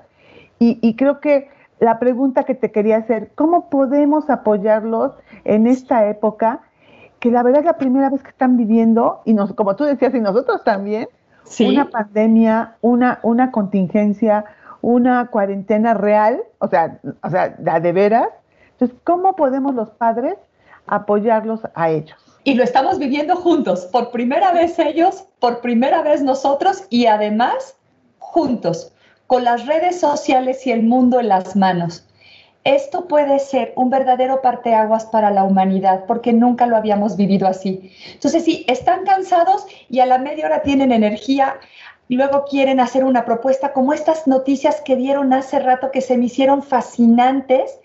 Y, 0.59 0.79
y 0.83 0.97
creo 0.97 1.21
que 1.21 1.49
la 1.79 1.99
pregunta 1.99 2.45
que 2.45 2.55
te 2.55 2.73
quería 2.73 2.97
hacer, 2.97 3.31
¿cómo 3.35 3.69
podemos 3.69 4.31
apoyarlos 4.31 5.13
en 5.45 5.67
esta 5.67 6.09
época? 6.09 6.63
que 7.21 7.31
la 7.31 7.43
verdad 7.43 7.61
es 7.61 7.67
la 7.67 7.79
primera 7.79 8.11
vez 8.11 8.23
que 8.23 8.31
están 8.31 8.57
viviendo, 8.57 9.23
y 9.25 9.35
nos, 9.35 9.53
como 9.55 9.77
tú 9.77 9.85
decías, 9.85 10.15
y 10.15 10.21
nosotros 10.21 10.63
también, 10.65 11.09
una 11.61 11.91
pandemia, 11.91 12.77
una, 12.81 13.21
una 13.23 13.51
contingencia, 13.51 14.45
una 14.81 15.29
cuarentena 15.29 15.95
real, 15.95 16.43
o 16.59 16.69
sea, 16.69 17.01
o 17.23 17.31
sea, 17.31 17.57
la 17.63 17.81
de 17.81 17.93
veras. 17.93 18.29
Entonces, 18.73 18.97
¿cómo 19.05 19.37
podemos 19.37 19.75
los 19.75 19.91
padres 19.91 20.37
apoyarlos 20.87 21.61
a 21.75 21.91
ellos? 21.91 22.17
Y 22.45 22.55
lo 22.55 22.63
estamos 22.63 22.99
viviendo 22.99 23.37
juntos, 23.37 23.87
por 23.87 24.11
primera 24.11 24.53
vez 24.53 24.79
ellos, 24.79 25.25
por 25.41 25.61
primera 25.61 26.03
vez 26.03 26.23
nosotros 26.23 26.85
y 26.91 27.07
además 27.07 27.77
juntos, 28.19 28.93
con 29.27 29.45
las 29.45 29.67
redes 29.67 29.99
sociales 29.99 30.67
y 30.67 30.71
el 30.71 30.83
mundo 30.83 31.21
en 31.21 31.29
las 31.29 31.57
manos 31.57 32.07
esto 32.67 33.07
puede 33.07 33.39
ser 33.39 33.73
un 33.77 33.91
verdadero 33.91 34.43
parteaguas 34.43 35.05
para 35.07 35.31
la 35.31 35.45
humanidad, 35.45 36.05
porque 36.09 36.33
nunca 36.33 36.67
lo 36.67 36.77
habíamos 36.77 37.17
vivido 37.17 37.47
así. 37.47 37.93
Entonces, 38.13 38.45
si 38.45 38.65
están 38.67 39.05
cansados 39.05 39.65
y 39.89 40.01
a 40.01 40.07
la 40.07 40.19
media 40.19 40.47
hora 40.47 40.63
tienen 40.63 40.91
energía, 40.91 41.61
luego 42.09 42.45
quieren 42.51 42.81
hacer 42.81 43.05
una 43.05 43.25
propuesta 43.25 43.73
como 43.73 43.93
estas 43.93 44.27
noticias 44.27 44.81
que 44.81 44.97
dieron 44.97 45.33
hace 45.33 45.61
rato 45.61 45.93
que 45.93 46.01
se 46.01 46.19
me 46.19 46.25
hicieron 46.25 46.61
fascinantes 46.61 47.79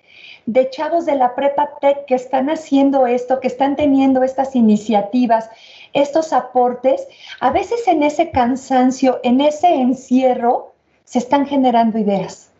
de 0.51 0.69
chavos 0.69 1.05
de 1.05 1.15
la 1.15 1.33
prepa 1.35 1.71
tech 1.79 2.05
que 2.05 2.15
están 2.15 2.49
haciendo 2.49 3.07
esto, 3.07 3.39
que 3.39 3.47
están 3.47 3.75
teniendo 3.75 4.23
estas 4.23 4.55
iniciativas, 4.55 5.49
estos 5.93 6.33
aportes, 6.33 7.07
a 7.39 7.51
veces 7.51 7.87
en 7.87 8.03
ese 8.03 8.31
cansancio, 8.31 9.19
en 9.23 9.41
ese 9.41 9.73
encierro, 9.73 10.73
se 11.05 11.19
están 11.19 11.45
generando 11.45 11.97
ideas 11.97 12.51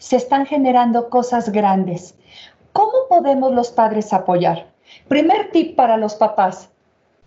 se 0.00 0.16
están 0.16 0.46
generando 0.46 1.10
cosas 1.10 1.50
grandes. 1.50 2.14
¿Cómo 2.72 3.06
podemos 3.08 3.52
los 3.52 3.70
padres 3.70 4.12
apoyar? 4.12 4.66
Primer 5.06 5.52
tip 5.52 5.76
para 5.76 5.98
los 5.98 6.14
papás, 6.14 6.70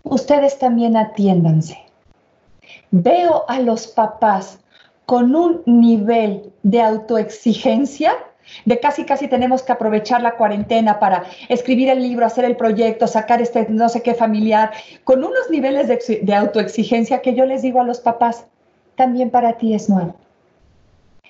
ustedes 0.02 0.58
también 0.58 0.98
atiéndanse. 0.98 1.78
Veo 2.92 3.46
a 3.48 3.60
los 3.60 3.88
papás 3.88 4.60
con 5.06 5.36
un 5.36 5.62
nivel 5.66 6.52
de 6.64 6.82
autoexigencia 6.82 8.16
de 8.66 8.80
casi 8.80 9.06
casi 9.06 9.28
tenemos 9.28 9.64
que 9.64 9.72
aprovechar 9.72 10.22
la 10.22 10.36
cuarentena 10.36 11.00
para 11.00 11.24
escribir 11.50 11.90
el 11.90 12.02
libro, 12.02 12.26
hacer 12.26 12.46
el 12.46 12.56
proyecto, 12.56 13.08
sacar 13.08 13.42
este 13.42 13.68
no 13.70 13.90
sé 13.90 14.02
qué 14.02 14.14
familiar, 14.14 14.72
con 15.04 15.24
unos 15.24 15.50
niveles 15.50 15.88
de, 15.88 16.36
autoexigencia 16.36 17.22
que 17.22 17.36
yo 17.36 17.46
les 17.46 17.62
digo 17.62 17.82
a 17.82 17.84
los 17.86 18.00
papás, 18.00 18.46
también 18.96 19.30
para 19.30 19.54
ti 19.54 19.74
es 19.74 19.90
nuevo. 19.90 20.16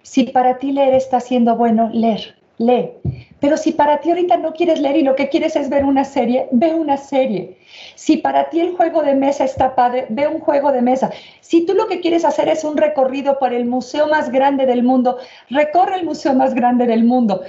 Si 0.02 0.26
para 0.26 0.58
ti 0.58 0.72
leer 0.72 0.94
está 0.94 1.20
siendo 1.20 1.56
bueno, 1.56 1.90
leer, 1.94 2.36
lee. 2.66 2.92
Pero 3.40 3.58
si 3.58 3.74
para 3.74 4.00
ti 4.00 4.10
ahorita 4.10 4.38
no 4.38 4.54
quieres 4.54 4.80
leer 4.80 4.96
y 4.96 5.04
lo 5.04 5.16
que 5.16 5.28
quieres 5.28 5.58
es 5.58 5.70
ver 5.70 5.84
una 5.84 6.06
serie, 6.06 6.48
ve 6.52 6.74
una 6.74 6.96
serie. 6.96 7.58
Si 7.96 8.16
para 8.16 8.50
ti 8.50 8.62
el 8.62 8.76
juego 8.76 9.02
de 9.02 9.16
mesa 9.16 9.44
está 9.44 9.76
padre, 9.76 10.06
ve 10.10 10.28
un 10.28 10.40
juego 10.40 10.72
de 10.72 10.82
mesa. 10.82 11.12
Si 11.42 11.66
tú 11.66 11.74
lo 11.74 11.88
que 11.88 12.00
quieres 12.00 12.24
hacer 12.24 12.48
es 12.48 12.64
un 12.64 12.78
recorrido 12.78 13.40
por 13.40 13.54
el 13.54 13.66
museo 13.66 14.08
más 14.08 14.32
grande 14.32 14.66
del 14.66 14.82
mundo, 14.84 15.18
recorre 15.50 15.98
el 15.98 16.06
museo 16.06 16.34
más 16.34 16.54
grande 16.54 16.88
del 16.88 17.04
mundo. 17.04 17.42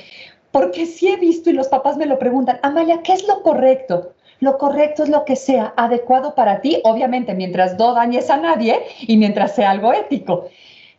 Porque 0.51 0.85
sí 0.87 1.09
he 1.09 1.17
visto 1.17 1.51
y 1.51 1.53
los 1.53 1.69
papás 1.69 1.97
me 1.97 2.07
lo 2.07 2.19
preguntan, 2.19 2.59
Amalia, 2.63 3.01
¿qué 3.05 3.13
es 3.13 3.27
lo 3.29 3.43
correcto? 3.43 4.15
Lo 4.41 4.59
correcto 4.59 5.05
es 5.05 5.09
lo 5.09 5.25
que 5.25 5.37
sea 5.37 5.75
adecuado 5.77 6.35
para 6.35 6.61
ti, 6.61 6.81
obviamente 6.83 7.35
mientras 7.35 7.79
no 7.79 7.95
dañes 7.95 8.31
a 8.31 8.37
nadie 8.37 8.81
y 9.01 9.17
mientras 9.17 9.55
sea 9.55 9.71
algo 9.71 9.93
ético 9.93 10.49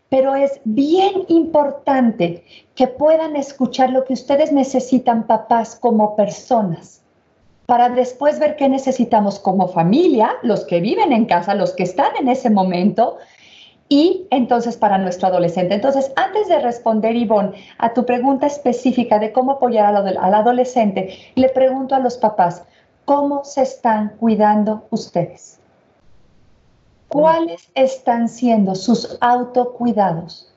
pero 0.09 0.35
es 0.35 0.61
bien 0.63 1.25
importante 1.27 2.43
que 2.75 2.87
puedan 2.87 3.35
escuchar 3.35 3.89
lo 3.89 4.05
que 4.05 4.13
ustedes 4.13 4.51
necesitan, 4.51 5.27
papás, 5.27 5.75
como 5.75 6.15
personas, 6.15 7.01
para 7.65 7.89
después 7.89 8.39
ver 8.39 8.55
qué 8.55 8.69
necesitamos 8.69 9.39
como 9.39 9.67
familia, 9.67 10.31
los 10.43 10.65
que 10.65 10.81
viven 10.81 11.11
en 11.11 11.25
casa, 11.25 11.55
los 11.55 11.73
que 11.73 11.83
están 11.83 12.15
en 12.19 12.29
ese 12.29 12.49
momento, 12.49 13.17
y 13.89 14.27
entonces 14.31 14.77
para 14.77 14.97
nuestro 14.97 15.27
adolescente. 15.27 15.75
Entonces, 15.75 16.11
antes 16.15 16.47
de 16.47 16.59
responder, 16.59 17.15
Ivonne, 17.15 17.53
a 17.77 17.93
tu 17.93 18.05
pregunta 18.05 18.47
específica 18.47 19.19
de 19.19 19.31
cómo 19.31 19.53
apoyar 19.53 19.95
al, 19.95 20.17
al 20.17 20.33
adolescente, 20.33 21.17
le 21.35 21.49
pregunto 21.49 21.95
a 21.95 21.99
los 21.99 22.17
papás, 22.17 22.63
¿cómo 23.05 23.43
se 23.43 23.61
están 23.61 24.09
cuidando 24.19 24.85
ustedes? 24.89 25.59
¿Cuáles 27.07 27.69
están 27.75 28.27
siendo 28.29 28.75
sus 28.75 29.17
autocuidados? 29.21 30.51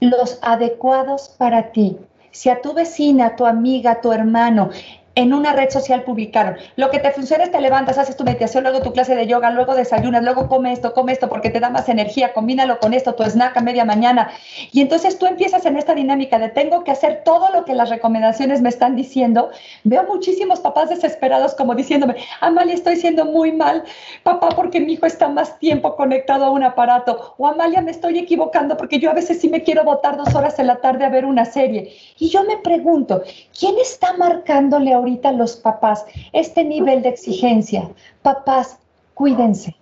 Los 0.00 0.38
adecuados 0.42 1.28
para 1.38 1.72
ti. 1.72 1.98
Si 2.32 2.48
a 2.50 2.60
tu 2.60 2.72
vecina, 2.74 3.26
a 3.26 3.36
tu 3.36 3.46
amiga, 3.46 4.00
tu 4.00 4.12
hermano 4.12 4.70
en 5.14 5.34
una 5.34 5.52
red 5.52 5.70
social 5.70 6.02
publicaron, 6.04 6.56
lo 6.76 6.90
que 6.90 6.98
te 6.98 7.10
funciona 7.10 7.44
es 7.44 7.50
te 7.50 7.60
levantas, 7.60 7.98
haces 7.98 8.16
tu 8.16 8.24
meditación, 8.24 8.62
luego 8.62 8.80
tu 8.80 8.92
clase 8.92 9.14
de 9.14 9.26
yoga, 9.26 9.50
luego 9.50 9.74
desayunas, 9.74 10.22
luego 10.22 10.48
come 10.48 10.72
esto, 10.72 10.94
come 10.94 11.12
esto 11.12 11.28
porque 11.28 11.50
te 11.50 11.60
da 11.60 11.68
más 11.68 11.88
energía, 11.88 12.32
combínalo 12.32 12.78
con 12.78 12.94
esto, 12.94 13.14
tu 13.14 13.22
snack 13.22 13.56
a 13.56 13.60
media 13.60 13.84
mañana. 13.84 14.30
Y 14.72 14.80
entonces 14.80 15.18
tú 15.18 15.26
empiezas 15.26 15.66
en 15.66 15.76
esta 15.76 15.94
dinámica 15.94 16.38
de 16.38 16.48
tengo 16.48 16.82
que 16.84 16.90
hacer 16.90 17.22
todo 17.24 17.50
lo 17.52 17.64
que 17.64 17.74
las 17.74 17.90
recomendaciones 17.90 18.62
me 18.62 18.70
están 18.70 18.96
diciendo. 18.96 19.50
Veo 19.84 20.04
muchísimos 20.04 20.60
papás 20.60 20.88
desesperados 20.88 21.54
como 21.54 21.74
diciéndome, 21.74 22.16
Amalia, 22.40 22.74
estoy 22.74 22.96
siendo 22.96 23.26
muy 23.26 23.52
mal, 23.52 23.84
papá, 24.22 24.48
porque 24.50 24.80
mi 24.80 24.94
hijo 24.94 25.06
está 25.06 25.28
más 25.28 25.58
tiempo 25.58 25.94
conectado 25.94 26.46
a 26.46 26.50
un 26.50 26.62
aparato. 26.62 27.34
O 27.36 27.46
Amalia, 27.46 27.82
me 27.82 27.90
estoy 27.90 28.18
equivocando 28.18 28.76
porque 28.76 28.98
yo 28.98 29.10
a 29.10 29.14
veces 29.14 29.40
sí 29.40 29.48
me 29.48 29.62
quiero 29.62 29.84
botar 29.84 30.16
dos 30.16 30.34
horas 30.34 30.58
en 30.58 30.68
la 30.68 30.76
tarde 30.76 31.04
a 31.04 31.10
ver 31.10 31.26
una 31.26 31.44
serie. 31.44 31.92
Y 32.18 32.28
yo 32.30 32.44
me 32.44 32.56
pregunto, 32.58 33.22
¿quién 33.58 33.74
está 33.78 34.14
marcándole 34.14 34.94
a 34.94 35.01
ahorita 35.02 35.32
los 35.32 35.56
papás 35.56 36.04
este 36.32 36.64
nivel 36.64 37.02
de 37.02 37.10
exigencia. 37.10 37.90
Papás, 38.22 38.78
cuídense. 39.14 39.76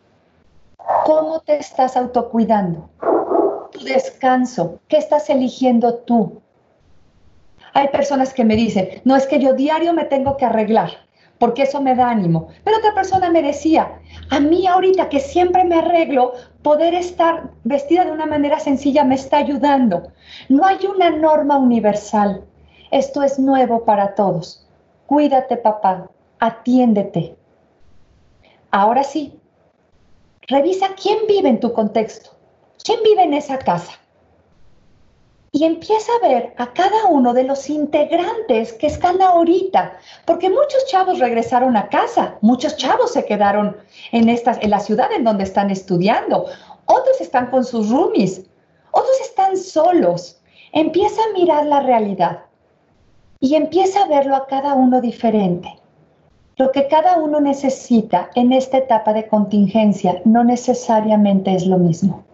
¿Cómo 1.05 1.41
te 1.41 1.59
estás 1.59 1.97
autocuidando? 1.97 2.89
Tu 3.71 3.85
descanso, 3.85 4.81
¿qué 4.89 4.97
estás 4.97 5.31
eligiendo 5.31 5.95
tú? 5.95 6.41
Hay 7.75 7.89
personas 7.89 8.35
que 8.35 8.45
me 8.45 8.57
dicen, 8.57 8.89
no 9.05 9.15
es 9.15 9.27
que 9.27 9.39
yo 9.39 9.53
diario 9.53 9.93
me 9.93 10.05
tengo 10.05 10.37
que 10.37 10.47
arreglar, 10.47 10.91
porque 11.39 11.63
eso 11.63 11.81
me 11.81 11.95
da 11.95 12.11
ánimo. 12.11 12.49
Pero 12.65 12.79
otra 12.79 12.95
persona 12.95 13.31
me 13.31 13.43
decía, 13.43 14.01
a 14.31 14.41
mí 14.41 14.67
ahorita 14.67 15.09
que 15.09 15.21
siempre 15.21 15.65
me 15.65 15.77
arreglo, 15.77 16.33
poder 16.63 16.95
estar 16.95 17.51
vestida 17.63 18.05
de 18.05 18.13
una 18.13 18.27
manera 18.27 18.59
sencilla 18.59 19.05
me 19.05 19.15
está 19.15 19.37
ayudando. 19.37 20.13
No 20.49 20.65
hay 20.67 20.79
una 20.87 21.11
norma 21.11 21.59
universal. 21.59 22.43
Esto 22.91 23.23
es 23.23 23.39
nuevo 23.39 23.85
para 23.85 24.15
todos. 24.17 24.67
Cuídate, 25.11 25.57
papá, 25.57 26.09
atiéndete. 26.39 27.35
Ahora 28.71 29.03
sí, 29.03 29.41
revisa 30.43 30.95
quién 30.95 31.27
vive 31.27 31.49
en 31.49 31.59
tu 31.59 31.73
contexto, 31.73 32.31
quién 32.85 33.03
vive 33.03 33.25
en 33.25 33.35
esa 33.35 33.59
casa. 33.59 33.95
y 35.51 35.65
empieza 35.65 36.13
a 36.13 36.29
ver 36.29 36.55
a 36.59 36.73
cada 36.73 37.07
uno 37.07 37.35
de 37.35 37.43
los 37.43 37.69
integrantes 37.69 38.73
que 38.75 38.87
están 38.87 39.21
ahorita, 39.21 39.99
porque 40.25 40.49
muchos 40.49 40.87
chavos 40.87 41.19
regresaron 41.19 41.77
a 41.77 41.89
casa, 41.89 42.37
muchos 42.41 42.77
chavos 42.77 43.13
se 43.13 43.25
quedaron 43.25 43.77
en, 44.13 44.29
estas, 44.29 44.59
en 44.63 44.71
la 44.71 44.79
ciudad 44.79 45.11
en 45.11 45.25
donde 45.25 45.43
están 45.43 45.71
estudiando, 45.71 46.47
otros 46.87 47.21
están 47.21 47.51
con 47.51 47.65
sus 47.65 47.91
roomies, 47.91 48.43
otros 48.93 49.21
están 49.23 49.57
solos. 49.57 50.41
Empieza 50.71 51.21
a 51.21 51.33
mirar 51.37 51.67
la 51.67 51.81
realidad 51.81 52.45
y 53.41 53.55
empieza 53.55 54.03
a 54.03 54.09
verlo 54.09 54.37
a 54.37 54.47
cada 54.47 54.75
uno 54.75 55.01
diferente. 55.01 55.77
Lo 56.57 56.71
que 56.73 56.89
cada 56.89 57.17
uno 57.17 57.41
necesita 57.41 58.31
en 58.35 58.53
esta 58.53 58.79
etapa 58.79 59.13
de 59.13 59.27
contingencia 59.27 60.21
no 60.25 60.45
necesariamente 60.45 61.55
es 61.55 61.67
lo 61.67 61.79
mismo. 61.79 62.25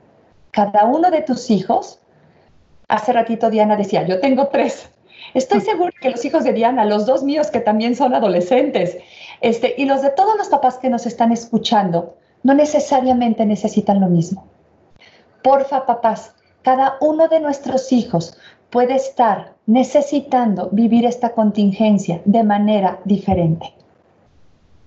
Cada 0.51 0.85
uno 0.85 1.11
de 1.11 1.23
tus 1.23 1.51
hijos 1.51 2.01
Hace 2.89 3.13
ratito 3.13 3.51
Diana 3.51 3.77
decía, 3.77 4.07
yo 4.07 4.21
tengo 4.21 4.49
tres. 4.49 4.89
Estoy 5.35 5.61
segura 5.61 5.93
que 6.01 6.11
los 6.11 6.25
hijos 6.25 6.45
de 6.45 6.53
Diana, 6.53 6.85
los 6.85 7.05
dos 7.05 7.25
míos 7.25 7.51
que 7.51 7.61
también 7.61 7.97
son 7.97 8.15
adolescentes, 8.15 8.99
este, 9.41 9.75
y 9.77 9.87
los 9.87 10.03
de 10.03 10.11
todos 10.11 10.37
los 10.39 10.49
papás 10.49 10.79
que 10.79 10.89
nos 10.89 11.05
están 11.05 11.33
escuchando, 11.33 12.17
no 12.45 12.55
necesariamente 12.55 13.45
necesitan 13.45 14.01
lo 14.01 14.07
mismo. 14.07 14.47
Porfa, 15.43 15.85
papás, 15.85 16.33
cada 16.63 16.97
uno 17.01 17.27
de 17.27 17.41
nuestros 17.41 17.93
hijos 17.93 18.39
puede 18.71 18.95
estar 18.95 19.55
necesitando 19.67 20.69
vivir 20.73 21.05
esta 21.07 21.33
contingencia 21.33 22.21
de 22.25 22.43
manera 22.43 23.01
diferente. 23.05 23.75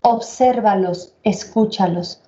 Obsérvalos, 0.01 1.13
escúchalos. 1.23 2.21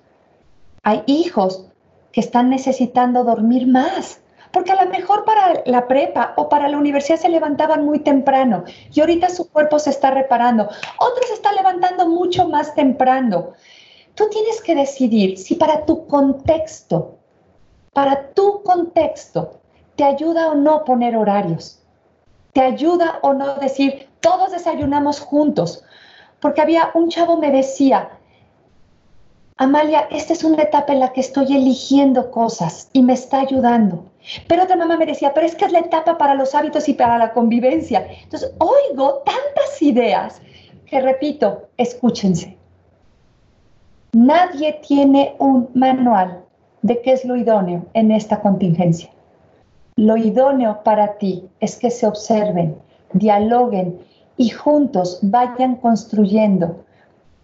Hay 0.82 1.02
hijos 1.06 1.66
que 2.12 2.20
están 2.20 2.50
necesitando 2.50 3.24
dormir 3.24 3.66
más, 3.66 4.20
porque 4.52 4.72
a 4.72 4.84
lo 4.84 4.90
mejor 4.90 5.24
para 5.24 5.62
la 5.64 5.88
prepa 5.88 6.34
o 6.36 6.48
para 6.48 6.68
la 6.68 6.76
universidad 6.76 7.18
se 7.18 7.30
levantaban 7.30 7.84
muy 7.84 8.00
temprano 8.00 8.64
y 8.92 9.00
ahorita 9.00 9.30
su 9.30 9.50
cuerpo 9.50 9.78
se 9.78 9.90
está 9.90 10.10
reparando. 10.10 10.64
Otros 10.64 11.28
se 11.28 11.34
están 11.34 11.56
levantando 11.56 12.06
mucho 12.06 12.48
más 12.48 12.74
temprano. 12.74 13.52
Tú 14.14 14.28
tienes 14.30 14.60
que 14.60 14.74
decidir 14.74 15.38
si 15.38 15.54
para 15.54 15.86
tu 15.86 16.06
contexto, 16.06 17.16
para 17.94 18.32
tu 18.34 18.62
contexto, 18.62 19.61
te 19.96 20.04
ayuda 20.04 20.48
o 20.48 20.54
no 20.54 20.84
poner 20.84 21.16
horarios. 21.16 21.80
Te 22.52 22.60
ayuda 22.60 23.18
o 23.22 23.32
no 23.32 23.54
decir, 23.54 24.08
todos 24.20 24.52
desayunamos 24.52 25.20
juntos. 25.20 25.84
Porque 26.40 26.60
había 26.60 26.90
un 26.94 27.08
chavo 27.08 27.36
me 27.36 27.50
decía, 27.50 28.10
Amalia, 29.56 30.08
esta 30.10 30.32
es 30.32 30.42
una 30.42 30.62
etapa 30.62 30.92
en 30.92 31.00
la 31.00 31.12
que 31.12 31.20
estoy 31.20 31.54
eligiendo 31.54 32.30
cosas 32.30 32.88
y 32.92 33.02
me 33.02 33.12
está 33.12 33.40
ayudando. 33.40 34.06
Pero 34.48 34.64
otra 34.64 34.76
mamá 34.76 34.96
me 34.96 35.06
decía, 35.06 35.32
pero 35.34 35.46
es 35.46 35.54
que 35.54 35.66
es 35.66 35.72
la 35.72 35.78
etapa 35.78 36.18
para 36.18 36.34
los 36.34 36.54
hábitos 36.54 36.88
y 36.88 36.94
para 36.94 37.16
la 37.16 37.32
convivencia. 37.32 38.04
Entonces, 38.24 38.52
oigo 38.58 39.22
tantas 39.24 39.80
ideas 39.80 40.42
que 40.86 41.00
repito, 41.00 41.68
escúchense. 41.76 42.56
Nadie 44.12 44.80
tiene 44.86 45.36
un 45.38 45.68
manual 45.74 46.44
de 46.82 47.00
qué 47.00 47.12
es 47.12 47.24
lo 47.24 47.36
idóneo 47.36 47.86
en 47.94 48.10
esta 48.10 48.40
contingencia. 48.40 49.11
Lo 49.96 50.16
idóneo 50.16 50.82
para 50.82 51.18
ti 51.18 51.48
es 51.60 51.76
que 51.76 51.90
se 51.90 52.06
observen, 52.06 52.76
dialoguen 53.12 54.00
y 54.36 54.48
juntos 54.48 55.18
vayan 55.22 55.76
construyendo 55.76 56.84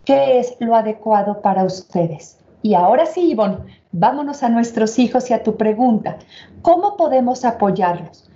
qué 0.05 0.39
es 0.39 0.57
lo 0.59 0.75
adecuado 0.75 1.43
para 1.43 1.65
ustedes. 1.65 2.39
Y 2.63 2.75
ahora 2.75 3.07
sí, 3.07 3.31
Ivonne, 3.31 3.59
vámonos 3.93 4.43
a 4.43 4.49
nuestros 4.49 4.99
hijos 4.99 5.31
y 5.31 5.35
a 5.35 5.43
tu 5.43 5.57
pregunta. 5.57 6.19
¿Cómo 6.63 6.97
podemos 6.97 7.45
apoyarlos? 7.45 8.31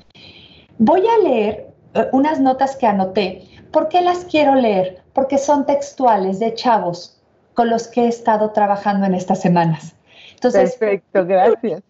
Voy 0.79 1.03
a 1.07 1.29
leer 1.29 1.73
eh, 1.95 2.09
unas 2.13 2.41
notas 2.41 2.77
que 2.77 2.87
anoté. 2.87 3.49
¿Por 3.71 3.89
qué 3.89 4.03
las 4.03 4.25
quiero 4.27 4.55
leer? 4.55 5.03
Porque 5.13 5.39
son 5.39 5.67
textuales 5.67 6.39
de 6.39 6.55
chavos 6.55 7.21
con 7.55 7.71
los 7.71 7.89
que 7.89 8.05
he 8.05 8.09
estado 8.09 8.51
trabajando 8.51 9.07
en 9.07 9.15
estas 9.15 9.41
semanas. 9.41 9.95
Entonces, 10.35 10.77
Perfecto, 10.77 11.27
gracias. 11.27 11.83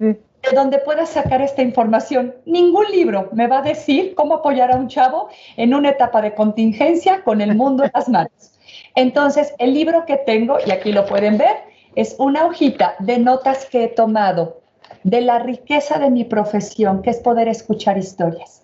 De 0.42 0.56
donde 0.56 0.78
puedas 0.78 1.10
sacar 1.10 1.40
esta 1.40 1.62
información. 1.62 2.34
Ningún 2.46 2.86
libro 2.90 3.28
me 3.32 3.46
va 3.46 3.58
a 3.58 3.62
decir 3.62 4.14
cómo 4.14 4.34
apoyar 4.34 4.72
a 4.72 4.76
un 4.76 4.88
chavo 4.88 5.28
en 5.56 5.72
una 5.72 5.90
etapa 5.90 6.20
de 6.20 6.34
contingencia 6.34 7.22
con 7.22 7.40
el 7.40 7.54
mundo 7.54 7.84
en 7.84 7.90
las 7.94 8.08
manos. 8.08 8.52
Entonces, 8.94 9.54
el 9.58 9.72
libro 9.72 10.04
que 10.04 10.16
tengo, 10.16 10.58
y 10.66 10.70
aquí 10.70 10.92
lo 10.92 11.06
pueden 11.06 11.38
ver, 11.38 11.56
es 11.94 12.16
una 12.18 12.46
hojita 12.46 12.94
de 12.98 13.18
notas 13.18 13.66
que 13.66 13.84
he 13.84 13.88
tomado 13.88 14.60
de 15.04 15.20
la 15.20 15.38
riqueza 15.38 15.98
de 15.98 16.10
mi 16.10 16.24
profesión, 16.24 17.02
que 17.02 17.10
es 17.10 17.18
poder 17.18 17.48
escuchar 17.48 17.98
historias 17.98 18.62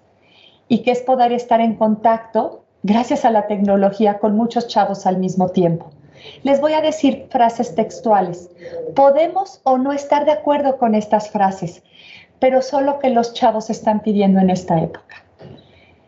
y 0.68 0.78
que 0.82 0.90
es 0.90 1.00
poder 1.00 1.32
estar 1.32 1.60
en 1.60 1.74
contacto, 1.76 2.64
gracias 2.82 3.24
a 3.24 3.30
la 3.30 3.46
tecnología, 3.46 4.18
con 4.18 4.36
muchos 4.36 4.68
chavos 4.68 5.06
al 5.06 5.18
mismo 5.18 5.48
tiempo. 5.48 5.90
Les 6.42 6.60
voy 6.60 6.72
a 6.72 6.80
decir 6.80 7.26
frases 7.30 7.74
textuales. 7.74 8.50
Podemos 8.94 9.60
o 9.64 9.78
no 9.78 9.92
estar 9.92 10.24
de 10.24 10.32
acuerdo 10.32 10.78
con 10.78 10.94
estas 10.94 11.30
frases, 11.30 11.82
pero 12.38 12.62
solo 12.62 12.98
que 12.98 13.10
los 13.10 13.34
chavos 13.34 13.70
están 13.70 14.00
pidiendo 14.00 14.40
en 14.40 14.50
esta 14.50 14.80
época. 14.80 15.24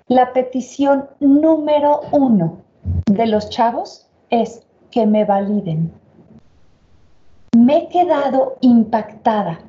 La 0.07 0.33
petición 0.33 1.09
número 1.21 2.01
uno 2.13 2.59
de 3.07 3.27
los 3.27 3.51
chavos 3.51 4.07
es 4.31 4.63
que 4.91 5.07
me 5.07 5.25
validen 5.25 5.93
me 7.57 7.79
he 7.79 7.89
quedado 7.89 8.57
impactada 8.61 9.61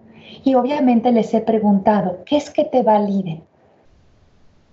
y 0.43 0.55
obviamente 0.55 1.11
les 1.11 1.33
he 1.33 1.41
preguntado, 1.41 2.19
¿qué 2.25 2.37
es 2.37 2.49
que 2.49 2.63
te 2.63 2.83
valide? 2.83 3.41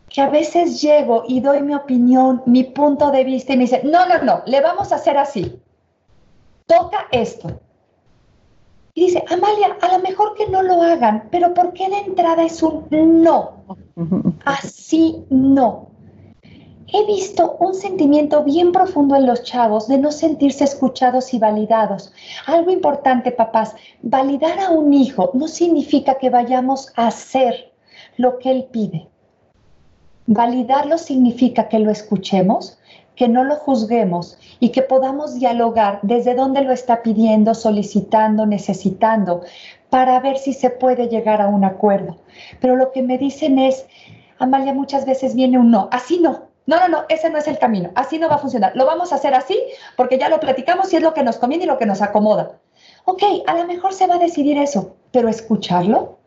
Que 0.09 0.21
a 0.21 0.29
veces 0.29 0.81
llego 0.81 1.25
y 1.27 1.41
doy 1.41 1.63
mi 1.63 1.75
opinión, 1.75 2.43
mi 2.47 2.65
punto 2.65 3.11
de 3.11 3.25
vista 3.25 3.53
y 3.53 3.57
me 3.57 3.65
dicen, 3.65 3.91
no, 3.91 4.07
no, 4.09 4.23
no, 4.23 4.43
le 4.47 4.61
vamos 4.61 4.93
a 4.93 4.97
hacer 4.97 5.17
así. 5.17 5.61
Toca 6.67 7.07
esto. 7.13 7.61
Y 8.95 9.07
dice, 9.07 9.25
Amalia, 9.31 9.77
a 9.81 9.97
lo 9.97 10.03
mejor 10.03 10.35
que 10.35 10.49
no 10.49 10.63
lo 10.63 10.83
hagan, 10.83 11.29
pero 11.31 11.55
¿por 11.55 11.73
qué 11.73 11.89
de 11.89 11.99
entrada 11.99 12.43
es 12.43 12.63
un 12.63 12.87
no? 12.91 13.65
Así 14.45 15.25
no 15.31 15.89
he 16.93 17.05
visto 17.07 17.57
un 17.61 17.75
sentimiento 17.75 18.43
bien 18.45 18.73
profundo 18.73 19.15
en 19.17 19.27
los 19.27 19.43
chavos 19.43 19.89
de 19.89 19.99
no 19.99 20.11
sentirse 20.11 20.65
escuchados 20.65 21.35
y 21.35 21.39
validados. 21.39 22.13
Algo 22.47 22.71
importante, 22.71 23.31
papás, 23.31 23.75
validar 24.03 24.59
a 24.59 24.71
un 24.71 24.95
hijo 24.95 25.31
no 25.35 25.49
significa 25.49 26.17
que 26.17 26.31
vayamos 26.31 26.93
a 26.97 27.09
hacer 27.09 27.73
lo 28.17 28.39
que 28.39 28.51
él 28.51 28.69
pide. 28.71 29.09
Validarlo 30.31 30.99
significa 30.99 31.69
que 31.69 31.79
lo 31.79 31.91
escuchemos, 31.91 32.79
que 33.17 33.29
no 33.29 33.45
lo 33.45 33.57
juzguemos 33.57 34.37
y 34.61 34.69
que 34.73 34.83
podamos 34.83 35.37
dialogar 35.37 36.01
desde 36.03 36.35
dónde 36.35 36.61
lo 36.61 36.73
está 36.75 37.03
pidiendo, 37.03 37.55
solicitando, 37.55 38.45
necesitando, 38.45 39.41
para 39.89 40.21
ver 40.21 40.37
si 40.37 40.53
se 40.53 40.69
puede 40.69 41.09
llegar 41.09 41.41
a 41.41 41.49
un 41.49 41.65
acuerdo. 41.65 42.19
Pero 42.61 42.77
lo 42.77 42.93
que 42.93 43.03
me 43.03 43.17
dicen 43.17 43.59
es, 43.59 43.87
Amalia, 44.39 44.75
muchas 44.75 45.07
veces 45.07 45.35
viene 45.35 45.59
un 45.59 45.71
no, 45.71 45.89
así 45.93 46.21
no, 46.21 46.43
no, 46.67 46.79
no, 46.79 46.89
no, 46.89 47.05
ese 47.09 47.31
no 47.31 47.39
es 47.39 47.49
el 47.49 47.59
camino. 47.59 47.91
Así 47.95 48.19
no 48.19 48.29
va 48.29 48.35
a 48.35 48.39
funcionar. 48.39 48.73
Lo 48.77 48.85
vamos 48.85 49.11
a 49.11 49.15
hacer 49.15 49.33
así 49.33 49.59
porque 49.97 50.19
ya 50.19 50.29
lo 50.29 50.41
platicamos 50.41 50.93
y 50.93 50.97
es 50.97 51.03
lo 51.03 51.15
que 51.15 51.23
nos 51.23 51.39
conviene 51.39 51.65
y 51.65 51.67
lo 51.67 51.79
que 51.79 51.87
nos 51.87 52.03
acomoda. 52.03 52.59
Ok, 53.07 53.23
a 53.47 53.55
lo 53.57 53.67
mejor 53.67 53.95
se 53.95 54.07
va 54.07 54.17
a 54.17 54.19
decidir 54.19 54.59
eso, 54.59 54.95
pero 55.11 55.31
escucharlo, 55.31 56.19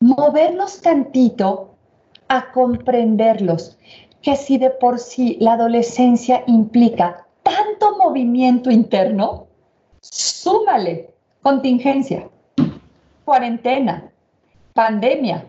movernos 0.00 0.82
tantito 0.82 1.69
a 2.30 2.52
comprenderlos, 2.52 3.76
que 4.22 4.36
si 4.36 4.56
de 4.56 4.70
por 4.70 5.00
sí 5.00 5.36
la 5.40 5.54
adolescencia 5.54 6.44
implica 6.46 7.26
tanto 7.42 7.98
movimiento 7.98 8.70
interno, 8.70 9.48
súmale 10.00 11.10
contingencia, 11.42 12.28
cuarentena, 13.24 14.12
pandemia, 14.74 15.44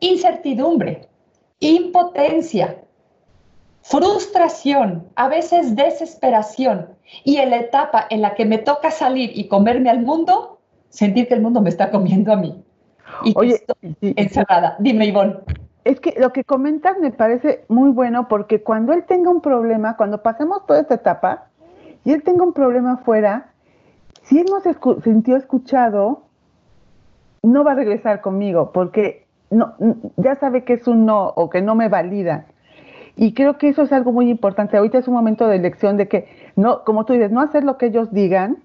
incertidumbre, 0.00 1.08
impotencia, 1.60 2.82
frustración, 3.80 5.08
a 5.16 5.28
veces 5.28 5.74
desesperación, 5.74 6.88
y 7.24 7.36
en 7.38 7.50
la 7.50 7.58
etapa 7.58 8.06
en 8.10 8.20
la 8.20 8.34
que 8.34 8.44
me 8.44 8.58
toca 8.58 8.90
salir 8.90 9.30
y 9.34 9.48
comerme 9.48 9.88
al 9.88 10.00
mundo, 10.00 10.58
sentir 10.90 11.28
que 11.28 11.34
el 11.34 11.40
mundo 11.40 11.62
me 11.62 11.70
está 11.70 11.90
comiendo 11.90 12.30
a 12.32 12.36
mí. 12.36 12.62
Y 13.24 13.32
Oye, 13.36 13.54
estoy 13.54 13.96
encerrada. 14.16 14.76
Dime, 14.80 15.06
Ivonne. 15.06 15.36
Es 15.86 16.00
que 16.00 16.16
lo 16.18 16.32
que 16.32 16.42
comentas 16.42 16.98
me 16.98 17.12
parece 17.12 17.64
muy 17.68 17.90
bueno 17.90 18.26
porque 18.26 18.60
cuando 18.60 18.92
él 18.92 19.04
tenga 19.04 19.30
un 19.30 19.40
problema, 19.40 19.96
cuando 19.96 20.20
pasemos 20.20 20.66
toda 20.66 20.80
esta 20.80 20.94
etapa 20.94 21.44
y 22.04 22.12
él 22.12 22.24
tenga 22.24 22.42
un 22.42 22.52
problema 22.52 22.94
afuera, 22.94 23.52
si 24.22 24.40
él 24.40 24.46
no 24.50 24.58
se 24.58 24.74
sintió 25.04 25.36
escuchado, 25.36 26.24
no 27.44 27.62
va 27.62 27.70
a 27.70 27.74
regresar 27.76 28.20
conmigo 28.20 28.72
porque 28.72 29.28
no, 29.50 29.74
ya 30.16 30.34
sabe 30.34 30.64
que 30.64 30.72
es 30.72 30.88
un 30.88 31.06
no 31.06 31.28
o 31.28 31.50
que 31.50 31.62
no 31.62 31.76
me 31.76 31.88
valida. 31.88 32.46
Y 33.14 33.32
creo 33.32 33.56
que 33.56 33.68
eso 33.68 33.82
es 33.82 33.92
algo 33.92 34.10
muy 34.10 34.28
importante. 34.28 34.76
Ahorita 34.76 34.98
es 34.98 35.06
un 35.06 35.14
momento 35.14 35.46
de 35.46 35.54
elección 35.54 35.96
de 35.96 36.08
que, 36.08 36.26
no, 36.56 36.82
como 36.82 37.04
tú 37.04 37.12
dices, 37.12 37.30
no 37.30 37.40
hacer 37.40 37.62
lo 37.62 37.78
que 37.78 37.86
ellos 37.86 38.12
digan, 38.12 38.56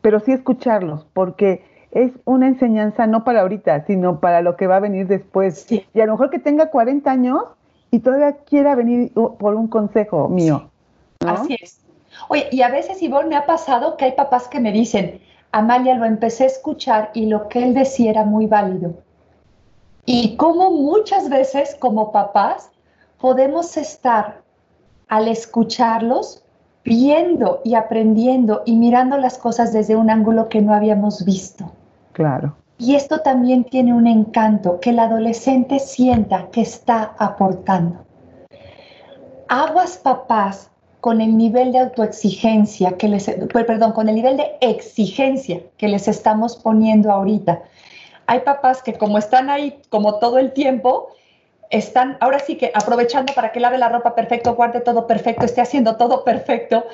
pero 0.00 0.18
sí 0.18 0.32
escucharlos, 0.32 1.06
porque 1.12 1.62
es 1.96 2.12
una 2.26 2.46
enseñanza 2.46 3.06
no 3.06 3.24
para 3.24 3.40
ahorita, 3.40 3.86
sino 3.86 4.20
para 4.20 4.42
lo 4.42 4.56
que 4.56 4.66
va 4.66 4.76
a 4.76 4.80
venir 4.80 5.06
después. 5.06 5.66
Y 5.70 6.00
a 6.00 6.04
lo 6.04 6.12
mejor 6.12 6.28
que 6.28 6.38
tenga 6.38 6.68
40 6.70 7.10
años 7.10 7.42
y 7.90 8.00
todavía 8.00 8.36
quiera 8.44 8.74
venir 8.74 9.12
por 9.14 9.54
un 9.54 9.66
consejo 9.68 10.28
mío. 10.28 10.68
Así 11.26 11.56
es. 11.60 11.80
Oye, 12.28 12.48
y 12.52 12.60
a 12.60 12.68
veces, 12.68 13.02
Ivonne, 13.02 13.28
me 13.30 13.36
ha 13.36 13.46
pasado 13.46 13.96
que 13.96 14.04
hay 14.04 14.12
papás 14.12 14.46
que 14.48 14.60
me 14.60 14.72
dicen, 14.72 15.20
Amalia, 15.52 15.94
lo 15.94 16.04
empecé 16.04 16.44
a 16.44 16.48
escuchar 16.48 17.10
y 17.14 17.26
lo 17.26 17.48
que 17.48 17.62
él 17.62 17.72
decía 17.72 18.10
era 18.10 18.24
muy 18.24 18.46
válido. 18.46 18.94
Y 20.04 20.36
como 20.36 20.70
muchas 20.70 21.30
veces 21.30 21.76
como 21.80 22.12
papás 22.12 22.70
podemos 23.18 23.76
estar 23.78 24.42
al 25.08 25.28
escucharlos 25.28 26.44
viendo 26.84 27.60
y 27.64 27.74
aprendiendo 27.74 28.62
y 28.66 28.76
mirando 28.76 29.16
las 29.16 29.38
cosas 29.38 29.72
desde 29.72 29.96
un 29.96 30.10
ángulo 30.10 30.50
que 30.50 30.60
no 30.60 30.74
habíamos 30.74 31.24
visto. 31.24 31.72
Claro. 32.16 32.56
Y 32.78 32.94
esto 32.94 33.20
también 33.20 33.64
tiene 33.64 33.92
un 33.92 34.06
encanto, 34.06 34.80
que 34.80 34.88
el 34.88 34.98
adolescente 35.00 35.78
sienta 35.78 36.48
que 36.50 36.62
está 36.62 37.14
aportando. 37.18 38.06
Aguas 39.48 39.98
papás 39.98 40.70
con 41.02 41.20
el 41.20 41.36
nivel 41.36 41.72
de 41.72 41.80
autoexigencia 41.80 42.96
que 42.96 43.08
les, 43.08 43.30
perdón, 43.52 43.92
con 43.92 44.08
el 44.08 44.14
nivel 44.14 44.38
de 44.38 44.46
exigencia 44.62 45.60
que 45.76 45.88
les 45.88 46.08
estamos 46.08 46.56
poniendo 46.56 47.12
ahorita. 47.12 47.60
Hay 48.26 48.40
papás 48.40 48.82
que 48.82 48.94
como 48.94 49.18
están 49.18 49.50
ahí 49.50 49.78
como 49.90 50.18
todo 50.18 50.38
el 50.38 50.54
tiempo, 50.54 51.08
están 51.70 52.16
ahora 52.20 52.38
sí 52.38 52.56
que 52.56 52.70
aprovechando 52.74 53.32
para 53.34 53.52
que 53.52 53.60
lave 53.60 53.78
la 53.78 53.88
ropa 53.88 54.14
perfecto, 54.14 54.54
guarde 54.54 54.80
todo 54.80 55.06
perfecto, 55.06 55.44
esté 55.44 55.60
haciendo 55.60 55.96
todo 55.96 56.24
perfecto. 56.24 56.86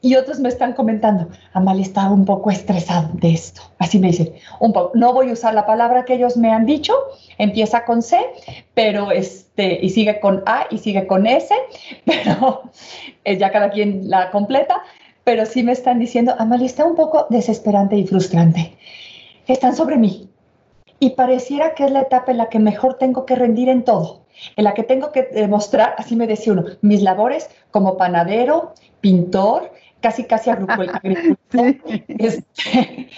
Y 0.00 0.16
otros 0.16 0.40
me 0.40 0.48
están 0.48 0.72
comentando, 0.72 1.28
Amalia 1.52 1.82
está 1.82 2.10
un 2.10 2.24
poco 2.24 2.50
estresado 2.50 3.10
de 3.14 3.32
esto. 3.32 3.62
Así 3.78 3.98
me 3.98 4.08
dicen, 4.08 4.32
un 4.58 4.72
poco, 4.72 4.92
no 4.94 5.12
voy 5.12 5.30
a 5.30 5.32
usar 5.32 5.54
la 5.54 5.66
palabra 5.66 6.04
que 6.04 6.14
ellos 6.14 6.36
me 6.36 6.52
han 6.52 6.66
dicho, 6.66 6.94
empieza 7.38 7.84
con 7.84 8.02
C, 8.02 8.18
pero 8.74 9.12
este, 9.12 9.78
y 9.80 9.90
sigue 9.90 10.18
con 10.20 10.42
A 10.46 10.66
y 10.70 10.78
sigue 10.78 11.06
con 11.06 11.26
S, 11.26 11.54
pero 12.04 12.62
ya 13.24 13.50
cada 13.52 13.70
quien 13.70 14.10
la 14.10 14.30
completa, 14.30 14.82
pero 15.22 15.46
sí 15.46 15.62
me 15.62 15.72
están 15.72 15.98
diciendo, 15.98 16.34
Amalia 16.38 16.66
está 16.66 16.84
un 16.84 16.96
poco 16.96 17.26
desesperante 17.30 17.96
y 17.96 18.06
frustrante. 18.06 18.76
Están 19.46 19.76
sobre 19.76 19.96
mí, 19.96 20.28
y 21.00 21.10
pareciera 21.10 21.74
que 21.74 21.84
es 21.84 21.90
la 21.90 22.02
etapa 22.02 22.32
en 22.32 22.38
la 22.38 22.48
que 22.48 22.58
mejor 22.58 22.94
tengo 22.94 23.24
que 23.26 23.36
rendir 23.36 23.68
en 23.68 23.84
todo, 23.84 24.24
en 24.56 24.64
la 24.64 24.74
que 24.74 24.82
tengo 24.82 25.12
que 25.12 25.22
demostrar, 25.22 25.94
así 25.98 26.16
me 26.16 26.26
decía 26.26 26.52
uno, 26.52 26.64
mis 26.80 27.02
labores 27.02 27.50
como 27.70 27.96
panadero, 27.96 28.74
pintor, 29.00 29.72
casi 30.00 30.24
casi 30.24 30.50
agricultor, 30.50 31.00
este, 32.08 33.10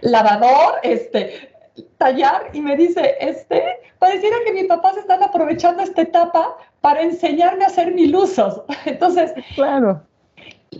lavador, 0.00 0.74
este, 0.82 1.50
tallar 1.98 2.50
y 2.52 2.60
me 2.60 2.76
dice, 2.76 3.16
este, 3.20 3.62
pareciera 3.98 4.36
que 4.44 4.52
mis 4.52 4.66
papás 4.66 4.96
están 4.96 5.22
aprovechando 5.22 5.82
esta 5.82 6.02
etapa 6.02 6.56
para 6.80 7.02
enseñarme 7.02 7.64
a 7.64 7.68
hacer 7.68 7.92
mil 7.92 8.14
usos. 8.16 8.62
Entonces, 8.86 9.32
claro 9.54 10.02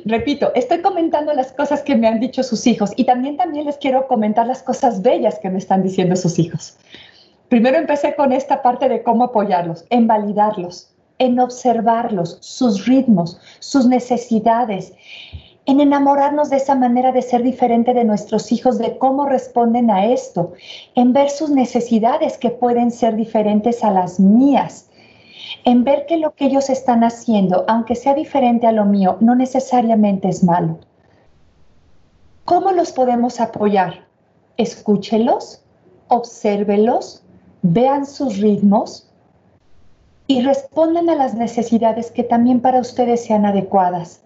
repito, 0.05 0.53
estoy 0.55 0.82
comentando 0.82 1.32
las 1.32 1.53
cosas 1.53 1.82
que 1.82 1.97
me 1.97 2.09
han 2.09 2.20
dicho 2.20 2.43
sus 2.43 2.66
hijos 2.66 2.93
y 2.97 3.05
también, 3.05 3.36
también 3.36 3.66
les 3.66 3.76
quiero 3.78 4.07
comentar 4.07 4.47
las 4.47 4.62
cosas 4.62 5.03
bellas 5.03 5.38
que 5.38 5.51
me 5.51 5.59
están 5.59 5.82
diciendo 5.82 6.16
sus 6.16 6.38
hijos. 6.38 6.76
Primero 7.49 7.78
empecé 7.78 8.14
con 8.14 8.32
esta 8.32 8.62
parte 8.62 8.88
de 8.88 9.03
cómo 9.03 9.24
apoyarlos, 9.24 9.84
en 9.91 10.07
validarlos, 10.07 10.95
en 11.18 11.41
observarlos, 11.41 12.38
sus 12.41 12.86
ritmos, 12.86 13.41
sus 13.59 13.86
necesidades, 13.86 14.93
en 15.66 15.80
enamorarnos 15.80 16.51
de 16.51 16.57
esa 16.57 16.74
manera 16.74 17.12
de 17.12 17.22
ser 17.22 17.43
diferente 17.43 17.93
de 17.93 18.05
nuestros 18.05 18.51
hijos, 18.53 18.78
de 18.78 18.99
cómo 18.99 19.26
responden 19.26 19.91
a 19.91 20.07
esto, 20.07 20.53
en 20.95 21.12
ver 21.12 21.28
sus 21.30 21.51
necesidades 21.51 22.38
que 22.38 22.51
pueden 22.51 22.91
ser 22.91 23.16
diferentes 23.16 23.84
a 23.84 23.91
las 23.91 24.18
mías 24.18 24.89
en 25.64 25.84
ver 25.84 26.06
que 26.06 26.16
lo 26.16 26.34
que 26.34 26.46
ellos 26.46 26.70
están 26.70 27.04
haciendo, 27.04 27.64
aunque 27.68 27.94
sea 27.94 28.14
diferente 28.14 28.66
a 28.66 28.72
lo 28.72 28.84
mío, 28.84 29.16
no 29.20 29.34
necesariamente 29.34 30.28
es 30.28 30.42
malo. 30.42 30.78
¿Cómo 32.44 32.72
los 32.72 32.92
podemos 32.92 33.40
apoyar? 33.40 34.06
Escúchelos, 34.56 35.62
obsérvelos, 36.08 37.22
vean 37.62 38.06
sus 38.06 38.38
ritmos 38.38 39.08
y 40.26 40.42
respondan 40.42 41.08
a 41.11 41.14
las 41.14 41.34
necesidades 41.34 42.11
que 42.11 42.22
también 42.22 42.61
para 42.61 42.80
ustedes 42.80 43.24
sean 43.24 43.46
adecuadas. 43.46 44.22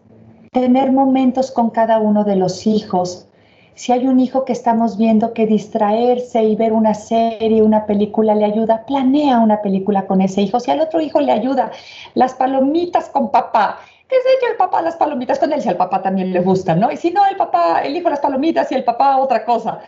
Tener 0.53 0.93
momentos 0.93 1.51
con 1.51 1.71
cada 1.71 1.99
uno 1.99 2.25
de 2.25 2.37
los 2.37 2.67
hijos, 2.67 3.27
si 3.75 3.93
hay 3.93 4.07
un 4.07 4.21
hijo 4.21 4.45
que 4.45 4.53
estamos 4.53 4.97
viendo 4.97 5.33
que 5.33 5.47
distraerse 5.47 6.43
y 6.45 6.55
ver 6.55 6.73
una 6.73 6.95
serie, 6.95 7.63
una 7.63 7.87
película 7.87 8.35
le 8.35 8.45
ayuda, 8.45 8.85
planea 8.87 9.39
una 9.39 9.63
película 9.63 10.07
con 10.07 10.21
ese 10.21 10.43
hijo. 10.43 10.61
Si 10.61 10.71
al 10.71 10.81
otro 10.81 11.01
hijo 11.01 11.21
le 11.21 11.33
ayuda, 11.33 11.73
las 12.15 12.35
palomitas 12.35 13.09
con 13.09 13.31
papá, 13.31 13.81
que 14.09 14.17
se 14.17 14.29
eche 14.37 14.53
el 14.53 14.57
papá 14.57 14.81
las 14.81 14.97
palomitas 14.97 15.39
con 15.39 15.53
él, 15.53 15.61
si 15.61 15.69
al 15.69 15.77
papá 15.77 16.03
también 16.03 16.33
le 16.33 16.41
gusta, 16.41 16.77
¿no? 16.77 16.93
Y 16.93 16.97
si 16.97 17.11
no, 17.11 17.27
el 17.27 17.37
papá, 17.37 17.81
el 17.83 17.97
hijo 17.97 18.11
las 18.11 18.21
palomitas 18.21 18.71
y 18.71 18.77
el 18.77 18.85
papá 18.85 19.17
otra 19.19 19.45
cosa. 19.45 19.81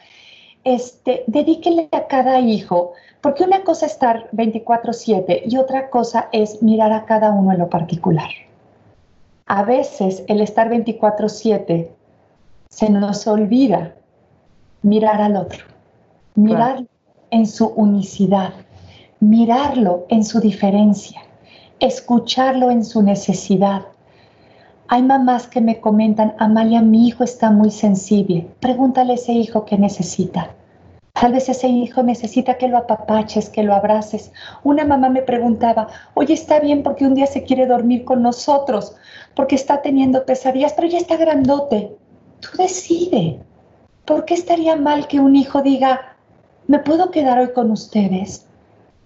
Este, 0.64 1.22
dedíquenle 1.28 1.88
a 1.92 2.08
cada 2.08 2.40
hijo, 2.40 2.94
porque 3.20 3.44
una 3.44 3.62
cosa 3.62 3.86
es 3.86 3.92
estar 3.92 4.28
24/7 4.32 5.42
y 5.46 5.58
otra 5.58 5.90
cosa 5.90 6.28
es 6.32 6.60
mirar 6.60 6.92
a 6.92 7.04
cada 7.04 7.30
uno 7.30 7.52
en 7.52 7.58
lo 7.58 7.70
particular. 7.70 8.30
A 9.46 9.62
veces 9.62 10.24
el 10.26 10.40
estar 10.40 10.68
24/7 10.68 11.88
se 12.68 12.90
nos 12.90 13.26
olvida 13.26 13.94
mirar 14.82 15.20
al 15.20 15.36
otro, 15.36 15.64
mirar 16.34 16.84
en 17.30 17.46
su 17.46 17.66
unicidad, 17.68 18.52
mirarlo 19.20 20.06
en 20.08 20.24
su 20.24 20.40
diferencia, 20.40 21.22
escucharlo 21.80 22.70
en 22.70 22.84
su 22.84 23.02
necesidad. 23.02 23.82
Hay 24.88 25.02
mamás 25.02 25.48
que 25.48 25.60
me 25.60 25.80
comentan, 25.80 26.34
Amalia, 26.38 26.80
mi 26.80 27.08
hijo 27.08 27.24
está 27.24 27.50
muy 27.50 27.70
sensible. 27.70 28.46
Pregúntale 28.60 29.12
a 29.12 29.16
ese 29.16 29.32
hijo 29.32 29.64
qué 29.64 29.76
necesita. 29.76 30.50
Tal 31.20 31.32
vez 31.32 31.48
ese 31.48 31.66
hijo 31.68 32.02
necesita 32.02 32.58
que 32.58 32.68
lo 32.68 32.76
apapaches, 32.76 33.48
que 33.48 33.62
lo 33.62 33.74
abraces. 33.74 34.32
Una 34.64 34.84
mamá 34.84 35.08
me 35.08 35.22
preguntaba, 35.22 35.88
oye, 36.12 36.34
está 36.34 36.60
bien 36.60 36.82
porque 36.82 37.06
un 37.06 37.14
día 37.14 37.26
se 37.26 37.42
quiere 37.42 37.66
dormir 37.66 38.04
con 38.04 38.22
nosotros, 38.22 38.94
porque 39.34 39.54
está 39.54 39.80
teniendo 39.80 40.26
pesadillas, 40.26 40.74
pero 40.74 40.88
ya 40.88 40.98
está 40.98 41.16
grandote. 41.16 41.96
Tú 42.50 42.62
decide. 42.62 43.40
¿Por 44.04 44.24
qué 44.24 44.34
estaría 44.34 44.76
mal 44.76 45.08
que 45.08 45.18
un 45.18 45.34
hijo 45.34 45.62
diga, 45.62 46.16
me 46.68 46.78
puedo 46.78 47.10
quedar 47.10 47.38
hoy 47.38 47.52
con 47.52 47.70
ustedes? 47.70 48.46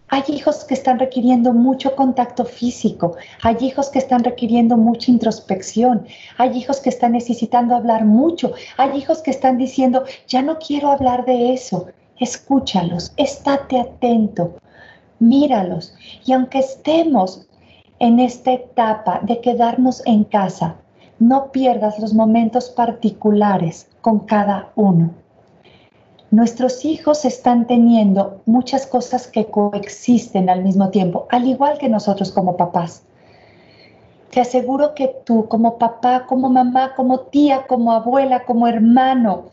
Hay 0.08 0.24
hijos 0.28 0.64
que 0.64 0.74
están 0.74 0.98
requiriendo 0.98 1.52
mucho 1.52 1.94
contacto 1.94 2.44
físico, 2.44 3.16
hay 3.42 3.56
hijos 3.60 3.88
que 3.88 4.00
están 4.00 4.24
requiriendo 4.24 4.76
mucha 4.76 5.10
introspección, 5.10 6.04
hay 6.36 6.58
hijos 6.58 6.80
que 6.80 6.88
están 6.88 7.12
necesitando 7.12 7.76
hablar 7.76 8.04
mucho, 8.04 8.52
hay 8.76 8.98
hijos 8.98 9.22
que 9.22 9.30
están 9.30 9.56
diciendo, 9.56 10.04
ya 10.26 10.42
no 10.42 10.58
quiero 10.58 10.90
hablar 10.90 11.24
de 11.24 11.52
eso. 11.52 11.86
Escúchalos, 12.18 13.12
estate 13.16 13.80
atento, 13.80 14.56
míralos. 15.20 15.94
Y 16.26 16.32
aunque 16.32 16.58
estemos 16.58 17.46
en 18.00 18.18
esta 18.18 18.52
etapa 18.52 19.20
de 19.22 19.40
quedarnos 19.40 20.02
en 20.06 20.24
casa, 20.24 20.76
no 21.20 21.52
pierdas 21.52 22.00
los 22.00 22.14
momentos 22.14 22.70
particulares 22.70 23.86
con 24.00 24.20
cada 24.20 24.72
uno. 24.74 25.10
Nuestros 26.30 26.84
hijos 26.84 27.24
están 27.24 27.66
teniendo 27.66 28.40
muchas 28.46 28.86
cosas 28.86 29.26
que 29.26 29.46
coexisten 29.46 30.48
al 30.48 30.64
mismo 30.64 30.88
tiempo, 30.90 31.26
al 31.30 31.46
igual 31.46 31.78
que 31.78 31.88
nosotros 31.88 32.32
como 32.32 32.56
papás. 32.56 33.02
Te 34.30 34.40
aseguro 34.40 34.94
que 34.94 35.08
tú 35.24 35.46
como 35.48 35.76
papá, 35.76 36.26
como 36.26 36.48
mamá, 36.48 36.94
como 36.94 37.20
tía, 37.20 37.66
como 37.66 37.92
abuela, 37.92 38.44
como 38.44 38.66
hermano, 38.66 39.46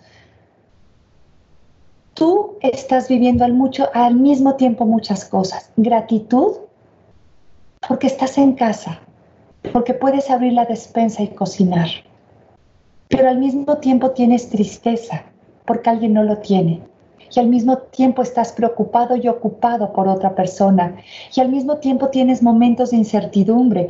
tú 2.14 2.58
estás 2.62 3.10
viviendo 3.10 3.44
al, 3.44 3.54
mucho, 3.54 3.90
al 3.94 4.16
mismo 4.16 4.56
tiempo 4.56 4.86
muchas 4.86 5.26
cosas. 5.26 5.72
Gratitud 5.78 6.58
porque 7.88 8.08
estás 8.08 8.38
en 8.38 8.54
casa, 8.54 9.00
porque 9.72 9.94
puedes 9.94 10.30
abrir 10.30 10.54
la 10.54 10.66
despensa 10.66 11.24
y 11.24 11.30
cocinar. 11.30 11.88
Pero 13.10 13.30
al 13.30 13.40
mismo 13.40 13.78
tiempo 13.78 14.12
tienes 14.12 14.50
tristeza 14.50 15.24
porque 15.66 15.90
alguien 15.90 16.14
no 16.14 16.24
lo 16.24 16.38
tiene. 16.38 16.82
Y 17.36 17.40
al 17.40 17.48
mismo 17.48 17.78
tiempo 17.78 18.22
estás 18.22 18.54
preocupado 18.54 19.16
y 19.16 19.28
ocupado 19.28 19.92
por 19.92 20.08
otra 20.08 20.34
persona. 20.34 20.96
Y 21.36 21.42
al 21.42 21.50
mismo 21.50 21.78
tiempo 21.78 22.10
tienes 22.10 22.42
momentos 22.42 22.92
de 22.92 22.98
incertidumbre. 22.98 23.90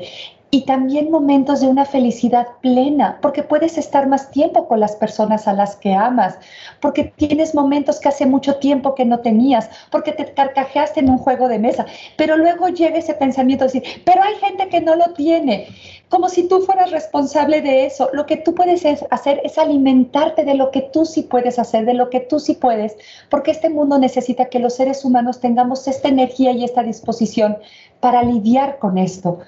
Y 0.49 0.61
también 0.61 1.11
momentos 1.11 1.59
de 1.59 1.67
una 1.67 1.83
felicidad 1.83 2.47
plena, 2.61 3.19
porque 3.21 3.43
puedes 3.43 3.77
estar 3.77 4.07
más 4.07 4.31
tiempo 4.31 4.67
con 4.67 4.79
las 4.79 4.95
personas 4.95 5.45
a 5.47 5.53
las 5.53 5.75
que 5.75 5.93
amas, 5.93 6.37
porque 6.79 7.03
tienes 7.03 7.53
momentos 7.53 7.99
que 7.99 8.07
hace 8.07 8.25
mucho 8.25 8.55
tiempo 8.55 8.95
que 8.95 9.03
no 9.03 9.19
tenías, 9.19 9.69
porque 9.91 10.13
te 10.13 10.33
carcajeaste 10.33 11.01
en 11.01 11.09
un 11.09 11.17
juego 11.17 11.49
de 11.49 11.59
mesa, 11.59 11.85
pero 12.15 12.37
luego 12.37 12.69
llega 12.69 12.97
ese 12.97 13.13
pensamiento 13.13 13.65
de 13.65 13.73
decir, 13.73 14.03
pero 14.05 14.23
hay 14.23 14.35
gente 14.35 14.69
que 14.69 14.79
no 14.79 14.95
lo 14.95 15.13
tiene, 15.13 15.67
como 16.07 16.29
si 16.29 16.47
tú 16.47 16.61
fueras 16.61 16.91
responsable 16.91 17.61
de 17.61 17.85
eso. 17.85 18.09
Lo 18.13 18.25
que 18.25 18.37
tú 18.37 18.55
puedes 18.55 18.85
hacer 19.09 19.41
es 19.43 19.57
alimentarte 19.57 20.45
de 20.45 20.53
lo 20.53 20.71
que 20.71 20.81
tú 20.81 21.05
sí 21.05 21.23
puedes 21.23 21.59
hacer, 21.59 21.85
de 21.85 21.93
lo 21.93 22.09
que 22.09 22.21
tú 22.21 22.39
sí 22.39 22.53
puedes, 22.53 22.95
porque 23.29 23.51
este 23.51 23.69
mundo 23.69 23.99
necesita 23.99 24.45
que 24.45 24.59
los 24.59 24.75
seres 24.75 25.03
humanos 25.03 25.41
tengamos 25.41 25.85
esta 25.89 26.07
energía 26.07 26.51
y 26.51 26.63
esta 26.63 26.83
disposición 26.83 27.57
para 27.99 28.23
lidiar 28.23 28.79
con 28.79 28.97
esto 28.97 29.39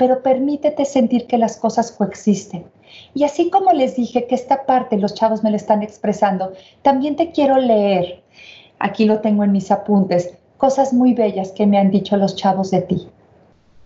pero 0.00 0.22
permítete 0.22 0.86
sentir 0.86 1.26
que 1.26 1.36
las 1.36 1.58
cosas 1.58 1.92
coexisten. 1.92 2.64
Y 3.12 3.24
así 3.24 3.50
como 3.50 3.70
les 3.74 3.96
dije 3.96 4.26
que 4.26 4.34
esta 4.34 4.64
parte 4.64 4.96
los 4.96 5.12
chavos 5.12 5.44
me 5.44 5.50
la 5.50 5.58
están 5.58 5.82
expresando, 5.82 6.52
también 6.80 7.16
te 7.16 7.32
quiero 7.32 7.58
leer, 7.58 8.22
aquí 8.78 9.04
lo 9.04 9.20
tengo 9.20 9.44
en 9.44 9.52
mis 9.52 9.70
apuntes, 9.70 10.32
cosas 10.56 10.94
muy 10.94 11.12
bellas 11.12 11.52
que 11.52 11.66
me 11.66 11.76
han 11.76 11.90
dicho 11.90 12.16
los 12.16 12.34
chavos 12.34 12.70
de 12.70 12.80
ti, 12.80 13.10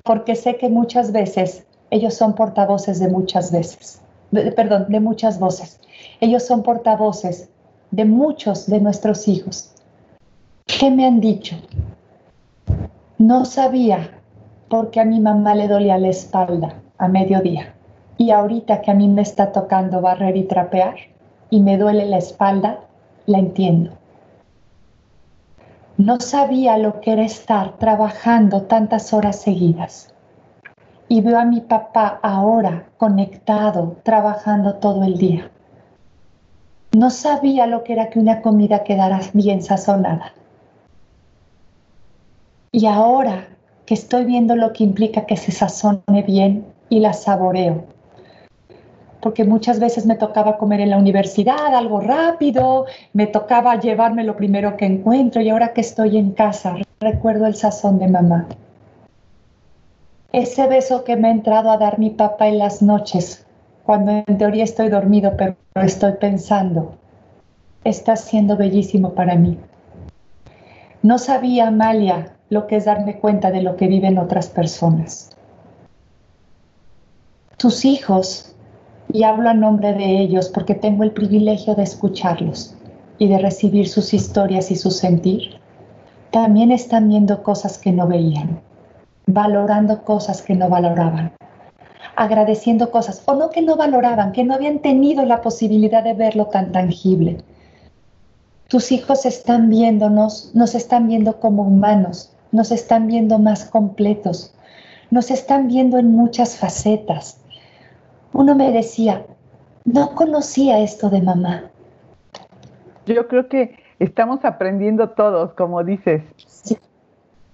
porque 0.04 0.36
sé 0.36 0.56
que 0.56 0.68
muchas 0.68 1.10
veces 1.10 1.66
ellos 1.90 2.14
son 2.14 2.36
portavoces 2.36 3.00
de 3.00 3.08
muchas 3.08 3.50
veces, 3.50 4.00
perdón, 4.54 4.86
de 4.90 5.00
muchas 5.00 5.40
voces. 5.40 5.80
Ellos 6.20 6.46
son 6.46 6.62
portavoces 6.62 7.48
de 7.90 8.04
muchos 8.04 8.68
de 8.68 8.80
nuestros 8.80 9.26
hijos. 9.26 9.72
¿Qué 10.66 10.92
me 10.92 11.06
han 11.06 11.20
dicho? 11.20 11.56
No 13.18 13.44
sabía 13.44 14.20
porque 14.74 14.98
a 14.98 15.04
mi 15.04 15.20
mamá 15.20 15.54
le 15.54 15.68
dolía 15.68 15.98
la 15.98 16.08
espalda 16.08 16.74
a 16.98 17.06
mediodía. 17.06 17.74
Y 18.18 18.32
ahorita 18.32 18.80
que 18.80 18.90
a 18.90 18.94
mí 18.94 19.06
me 19.06 19.22
está 19.22 19.52
tocando 19.52 20.00
barrer 20.00 20.36
y 20.36 20.42
trapear 20.42 20.96
y 21.48 21.60
me 21.60 21.78
duele 21.78 22.06
la 22.06 22.18
espalda, 22.18 22.80
la 23.26 23.38
entiendo. 23.38 23.92
No 25.96 26.18
sabía 26.18 26.76
lo 26.76 27.00
que 27.00 27.12
era 27.12 27.22
estar 27.22 27.78
trabajando 27.78 28.62
tantas 28.62 29.12
horas 29.12 29.40
seguidas. 29.40 30.12
Y 31.06 31.20
veo 31.20 31.38
a 31.38 31.44
mi 31.44 31.60
papá 31.60 32.18
ahora 32.20 32.86
conectado, 32.96 33.98
trabajando 34.02 34.74
todo 34.74 35.04
el 35.04 35.18
día. 35.18 35.52
No 36.96 37.10
sabía 37.10 37.68
lo 37.68 37.84
que 37.84 37.92
era 37.92 38.10
que 38.10 38.18
una 38.18 38.42
comida 38.42 38.82
quedara 38.82 39.20
bien 39.34 39.62
sazonada. 39.62 40.32
Y 42.72 42.86
ahora 42.86 43.53
que 43.86 43.94
estoy 43.94 44.24
viendo 44.24 44.56
lo 44.56 44.72
que 44.72 44.84
implica 44.84 45.26
que 45.26 45.36
se 45.36 45.52
sazone 45.52 46.22
bien 46.26 46.64
y 46.88 47.00
la 47.00 47.12
saboreo. 47.12 47.84
Porque 49.20 49.44
muchas 49.44 49.80
veces 49.80 50.06
me 50.06 50.16
tocaba 50.16 50.58
comer 50.58 50.80
en 50.80 50.90
la 50.90 50.98
universidad 50.98 51.74
algo 51.74 52.00
rápido, 52.00 52.86
me 53.12 53.26
tocaba 53.26 53.78
llevarme 53.80 54.24
lo 54.24 54.36
primero 54.36 54.76
que 54.76 54.86
encuentro 54.86 55.40
y 55.40 55.48
ahora 55.48 55.72
que 55.72 55.80
estoy 55.80 56.16
en 56.18 56.32
casa 56.32 56.76
recuerdo 57.00 57.46
el 57.46 57.54
sazón 57.54 57.98
de 57.98 58.08
mamá. 58.08 58.46
Ese 60.32 60.66
beso 60.66 61.04
que 61.04 61.16
me 61.16 61.28
ha 61.28 61.30
entrado 61.30 61.70
a 61.70 61.78
dar 61.78 61.98
mi 61.98 62.10
papá 62.10 62.48
en 62.48 62.58
las 62.58 62.82
noches, 62.82 63.46
cuando 63.84 64.24
en 64.26 64.38
teoría 64.38 64.64
estoy 64.64 64.88
dormido 64.88 65.34
pero 65.36 65.54
estoy 65.74 66.12
pensando, 66.12 66.96
está 67.84 68.16
siendo 68.16 68.56
bellísimo 68.56 69.14
para 69.14 69.36
mí. 69.36 69.58
No 71.02 71.18
sabía, 71.18 71.68
Amalia, 71.68 72.33
lo 72.54 72.68
que 72.68 72.76
es 72.76 72.84
darme 72.84 73.18
cuenta 73.18 73.50
de 73.50 73.62
lo 73.62 73.76
que 73.76 73.88
viven 73.88 74.16
otras 74.16 74.48
personas. 74.48 75.30
Tus 77.56 77.84
hijos, 77.84 78.54
y 79.12 79.24
hablo 79.24 79.50
a 79.50 79.54
nombre 79.54 79.92
de 79.92 80.20
ellos 80.20 80.48
porque 80.48 80.74
tengo 80.74 81.02
el 81.02 81.10
privilegio 81.10 81.74
de 81.74 81.82
escucharlos 81.82 82.76
y 83.18 83.28
de 83.28 83.38
recibir 83.38 83.88
sus 83.88 84.14
historias 84.14 84.70
y 84.70 84.76
su 84.76 84.92
sentir, 84.92 85.60
también 86.30 86.70
están 86.70 87.08
viendo 87.08 87.42
cosas 87.42 87.76
que 87.76 87.90
no 87.90 88.06
veían, 88.06 88.60
valorando 89.26 90.04
cosas 90.04 90.40
que 90.40 90.54
no 90.54 90.68
valoraban, 90.68 91.32
agradeciendo 92.16 92.92
cosas, 92.92 93.22
o 93.26 93.34
no 93.34 93.50
que 93.50 93.62
no 93.62 93.76
valoraban, 93.76 94.30
que 94.30 94.44
no 94.44 94.54
habían 94.54 94.78
tenido 94.78 95.24
la 95.24 95.40
posibilidad 95.42 96.04
de 96.04 96.14
verlo 96.14 96.46
tan 96.46 96.70
tangible. 96.70 97.38
Tus 98.68 98.92
hijos 98.92 99.26
están 99.26 99.68
viéndonos, 99.68 100.52
nos 100.54 100.74
están 100.74 101.08
viendo 101.08 101.40
como 101.40 101.64
humanos, 101.64 102.33
nos 102.54 102.70
están 102.70 103.08
viendo 103.08 103.40
más 103.40 103.64
completos, 103.64 104.54
nos 105.10 105.32
están 105.32 105.66
viendo 105.66 105.98
en 105.98 106.12
muchas 106.12 106.56
facetas. 106.56 107.40
Uno 108.32 108.54
me 108.54 108.70
decía, 108.70 109.26
no 109.84 110.14
conocía 110.14 110.78
esto 110.78 111.10
de 111.10 111.20
mamá. 111.20 111.64
Yo 113.06 113.26
creo 113.26 113.48
que 113.48 113.76
estamos 113.98 114.44
aprendiendo 114.44 115.10
todos, 115.10 115.52
como 115.54 115.82
dices. 115.82 116.22
Sí. 116.36 116.78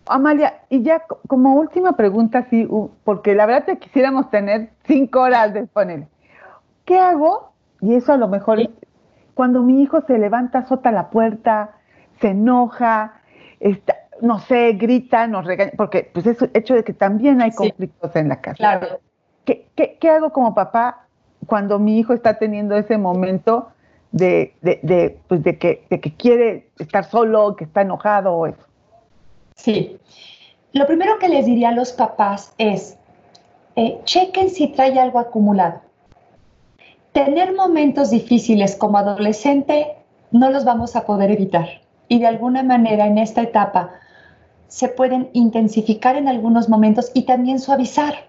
Amalia, 0.07 0.61
y 0.69 0.83
ya 0.83 1.03
como 1.27 1.55
última 1.55 1.93
pregunta, 1.93 2.47
sí, 2.51 2.69
porque 3.03 3.35
la 3.35 3.47
verdad 3.47 3.65
que 3.65 3.79
quisiéramos 3.79 4.31
tener 4.31 4.71
cinco 4.85 5.21
horas 5.21 5.55
de 5.55 5.67
poner. 5.67 6.09
¿Qué 6.85 6.99
hago? 6.99 7.53
Y 7.81 7.95
eso 7.95 8.13
a 8.13 8.19
lo 8.19 8.29
mejor 8.29 8.59
cuando 9.33 9.63
mi 9.63 9.81
hijo 9.81 10.03
se 10.03 10.19
levanta, 10.19 10.59
azota 10.59 10.93
la 10.93 11.09
puerta, 11.09 11.71
se 12.21 12.29
enoja, 12.29 13.15
está, 13.61 13.95
no 14.21 14.39
sé, 14.41 14.73
grita, 14.73 15.27
nos 15.27 15.45
regaña, 15.45 15.73
porque 15.77 16.11
pues 16.13 16.27
es 16.27 16.39
hecho 16.55 16.75
de 16.75 16.85
que 16.85 16.93
también 16.93 17.41
hay 17.41 17.53
conflictos 17.53 18.15
en 18.17 18.29
la 18.29 18.41
casa. 18.41 18.57
Claro. 18.57 19.01
¿Qué, 19.45 19.69
¿Qué, 19.75 20.11
hago 20.11 20.31
como 20.31 20.55
papá 20.55 21.07
cuando 21.47 21.79
mi 21.79 21.99
hijo 21.99 22.13
está 22.13 22.39
teniendo 22.39 22.77
ese 22.77 22.99
momento 22.99 23.69
de, 24.13 24.55
de, 24.63 25.19
pues 25.29 25.43
de, 25.43 25.59
que, 25.59 25.85
de 25.91 26.01
que 26.01 26.15
quiere 26.15 26.69
estar 26.79 27.05
solo, 27.05 27.57
que 27.57 27.65
está 27.65 27.83
enojado 27.83 28.35
o 28.35 28.47
eso? 28.47 28.63
Sí. 29.57 29.99
Lo 30.73 30.87
primero 30.87 31.19
que 31.19 31.29
les 31.29 31.47
diría 31.47 31.71
a 31.71 31.73
los 31.73 31.93
papás 31.93 32.55
es, 32.59 32.97
eh, 33.77 33.99
chequen 34.05 34.51
si 34.51 34.69
trae 34.69 34.99
algo 34.99 35.19
acumulado. 35.19 35.81
Tener 37.13 37.55
momentos 37.55 38.11
difíciles 38.11 38.77
como 38.77 38.99
adolescente 38.99 39.97
no 40.31 40.51
los 40.51 40.65
vamos 40.65 40.95
a 40.95 41.07
poder 41.07 41.31
evitar. 41.31 41.69
Y 42.09 42.21
de 42.21 42.27
alguna 42.27 42.63
manera 42.63 43.07
en 43.07 43.19
esta 43.19 43.43
etapa 43.43 43.91
se 44.71 44.87
pueden 44.89 45.31
intensificar 45.33 46.15
en 46.15 46.29
algunos 46.29 46.69
momentos 46.69 47.11
y 47.13 47.23
también 47.23 47.59
suavizar. 47.59 48.29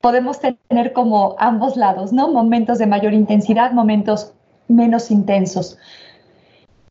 Podemos 0.00 0.40
tener 0.40 0.92
como 0.92 1.36
ambos 1.38 1.76
lados, 1.76 2.12
¿no? 2.12 2.32
Momentos 2.32 2.78
de 2.78 2.86
mayor 2.86 3.14
intensidad, 3.14 3.70
momentos 3.70 4.34
menos 4.66 5.12
intensos. 5.12 5.78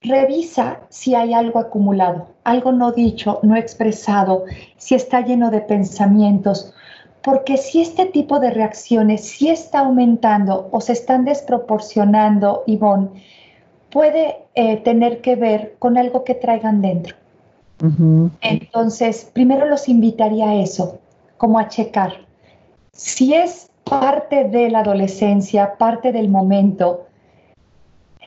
Revisa 0.01 0.79
si 0.87 1.15
hay 1.15 1.33
algo 1.33 1.59
acumulado, 1.59 2.29
algo 2.45 2.71
no 2.71 2.93
dicho, 2.93 3.41
no 3.43 3.57
expresado, 3.57 4.45
si 4.77 4.95
está 4.95 5.19
lleno 5.19 5.51
de 5.51 5.59
pensamientos, 5.59 6.73
porque 7.21 7.57
si 7.57 7.81
este 7.81 8.05
tipo 8.05 8.39
de 8.39 8.51
reacciones 8.51 9.27
sí 9.27 9.49
está 9.49 9.79
aumentando 9.79 10.69
o 10.71 10.79
se 10.79 10.93
están 10.93 11.25
desproporcionando, 11.25 12.63
Ivonne, 12.67 13.09
puede 13.89 14.37
eh, 14.55 14.77
tener 14.77 15.19
que 15.19 15.35
ver 15.35 15.75
con 15.77 15.97
algo 15.97 16.23
que 16.23 16.35
traigan 16.35 16.81
dentro. 16.81 17.17
Entonces, 18.41 19.29
primero 19.33 19.67
los 19.67 19.87
invitaría 19.87 20.49
a 20.49 20.55
eso, 20.55 20.99
como 21.37 21.59
a 21.59 21.67
checar. 21.67 22.25
Si 22.91 23.33
es 23.33 23.69
parte 23.83 24.45
de 24.45 24.69
la 24.69 24.79
adolescencia, 24.79 25.75
parte 25.77 26.11
del 26.11 26.29
momento, 26.29 27.07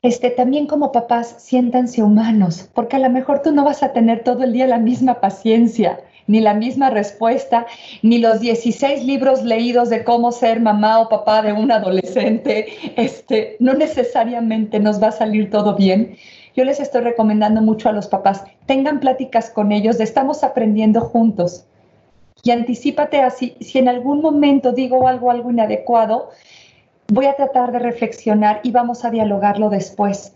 este, 0.03 0.31
también 0.31 0.67
como 0.67 0.93
papás, 0.93 1.35
siéntanse 1.39 2.03
humanos, 2.03 2.71
porque 2.75 2.97
a 2.97 3.01
lo 3.01 3.11
mejor 3.11 3.43
tú 3.43 3.53
no 3.53 3.65
vas 3.65 3.83
a 3.83 3.93
tener 3.93 4.25
todo 4.25 4.45
el 4.45 4.53
día 4.53 4.67
la 4.67 4.79
misma 4.79 5.21
paciencia, 5.21 6.01
ni 6.27 6.41
la 6.41 6.55
misma 6.55 6.91
respuesta, 6.91 7.67
ni 8.03 8.19
los 8.19 8.41
16 8.41 9.05
libros 9.05 9.43
leídos 9.43 9.91
de 9.91 10.05
cómo 10.05 10.33
ser 10.33 10.61
mamá 10.61 11.01
o 11.01 11.09
papá 11.09 11.43
de 11.43 11.53
un 11.53 11.73
adolescente. 11.73 12.69
Este, 12.97 13.57
no 13.59 13.75
necesariamente 13.75 14.79
nos 14.79 15.03
va 15.03 15.09
a 15.09 15.13
salir 15.13 15.51
todo 15.51 15.75
bien 15.75 16.17
yo 16.55 16.65
les 16.65 16.81
estoy 16.81 17.03
recomendando 17.03 17.63
mucho 17.63 17.89
a 17.89 17.93
los 17.93 18.09
papás, 18.09 18.45
tengan 18.67 19.01
pláticas 19.01 19.51
con 19.51 19.73
ellos 19.73 19.99
de 19.99 20.05
estamos 20.05 20.43
aprendiendo 20.43 21.01
juntos. 21.01 21.65
Y 22.43 22.51
anticipate 22.51 23.21
así, 23.21 23.57
si 23.61 23.79
en 23.79 23.89
algún 23.89 24.23
momento 24.23 24.73
digo 24.73 25.07
algo, 25.07 25.31
algo 25.31 25.51
inadecuado, 25.51 26.31
voy 27.09 27.27
a 27.27 27.37
tratar 27.37 27.71
de 27.73 27.79
reflexionar 27.79 28.61
y 28.63 28.71
vamos 28.71 29.05
a 29.05 29.11
dialogarlo 29.11 29.69
después. 29.69 30.35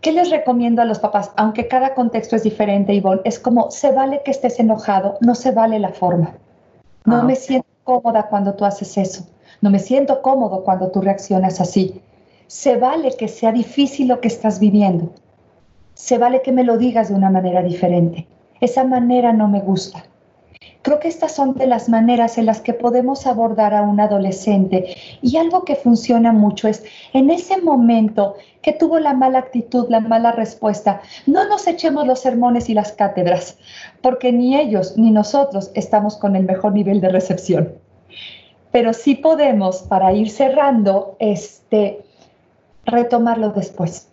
¿Qué 0.00 0.12
les 0.12 0.30
recomiendo 0.30 0.82
a 0.82 0.84
los 0.84 0.98
papás? 0.98 1.30
Aunque 1.36 1.68
cada 1.68 1.94
contexto 1.94 2.36
es 2.36 2.42
diferente, 2.42 2.92
Ivonne, 2.92 3.22
es 3.24 3.38
como, 3.38 3.70
se 3.70 3.92
vale 3.92 4.20
que 4.24 4.32
estés 4.32 4.58
enojado, 4.58 5.16
no 5.20 5.34
se 5.34 5.52
vale 5.52 5.78
la 5.78 5.90
forma. 5.90 6.34
No 7.04 7.18
ah, 7.18 7.22
me 7.22 7.36
siento 7.36 7.68
cómoda 7.84 8.28
cuando 8.28 8.54
tú 8.54 8.64
haces 8.64 8.96
eso. 8.98 9.26
No 9.60 9.70
me 9.70 9.78
siento 9.78 10.20
cómodo 10.20 10.64
cuando 10.64 10.90
tú 10.90 11.00
reaccionas 11.00 11.60
así. 11.60 12.02
Se 12.48 12.76
vale 12.76 13.16
que 13.16 13.28
sea 13.28 13.52
difícil 13.52 14.08
lo 14.08 14.20
que 14.20 14.28
estás 14.28 14.58
viviendo 14.58 15.12
se 15.94 16.18
vale 16.18 16.42
que 16.42 16.52
me 16.52 16.64
lo 16.64 16.78
digas 16.78 17.08
de 17.08 17.14
una 17.14 17.30
manera 17.30 17.62
diferente. 17.62 18.26
Esa 18.60 18.84
manera 18.84 19.32
no 19.32 19.48
me 19.48 19.60
gusta. 19.60 20.04
Creo 20.82 20.98
que 20.98 21.08
estas 21.08 21.32
son 21.32 21.54
de 21.54 21.66
las 21.68 21.88
maneras 21.88 22.38
en 22.38 22.46
las 22.46 22.60
que 22.60 22.72
podemos 22.72 23.26
abordar 23.26 23.72
a 23.72 23.82
un 23.82 24.00
adolescente. 24.00 24.96
Y 25.20 25.36
algo 25.36 25.64
que 25.64 25.76
funciona 25.76 26.32
mucho 26.32 26.66
es 26.66 26.84
en 27.12 27.30
ese 27.30 27.60
momento 27.60 28.34
que 28.62 28.72
tuvo 28.72 28.98
la 28.98 29.14
mala 29.14 29.38
actitud, 29.38 29.86
la 29.88 30.00
mala 30.00 30.32
respuesta, 30.32 31.00
no 31.26 31.48
nos 31.48 31.66
echemos 31.68 32.06
los 32.06 32.20
sermones 32.20 32.68
y 32.68 32.74
las 32.74 32.92
cátedras, 32.92 33.58
porque 34.00 34.32
ni 34.32 34.56
ellos 34.56 34.96
ni 34.96 35.10
nosotros 35.10 35.70
estamos 35.74 36.16
con 36.16 36.34
el 36.34 36.44
mejor 36.44 36.72
nivel 36.72 37.00
de 37.00 37.08
recepción. 37.08 37.74
Pero 38.72 38.92
sí 38.92 39.14
podemos, 39.14 39.82
para 39.82 40.12
ir 40.12 40.30
cerrando, 40.30 41.16
este, 41.20 42.04
retomarlo 42.84 43.50
después. 43.50 44.11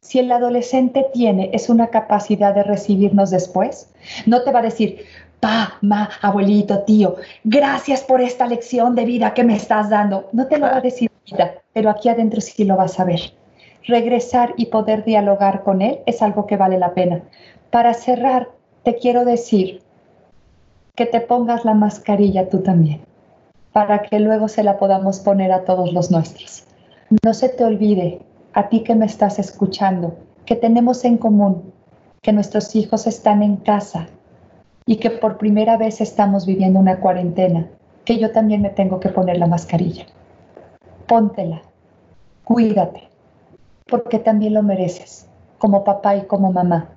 Si 0.00 0.18
el 0.18 0.30
adolescente 0.32 1.06
tiene 1.12 1.50
es 1.52 1.68
una 1.68 1.88
capacidad 1.88 2.54
de 2.54 2.62
recibirnos 2.62 3.30
después, 3.30 3.90
no 4.26 4.42
te 4.42 4.52
va 4.52 4.60
a 4.60 4.62
decir, 4.62 5.04
pa, 5.40 5.78
ma, 5.82 6.08
abuelito, 6.22 6.80
tío, 6.80 7.16
gracias 7.44 8.02
por 8.02 8.20
esta 8.20 8.46
lección 8.46 8.94
de 8.94 9.04
vida 9.04 9.34
que 9.34 9.44
me 9.44 9.56
estás 9.56 9.90
dando. 9.90 10.28
No 10.32 10.46
te 10.46 10.58
lo 10.58 10.66
va 10.66 10.76
a 10.76 10.80
decir 10.80 11.08
pero 11.72 11.90
aquí 11.90 12.08
adentro 12.08 12.40
sí 12.40 12.64
lo 12.64 12.76
vas 12.76 12.98
a 12.98 13.04
ver. 13.04 13.20
Regresar 13.86 14.54
y 14.56 14.66
poder 14.66 15.04
dialogar 15.04 15.62
con 15.62 15.82
él 15.82 16.00
es 16.06 16.22
algo 16.22 16.46
que 16.46 16.56
vale 16.56 16.78
la 16.78 16.94
pena. 16.94 17.22
Para 17.70 17.94
cerrar, 17.94 18.48
te 18.82 18.96
quiero 18.96 19.24
decir 19.24 19.80
que 20.94 21.06
te 21.06 21.20
pongas 21.20 21.64
la 21.64 21.74
mascarilla 21.74 22.48
tú 22.48 22.62
también, 22.62 23.02
para 23.72 24.02
que 24.02 24.18
luego 24.18 24.48
se 24.48 24.64
la 24.64 24.78
podamos 24.78 25.20
poner 25.20 25.52
a 25.52 25.64
todos 25.64 25.92
los 25.92 26.10
nuestros. 26.10 26.64
No 27.24 27.32
se 27.34 27.48
te 27.48 27.64
olvide, 27.64 28.20
a 28.58 28.68
ti 28.68 28.82
que 28.82 28.96
me 28.96 29.06
estás 29.06 29.38
escuchando, 29.38 30.16
que 30.44 30.56
tenemos 30.56 31.04
en 31.04 31.16
común 31.16 31.72
que 32.22 32.32
nuestros 32.32 32.74
hijos 32.74 33.06
están 33.06 33.44
en 33.44 33.54
casa, 33.58 34.08
y 34.84 34.96
que 34.96 35.10
por 35.10 35.38
primera 35.38 35.76
vez 35.76 36.00
estamos 36.00 36.44
viviendo 36.44 36.80
una 36.80 36.98
cuarentena, 36.98 37.68
que 38.04 38.18
yo 38.18 38.32
también 38.32 38.62
me 38.62 38.70
tengo 38.70 38.98
que 38.98 39.10
poner 39.10 39.38
la 39.38 39.46
mascarilla. 39.46 40.06
Póntela, 41.06 41.62
cuídate, 42.42 43.02
porque 43.86 44.18
también 44.18 44.54
lo 44.54 44.64
mereces, 44.64 45.28
como 45.58 45.84
papá 45.84 46.16
y 46.16 46.22
como 46.22 46.50
mamá. 46.50 46.88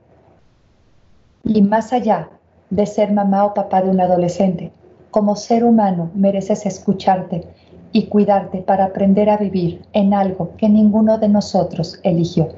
Y 1.43 1.61
más 1.61 1.93
allá 1.93 2.29
de 2.71 2.87
ser 2.87 3.11
mamá 3.11 3.45
o 3.45 3.53
papá 3.53 3.83
de 3.83 3.91
un 3.91 4.01
adolescente, 4.01 4.71
como 5.11 5.35
ser 5.35 5.63
humano 5.63 6.09
mereces 6.15 6.65
escucharte 6.65 7.47
y 7.91 8.07
cuidarte 8.07 8.59
para 8.59 8.85
aprender 8.85 9.29
a 9.29 9.37
vivir 9.37 9.81
en 9.93 10.13
algo 10.13 10.55
que 10.57 10.69
ninguno 10.69 11.17
de 11.17 11.29
nosotros 11.29 11.99
eligió, 12.03 12.49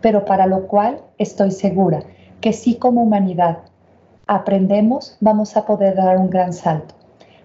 pero 0.00 0.24
para 0.24 0.46
lo 0.46 0.66
cual 0.66 1.00
estoy 1.18 1.50
segura 1.50 2.02
que 2.40 2.52
sí 2.52 2.76
como 2.76 3.02
humanidad 3.02 3.58
aprendemos, 4.26 5.16
vamos 5.20 5.56
a 5.56 5.66
poder 5.66 5.96
dar 5.96 6.16
un 6.16 6.30
gran 6.30 6.52
salto. 6.52 6.94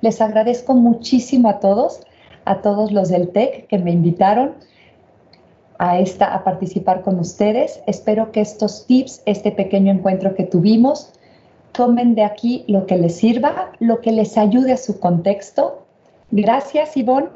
Les 0.01 0.21
agradezco 0.21 0.73
muchísimo 0.73 1.49
a 1.49 1.59
todos, 1.59 2.01
a 2.45 2.61
todos 2.61 2.91
los 2.91 3.09
del 3.09 3.29
TEC 3.29 3.67
que 3.67 3.79
me 3.79 3.91
invitaron 3.91 4.53
a, 5.77 5.99
esta, 5.99 6.33
a 6.33 6.43
participar 6.43 7.01
con 7.01 7.19
ustedes. 7.19 7.81
Espero 7.87 8.31
que 8.31 8.41
estos 8.41 8.85
tips, 8.85 9.21
este 9.25 9.51
pequeño 9.51 9.91
encuentro 9.91 10.35
que 10.35 10.43
tuvimos, 10.43 11.11
tomen 11.71 12.15
de 12.15 12.23
aquí 12.23 12.63
lo 12.67 12.85
que 12.85 12.97
les 12.97 13.15
sirva, 13.15 13.71
lo 13.79 13.99
que 14.01 14.11
les 14.11 14.37
ayude 14.37 14.73
a 14.73 14.77
su 14.77 14.99
contexto. 14.99 15.84
Gracias, 16.35 16.97
Ivonne. 16.97 17.29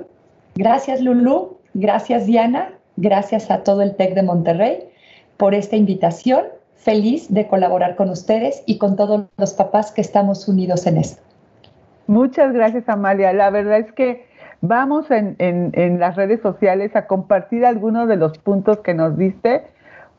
Gracias, 0.56 1.00
Lulu. 1.00 1.58
Gracias, 1.74 2.26
Diana. 2.26 2.74
Gracias 2.98 3.50
a 3.50 3.64
todo 3.64 3.82
el 3.82 3.96
TEC 3.96 4.14
de 4.14 4.24
Monterrey 4.24 4.90
por 5.38 5.54
esta 5.54 5.78
invitación 5.78 6.44
feliz 6.76 7.34
de 7.34 7.48
colaborar 7.48 7.96
con 7.96 8.10
ustedes 8.10 8.62
y 8.66 8.78
con 8.78 8.98
todos 8.98 9.28
los 9.38 9.54
papás 9.54 9.94
que 9.94 10.02
estamos 10.02 10.50
unidos 10.50 10.86
en 10.86 10.98
esto. 10.98 11.22
Muchas 12.08 12.52
gracias, 12.52 12.90
Amalia. 12.90 13.32
La 13.32 13.50
verdad 13.50 13.80
es 13.80 13.94
que 13.94 14.26
vamos 14.60 15.10
en, 15.12 15.38
en, 15.40 16.00
las 16.02 16.18
redes 16.18 16.42
sociales 16.42 16.94
a 16.98 17.08
compartir 17.08 17.66
algunos 17.66 18.10
de 18.10 18.18
los 18.18 18.38
puntos 18.38 18.80
que 18.80 18.94
nos 18.94 19.18
diste, 19.18 19.64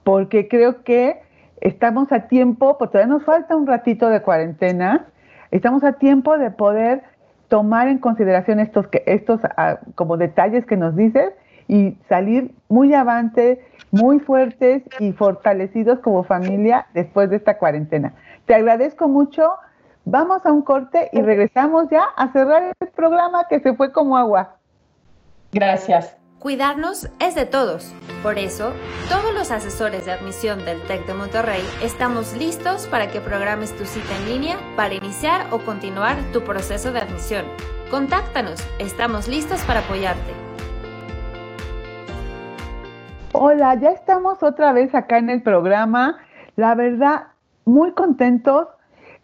porque 0.04 0.48
creo 0.48 0.82
que 0.84 1.20
estamos 1.60 2.12
a 2.12 2.28
tiempo, 2.28 2.78
porque 2.78 2.92
todavía 2.92 3.14
nos 3.14 3.24
falta 3.24 3.56
un 3.56 3.66
ratito 3.66 4.08
de 4.08 4.22
cuarentena, 4.22 5.06
estamos 5.50 5.84
a 5.84 5.92
tiempo 5.92 6.38
de 6.38 6.50
poder 6.50 7.02
tomar 7.50 7.88
en 7.88 7.98
consideración 7.98 8.60
estos, 8.60 8.86
estos 9.06 9.40
ah, 9.56 9.80
como 9.96 10.16
detalles 10.16 10.64
que 10.64 10.76
nos 10.76 10.94
dices 10.94 11.32
y 11.66 11.98
salir 12.08 12.54
muy 12.68 12.94
avante, 12.94 13.60
muy 13.90 14.20
fuertes 14.20 14.84
y 15.00 15.12
fortalecidos 15.12 15.98
como 15.98 16.22
familia 16.22 16.86
después 16.94 17.28
de 17.28 17.36
esta 17.36 17.58
cuarentena. 17.58 18.14
Te 18.46 18.54
agradezco 18.54 19.08
mucho. 19.08 19.50
Vamos 20.04 20.46
a 20.46 20.52
un 20.52 20.62
corte 20.62 21.10
y 21.12 21.20
regresamos 21.20 21.90
ya 21.90 22.04
a 22.16 22.32
cerrar 22.32 22.72
el 22.80 22.88
programa 22.88 23.46
que 23.48 23.60
se 23.60 23.74
fue 23.74 23.92
como 23.92 24.16
agua. 24.16 24.56
Gracias. 25.52 26.19
Cuidarnos 26.40 27.10
es 27.20 27.34
de 27.34 27.44
todos. 27.44 27.94
Por 28.22 28.38
eso, 28.38 28.72
todos 29.10 29.34
los 29.34 29.50
asesores 29.50 30.06
de 30.06 30.12
admisión 30.12 30.64
del 30.64 30.80
TEC 30.84 31.06
de 31.06 31.12
Monterrey 31.12 31.60
estamos 31.82 32.34
listos 32.34 32.86
para 32.86 33.08
que 33.10 33.20
programes 33.20 33.76
tu 33.76 33.84
cita 33.84 34.08
en 34.16 34.32
línea 34.32 34.56
para 34.74 34.94
iniciar 34.94 35.52
o 35.52 35.58
continuar 35.58 36.16
tu 36.32 36.40
proceso 36.40 36.92
de 36.92 37.00
admisión. 37.00 37.44
Contáctanos, 37.90 38.66
estamos 38.78 39.28
listos 39.28 39.62
para 39.64 39.80
apoyarte. 39.80 40.32
Hola, 43.32 43.74
ya 43.74 43.90
estamos 43.90 44.42
otra 44.42 44.72
vez 44.72 44.94
acá 44.94 45.18
en 45.18 45.28
el 45.28 45.42
programa. 45.42 46.20
La 46.56 46.74
verdad, 46.74 47.24
muy 47.66 47.92
contentos. 47.92 48.66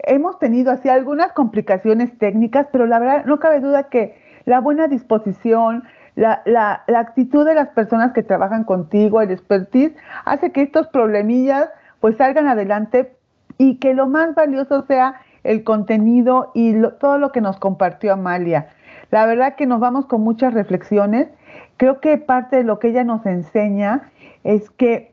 Hemos 0.01 0.39
tenido 0.39 0.71
así 0.71 0.91
algunas 0.91 1.33
complicaciones 1.33 2.19
técnicas, 2.19 2.67
pero 2.71 2.85
la 2.85 2.99
verdad 2.99 3.25
no 3.25 3.39
cabe 3.39 3.61
duda 3.61 3.85
que 3.85 4.21
la 4.45 4.61
buena 4.61 4.87
disposición, 4.87 5.83
la, 6.17 6.43
la, 6.45 6.83
la 6.89 6.99
actitud 6.99 7.47
de 7.47 7.55
las 7.55 7.69
personas 7.69 8.13
que 8.13 8.23
trabajan 8.23 8.65
contigo, 8.65 9.21
el 9.21 9.31
expertise, 9.31 9.95
hace 10.25 10.51
que 10.51 10.63
estos 10.63 10.89
problemillas 10.89 11.69
pues 12.01 12.17
salgan 12.17 12.49
adelante 12.49 13.17
y 13.59 13.77
que 13.77 13.95
lo 13.95 14.09
más 14.09 14.35
valioso 14.35 14.85
sea 14.87 15.21
el 15.45 15.63
contenido 15.63 16.51
y 16.55 16.75
todo 16.99 17.19
lo 17.19 17.31
que 17.31 17.41
nos 17.41 17.59
compartió 17.59 18.13
Amalia. 18.13 18.69
La 19.11 19.25
verdad 19.25 19.55
que 19.55 19.67
nos 19.67 19.79
vamos 19.79 20.07
con 20.07 20.23
muchas 20.23 20.53
reflexiones 20.53 21.29
creo 21.77 22.01
que 22.01 22.19
parte 22.19 22.57
de 22.57 22.65
lo 22.65 22.79
que 22.79 22.89
ella 22.89 23.05
nos 23.05 23.25
enseña 23.27 24.11
es 24.45 24.71
que 24.71 25.13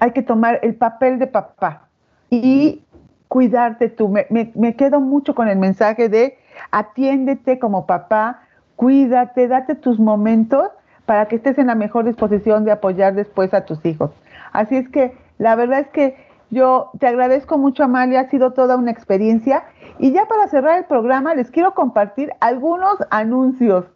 hay 0.00 0.12
que 0.12 0.22
tomar 0.22 0.60
el 0.62 0.74
papel 0.74 1.18
de 1.18 1.26
papá 1.26 1.88
y 2.30 2.82
cuidarte 3.28 3.88
tú. 3.88 4.08
Me, 4.08 4.76
quedo 4.76 5.00
mucho 5.00 5.34
con 5.34 5.48
el 5.48 5.58
mensaje 5.58 6.08
de 6.08 6.38
atiéndete 6.70 7.58
como 7.58 7.86
papá, 7.86 8.42
cuídate, 8.76 9.48
date 9.48 9.74
tus 9.74 9.98
momentos 9.98 10.68
para 11.06 11.26
que 11.26 11.36
estés 11.36 11.58
en 11.58 11.68
la 11.68 11.74
mejor 11.74 12.04
disposición 12.04 12.64
de 12.64 12.72
apoyar 12.72 13.14
después 13.14 13.52
a 13.54 13.64
tus 13.64 13.84
hijos. 13.84 14.10
Así 14.52 14.76
es 14.76 14.88
que 14.88 15.16
la 15.38 15.54
verdad 15.54 15.80
es 15.80 15.88
que 15.88 16.16
yo 16.50 16.90
te 16.98 17.06
agradezco 17.06 17.58
mucho, 17.58 17.84
Amalia, 17.84 18.20
ha 18.20 18.30
sido 18.30 18.52
toda 18.52 18.76
una 18.76 18.90
experiencia. 18.90 19.64
Y 19.98 20.12
ya 20.12 20.26
para 20.26 20.48
cerrar 20.48 20.78
el 20.78 20.84
programa, 20.84 21.34
les 21.34 21.50
quiero 21.50 21.74
compartir 21.74 22.32
algunos 22.40 22.96
anuncios. 23.10 23.86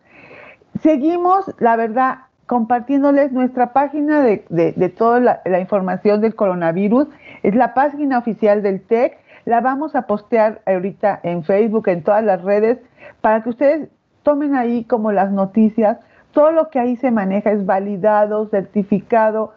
Seguimos, 0.83 1.45
la 1.59 1.77
verdad, 1.77 2.19
compartiéndoles 2.47 3.33
nuestra 3.33 3.73
página 3.73 4.23
de, 4.23 4.95
toda 4.97 5.21
la, 5.21 5.61
información 5.61 6.21
del 6.21 6.35
coronavirus. 6.35 7.09
Es 7.43 7.55
la 7.55 7.75
página 7.75 8.19
oficial 8.19 8.63
del 8.63 8.81
TEC. 8.83 9.19
La 9.45 9.61
vamos 9.61 9.95
a 9.95 10.03
postear 10.03 10.61
ahorita 10.67 11.21
en 11.23 11.45
Facebook, 11.45 11.89
en 11.89 12.03
todas 12.03 12.25
las 12.25 12.43
redes, 12.43 12.79
para 13.21 13.43
que 13.43 13.51
ustedes 13.51 13.89
tomen 14.23 14.55
ahí 14.55 14.85
como 14.85 15.13
las 15.13 15.31
noticias. 15.31 15.99
Todo 16.33 16.53
lo 16.53 16.71
que 16.71 16.79
ahí 16.79 16.97
se 16.97 17.11
maneja 17.11 17.51
es 17.51 17.67
validado, 17.67 18.47
certificado. 18.47 19.53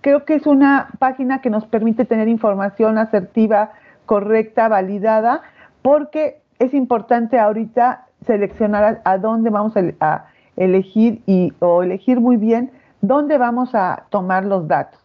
Creo 0.00 0.24
que 0.24 0.34
es 0.34 0.46
una 0.46 0.88
página 0.98 1.40
que 1.40 1.50
nos 1.50 1.66
permite 1.66 2.04
tener 2.04 2.28
información 2.28 2.98
asertiva, 2.98 3.72
correcta, 4.06 4.68
validada, 4.68 5.42
porque 5.82 6.40
es 6.58 6.74
importante 6.74 7.38
ahorita 7.38 8.06
seleccionar 8.26 9.00
a, 9.04 9.18
dónde 9.18 9.50
vamos 9.50 9.74
a 10.00 10.24
elegir 10.56 11.22
y, 11.26 11.52
o 11.60 11.82
elegir 11.82 12.20
muy 12.20 12.36
bien 12.36 12.72
dónde 13.00 13.38
vamos 13.38 13.74
a 13.74 14.04
tomar 14.10 14.44
los 14.44 14.66
datos. 14.66 15.00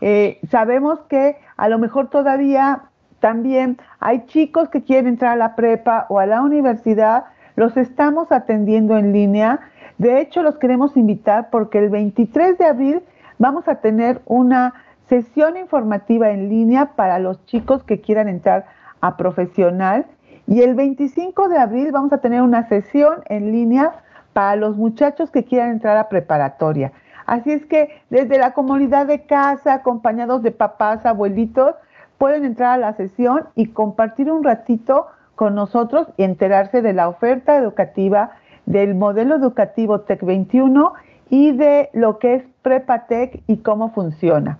Eh, 0.00 0.38
sabemos 0.50 1.00
que 1.08 1.36
a 1.56 1.68
lo 1.68 1.78
mejor 1.78 2.08
todavía 2.08 2.82
también 3.20 3.78
hay 3.98 4.26
chicos 4.26 4.68
que 4.68 4.82
quieren 4.82 5.06
entrar 5.06 5.32
a 5.32 5.36
la 5.36 5.54
prepa 5.54 6.06
o 6.08 6.18
a 6.18 6.26
la 6.26 6.42
universidad, 6.42 7.24
los 7.56 7.76
estamos 7.76 8.30
atendiendo 8.30 8.96
en 8.96 9.12
línea. 9.12 9.60
De 9.98 10.20
hecho, 10.20 10.42
los 10.42 10.58
queremos 10.58 10.96
invitar 10.96 11.50
porque 11.50 11.78
el 11.78 11.90
23 11.90 12.58
de 12.58 12.66
abril 12.66 13.02
vamos 13.38 13.66
a 13.66 13.76
tener 13.76 14.20
una 14.26 14.74
sesión 15.08 15.56
informativa 15.56 16.30
en 16.30 16.48
línea 16.48 16.92
para 16.96 17.18
los 17.18 17.44
chicos 17.46 17.82
que 17.82 18.00
quieran 18.00 18.28
entrar 18.28 18.66
a 19.00 19.16
profesional 19.16 20.06
y 20.46 20.62
el 20.62 20.74
25 20.74 21.48
de 21.48 21.58
abril 21.58 21.90
vamos 21.92 22.12
a 22.12 22.18
tener 22.18 22.42
una 22.42 22.68
sesión 22.68 23.22
en 23.26 23.52
línea 23.52 23.92
para 24.32 24.56
los 24.56 24.76
muchachos 24.76 25.30
que 25.30 25.44
quieran 25.44 25.70
entrar 25.70 25.96
a 25.96 26.08
preparatoria. 26.08 26.92
Así 27.26 27.50
es 27.50 27.64
que 27.66 27.90
desde 28.10 28.38
la 28.38 28.52
comunidad 28.52 29.06
de 29.06 29.22
casa, 29.26 29.74
acompañados 29.74 30.42
de 30.42 30.52
papás, 30.52 31.04
abuelitos, 31.04 31.74
pueden 32.18 32.44
entrar 32.44 32.74
a 32.74 32.76
la 32.76 32.92
sesión 32.94 33.48
y 33.56 33.66
compartir 33.66 34.30
un 34.30 34.44
ratito 34.44 35.08
con 35.36 35.54
nosotros 35.54 36.08
y 36.16 36.24
enterarse 36.24 36.82
de 36.82 36.92
la 36.92 37.08
oferta 37.08 37.56
educativa, 37.56 38.32
del 38.64 38.96
modelo 38.96 39.36
educativo 39.36 40.00
TEC 40.00 40.24
21 40.24 40.94
y 41.30 41.52
de 41.52 41.90
lo 41.92 42.18
que 42.18 42.34
es 42.34 42.44
PrepaTech 42.62 43.42
y 43.46 43.58
cómo 43.58 43.92
funciona. 43.92 44.58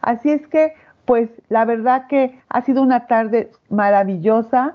Así 0.00 0.30
es 0.30 0.46
que, 0.48 0.74
pues 1.04 1.30
la 1.48 1.64
verdad 1.64 2.06
que 2.08 2.40
ha 2.48 2.62
sido 2.62 2.82
una 2.82 3.06
tarde 3.06 3.50
maravillosa. 3.68 4.74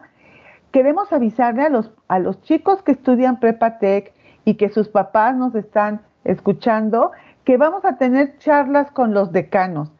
Queremos 0.72 1.12
avisarle 1.12 1.64
a 1.64 1.70
los, 1.70 1.92
a 2.08 2.20
los 2.20 2.42
chicos 2.44 2.82
que 2.84 2.94
estudian 2.94 3.40
PrepaTech 3.40 4.14
y 4.46 4.56
que 4.56 4.70
sus 4.70 4.88
papás 4.88 5.36
nos 5.36 5.56
están 5.56 6.02
escuchando 6.24 7.12
que 7.44 7.58
vamos 7.58 7.84
a 7.86 7.98
tener 7.98 8.38
charlas 8.38 8.92
con 8.92 9.14
los 9.14 9.32
decanos. 9.32 9.92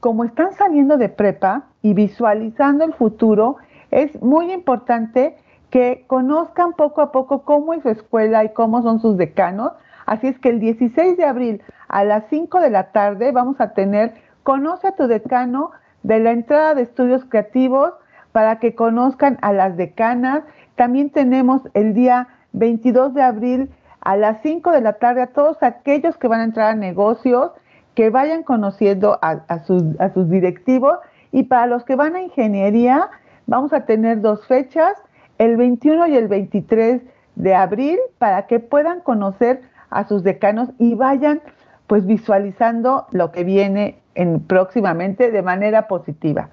Como 0.00 0.24
están 0.24 0.52
saliendo 0.54 0.96
de 0.96 1.08
prepa 1.08 1.66
y 1.82 1.94
visualizando 1.94 2.84
el 2.84 2.94
futuro, 2.94 3.58
es 3.90 4.20
muy 4.22 4.52
importante 4.52 5.36
que 5.70 6.04
conozcan 6.06 6.72
poco 6.72 7.00
a 7.00 7.12
poco 7.12 7.42
cómo 7.42 7.74
es 7.74 7.82
su 7.82 7.90
escuela 7.90 8.44
y 8.44 8.52
cómo 8.52 8.82
son 8.82 9.00
sus 9.00 9.16
decanos. 9.16 9.72
Así 10.06 10.26
es 10.26 10.38
que 10.38 10.48
el 10.48 10.60
16 10.60 11.16
de 11.16 11.24
abril 11.24 11.62
a 11.88 12.04
las 12.04 12.24
5 12.30 12.60
de 12.60 12.70
la 12.70 12.90
tarde 12.92 13.30
vamos 13.32 13.60
a 13.60 13.72
tener 13.72 14.14
Conoce 14.42 14.88
a 14.88 14.92
tu 14.92 15.06
decano 15.06 15.70
de 16.02 16.18
la 16.18 16.30
entrada 16.30 16.74
de 16.74 16.82
estudios 16.82 17.24
creativos 17.26 17.92
para 18.32 18.58
que 18.58 18.74
conozcan 18.74 19.38
a 19.42 19.52
las 19.52 19.76
decanas. 19.76 20.42
También 20.76 21.10
tenemos 21.10 21.62
el 21.74 21.94
día 21.94 22.28
22 22.52 23.14
de 23.14 23.22
abril 23.22 23.70
a 24.00 24.16
las 24.16 24.40
5 24.42 24.70
de 24.72 24.80
la 24.80 24.94
tarde 24.94 25.22
a 25.22 25.26
todos 25.28 25.62
aquellos 25.62 26.16
que 26.16 26.26
van 26.26 26.40
a 26.40 26.44
entrar 26.44 26.72
a 26.72 26.74
negocios, 26.74 27.52
que 27.94 28.08
vayan 28.08 28.42
conociendo 28.42 29.18
a, 29.20 29.42
a 29.48 29.62
sus 29.64 30.30
directivos. 30.30 30.98
Y 31.32 31.44
para 31.44 31.66
los 31.66 31.84
que 31.84 31.96
van 31.96 32.16
a 32.16 32.22
ingeniería, 32.22 33.10
vamos 33.50 33.72
a 33.72 33.84
tener 33.84 34.20
dos 34.20 34.46
fechas, 34.46 34.94
el 35.38 35.56
21 35.56 36.06
y 36.06 36.16
el 36.16 36.28
23 36.28 37.02
de 37.34 37.54
abril, 37.54 37.98
para 38.18 38.46
que 38.46 38.60
puedan 38.60 39.00
conocer 39.00 39.62
a 39.90 40.04
sus 40.04 40.22
decanos 40.22 40.70
y 40.78 40.94
vayan 40.94 41.42
pues 41.88 42.06
visualizando 42.06 43.06
lo 43.10 43.32
que 43.32 43.42
viene 43.42 43.98
en, 44.14 44.38
próximamente 44.38 45.32
de 45.32 45.42
manera 45.42 45.88
positiva. 45.88 46.50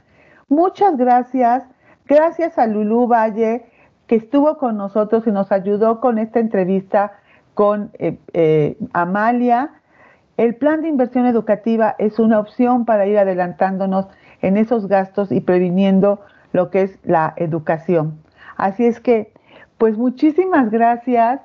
Muchas 0.50 0.98
gracias. 0.98 1.64
Gracias 2.08 2.58
a 2.58 2.66
Lulú 2.66 3.06
Valle, 3.06 3.66
que 4.08 4.16
estuvo 4.16 4.58
con 4.58 4.78
nosotros 4.78 5.28
y 5.28 5.32
nos 5.32 5.52
ayudó 5.52 6.00
con 6.00 6.18
esta 6.18 6.40
entrevista 6.40 7.12
con 7.54 7.92
eh, 8.00 8.18
eh, 8.34 8.76
Amalia. 8.94 9.70
El 10.38 10.56
plan 10.56 10.82
de 10.82 10.90
inversión 10.90 11.28
educativa 11.28 11.96
es 12.00 12.18
una 12.18 12.40
opción 12.40 12.86
para 12.86 13.06
ir 13.06 13.20
adelantándonos 13.20 14.08
en 14.42 14.58
esos 14.58 14.88
gastos 14.88 15.32
y 15.32 15.42
previniendo 15.42 16.22
lo 16.54 16.70
que 16.70 16.84
es 16.84 17.00
la 17.04 17.34
educación. 17.38 18.20
Así 18.56 18.86
es 18.86 19.00
que, 19.00 19.32
pues 19.78 19.98
muchísimas 19.98 20.72
gracias. 20.72 21.42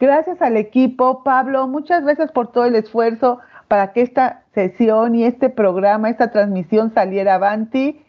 Gracias 0.00 0.40
al 0.42 0.56
equipo. 0.56 1.22
Pablo, 1.22 1.66
muchas 1.68 2.04
gracias 2.04 2.32
por 2.32 2.52
todo 2.52 2.64
el 2.64 2.76
esfuerzo 2.76 3.38
para 3.68 3.92
que 3.92 4.02
esta 4.02 4.42
sesión 4.54 5.14
y 5.14 5.24
este 5.24 5.50
programa, 5.50 6.08
esta 6.08 6.30
transmisión 6.30 6.92
saliera 6.92 7.34
avanti. 7.34 8.04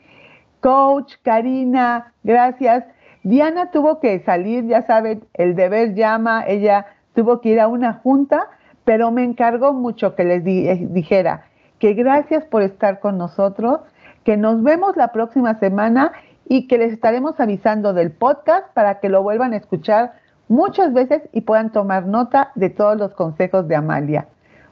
Coach, 0.61 1.15
Karina, 1.23 2.13
gracias. 2.23 2.85
Diana 3.23 3.71
tuvo 3.71 3.99
que 3.99 4.19
salir, 4.21 4.65
ya 4.65 4.83
saben, 4.83 5.23
el 5.33 5.55
deber 5.55 5.93
llama, 5.93 6.43
ella 6.47 6.85
tuvo 7.13 7.41
que 7.41 7.49
ir 7.49 7.59
a 7.59 7.67
una 7.67 7.93
junta, 7.93 8.47
pero 8.85 9.11
me 9.11 9.23
encargó 9.23 9.73
mucho 9.73 10.15
que 10.15 10.23
les 10.23 10.45
eh, 10.45 10.87
dijera 10.89 11.45
que 11.79 11.93
gracias 11.93 12.45
por 12.45 12.61
estar 12.61 12.99
con 12.99 13.17
nosotros, 13.17 13.79
que 14.23 14.37
nos 14.37 14.61
vemos 14.63 14.95
la 14.97 15.11
próxima 15.11 15.55
semana 15.59 16.11
y 16.49 16.67
que 16.67 16.79
les 16.79 16.91
estaremos 16.91 17.39
avisando 17.39 17.93
del 17.93 18.11
podcast 18.11 18.67
para 18.73 18.99
que 18.99 19.07
lo 19.07 19.23
vuelvan 19.23 19.53
a 19.53 19.57
escuchar 19.57 20.13
muchas 20.49 20.93
veces 20.93 21.21
y 21.31 21.41
puedan 21.41 21.71
tomar 21.71 22.07
nota 22.07 22.51
de 22.55 22.71
todos 22.71 22.97
los 22.97 23.13
consejos 23.13 23.67
de 23.67 23.75
Amalia. 23.75 24.27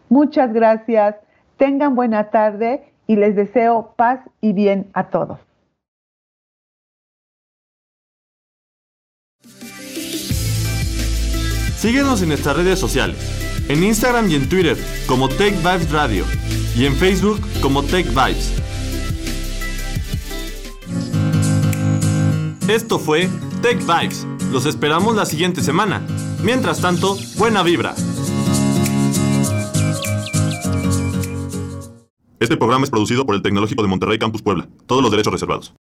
Muchas 0.09 0.51
gracias, 0.51 1.15
tengan 1.55 1.95
buena 1.95 2.31
tarde 2.31 2.91
y 3.05 3.15
les 3.15 3.35
deseo 3.35 3.93
paz 3.95 4.19
y 4.41 4.53
bien 4.53 4.89
a 4.93 5.09
todos. 5.09 5.39
Síguenos 11.77 12.23
en 12.23 12.29
nuestras 12.29 12.57
redes 12.57 12.79
sociales, 12.79 13.17
en 13.69 13.83
Instagram 13.83 14.27
y 14.31 14.35
en 14.35 14.49
Twitter 14.49 14.75
como 15.07 15.29
Tech 15.29 15.55
Vibes 15.57 15.91
Radio 15.91 16.25
y 16.75 16.87
en 16.87 16.93
Facebook 16.93 17.39
como 17.61 17.83
Tech 17.83 18.07
Vibes. 18.07 18.66
Esto 22.67 22.99
fue 22.99 23.29
Tech 23.61 23.79
Vibes. 23.79 24.27
Los 24.51 24.65
esperamos 24.65 25.15
la 25.15 25.25
siguiente 25.25 25.61
semana. 25.61 26.05
Mientras 26.43 26.81
tanto, 26.81 27.17
buena 27.37 27.63
vibra. 27.63 27.95
Este 32.41 32.57
programa 32.57 32.83
es 32.83 32.89
producido 32.89 33.25
por 33.25 33.35
el 33.35 33.41
Tecnológico 33.41 33.83
de 33.83 33.87
Monterrey 33.87 34.19
Campus 34.19 34.41
Puebla. 34.41 34.67
Todos 34.85 35.01
los 35.01 35.11
derechos 35.11 35.31
reservados. 35.31 35.76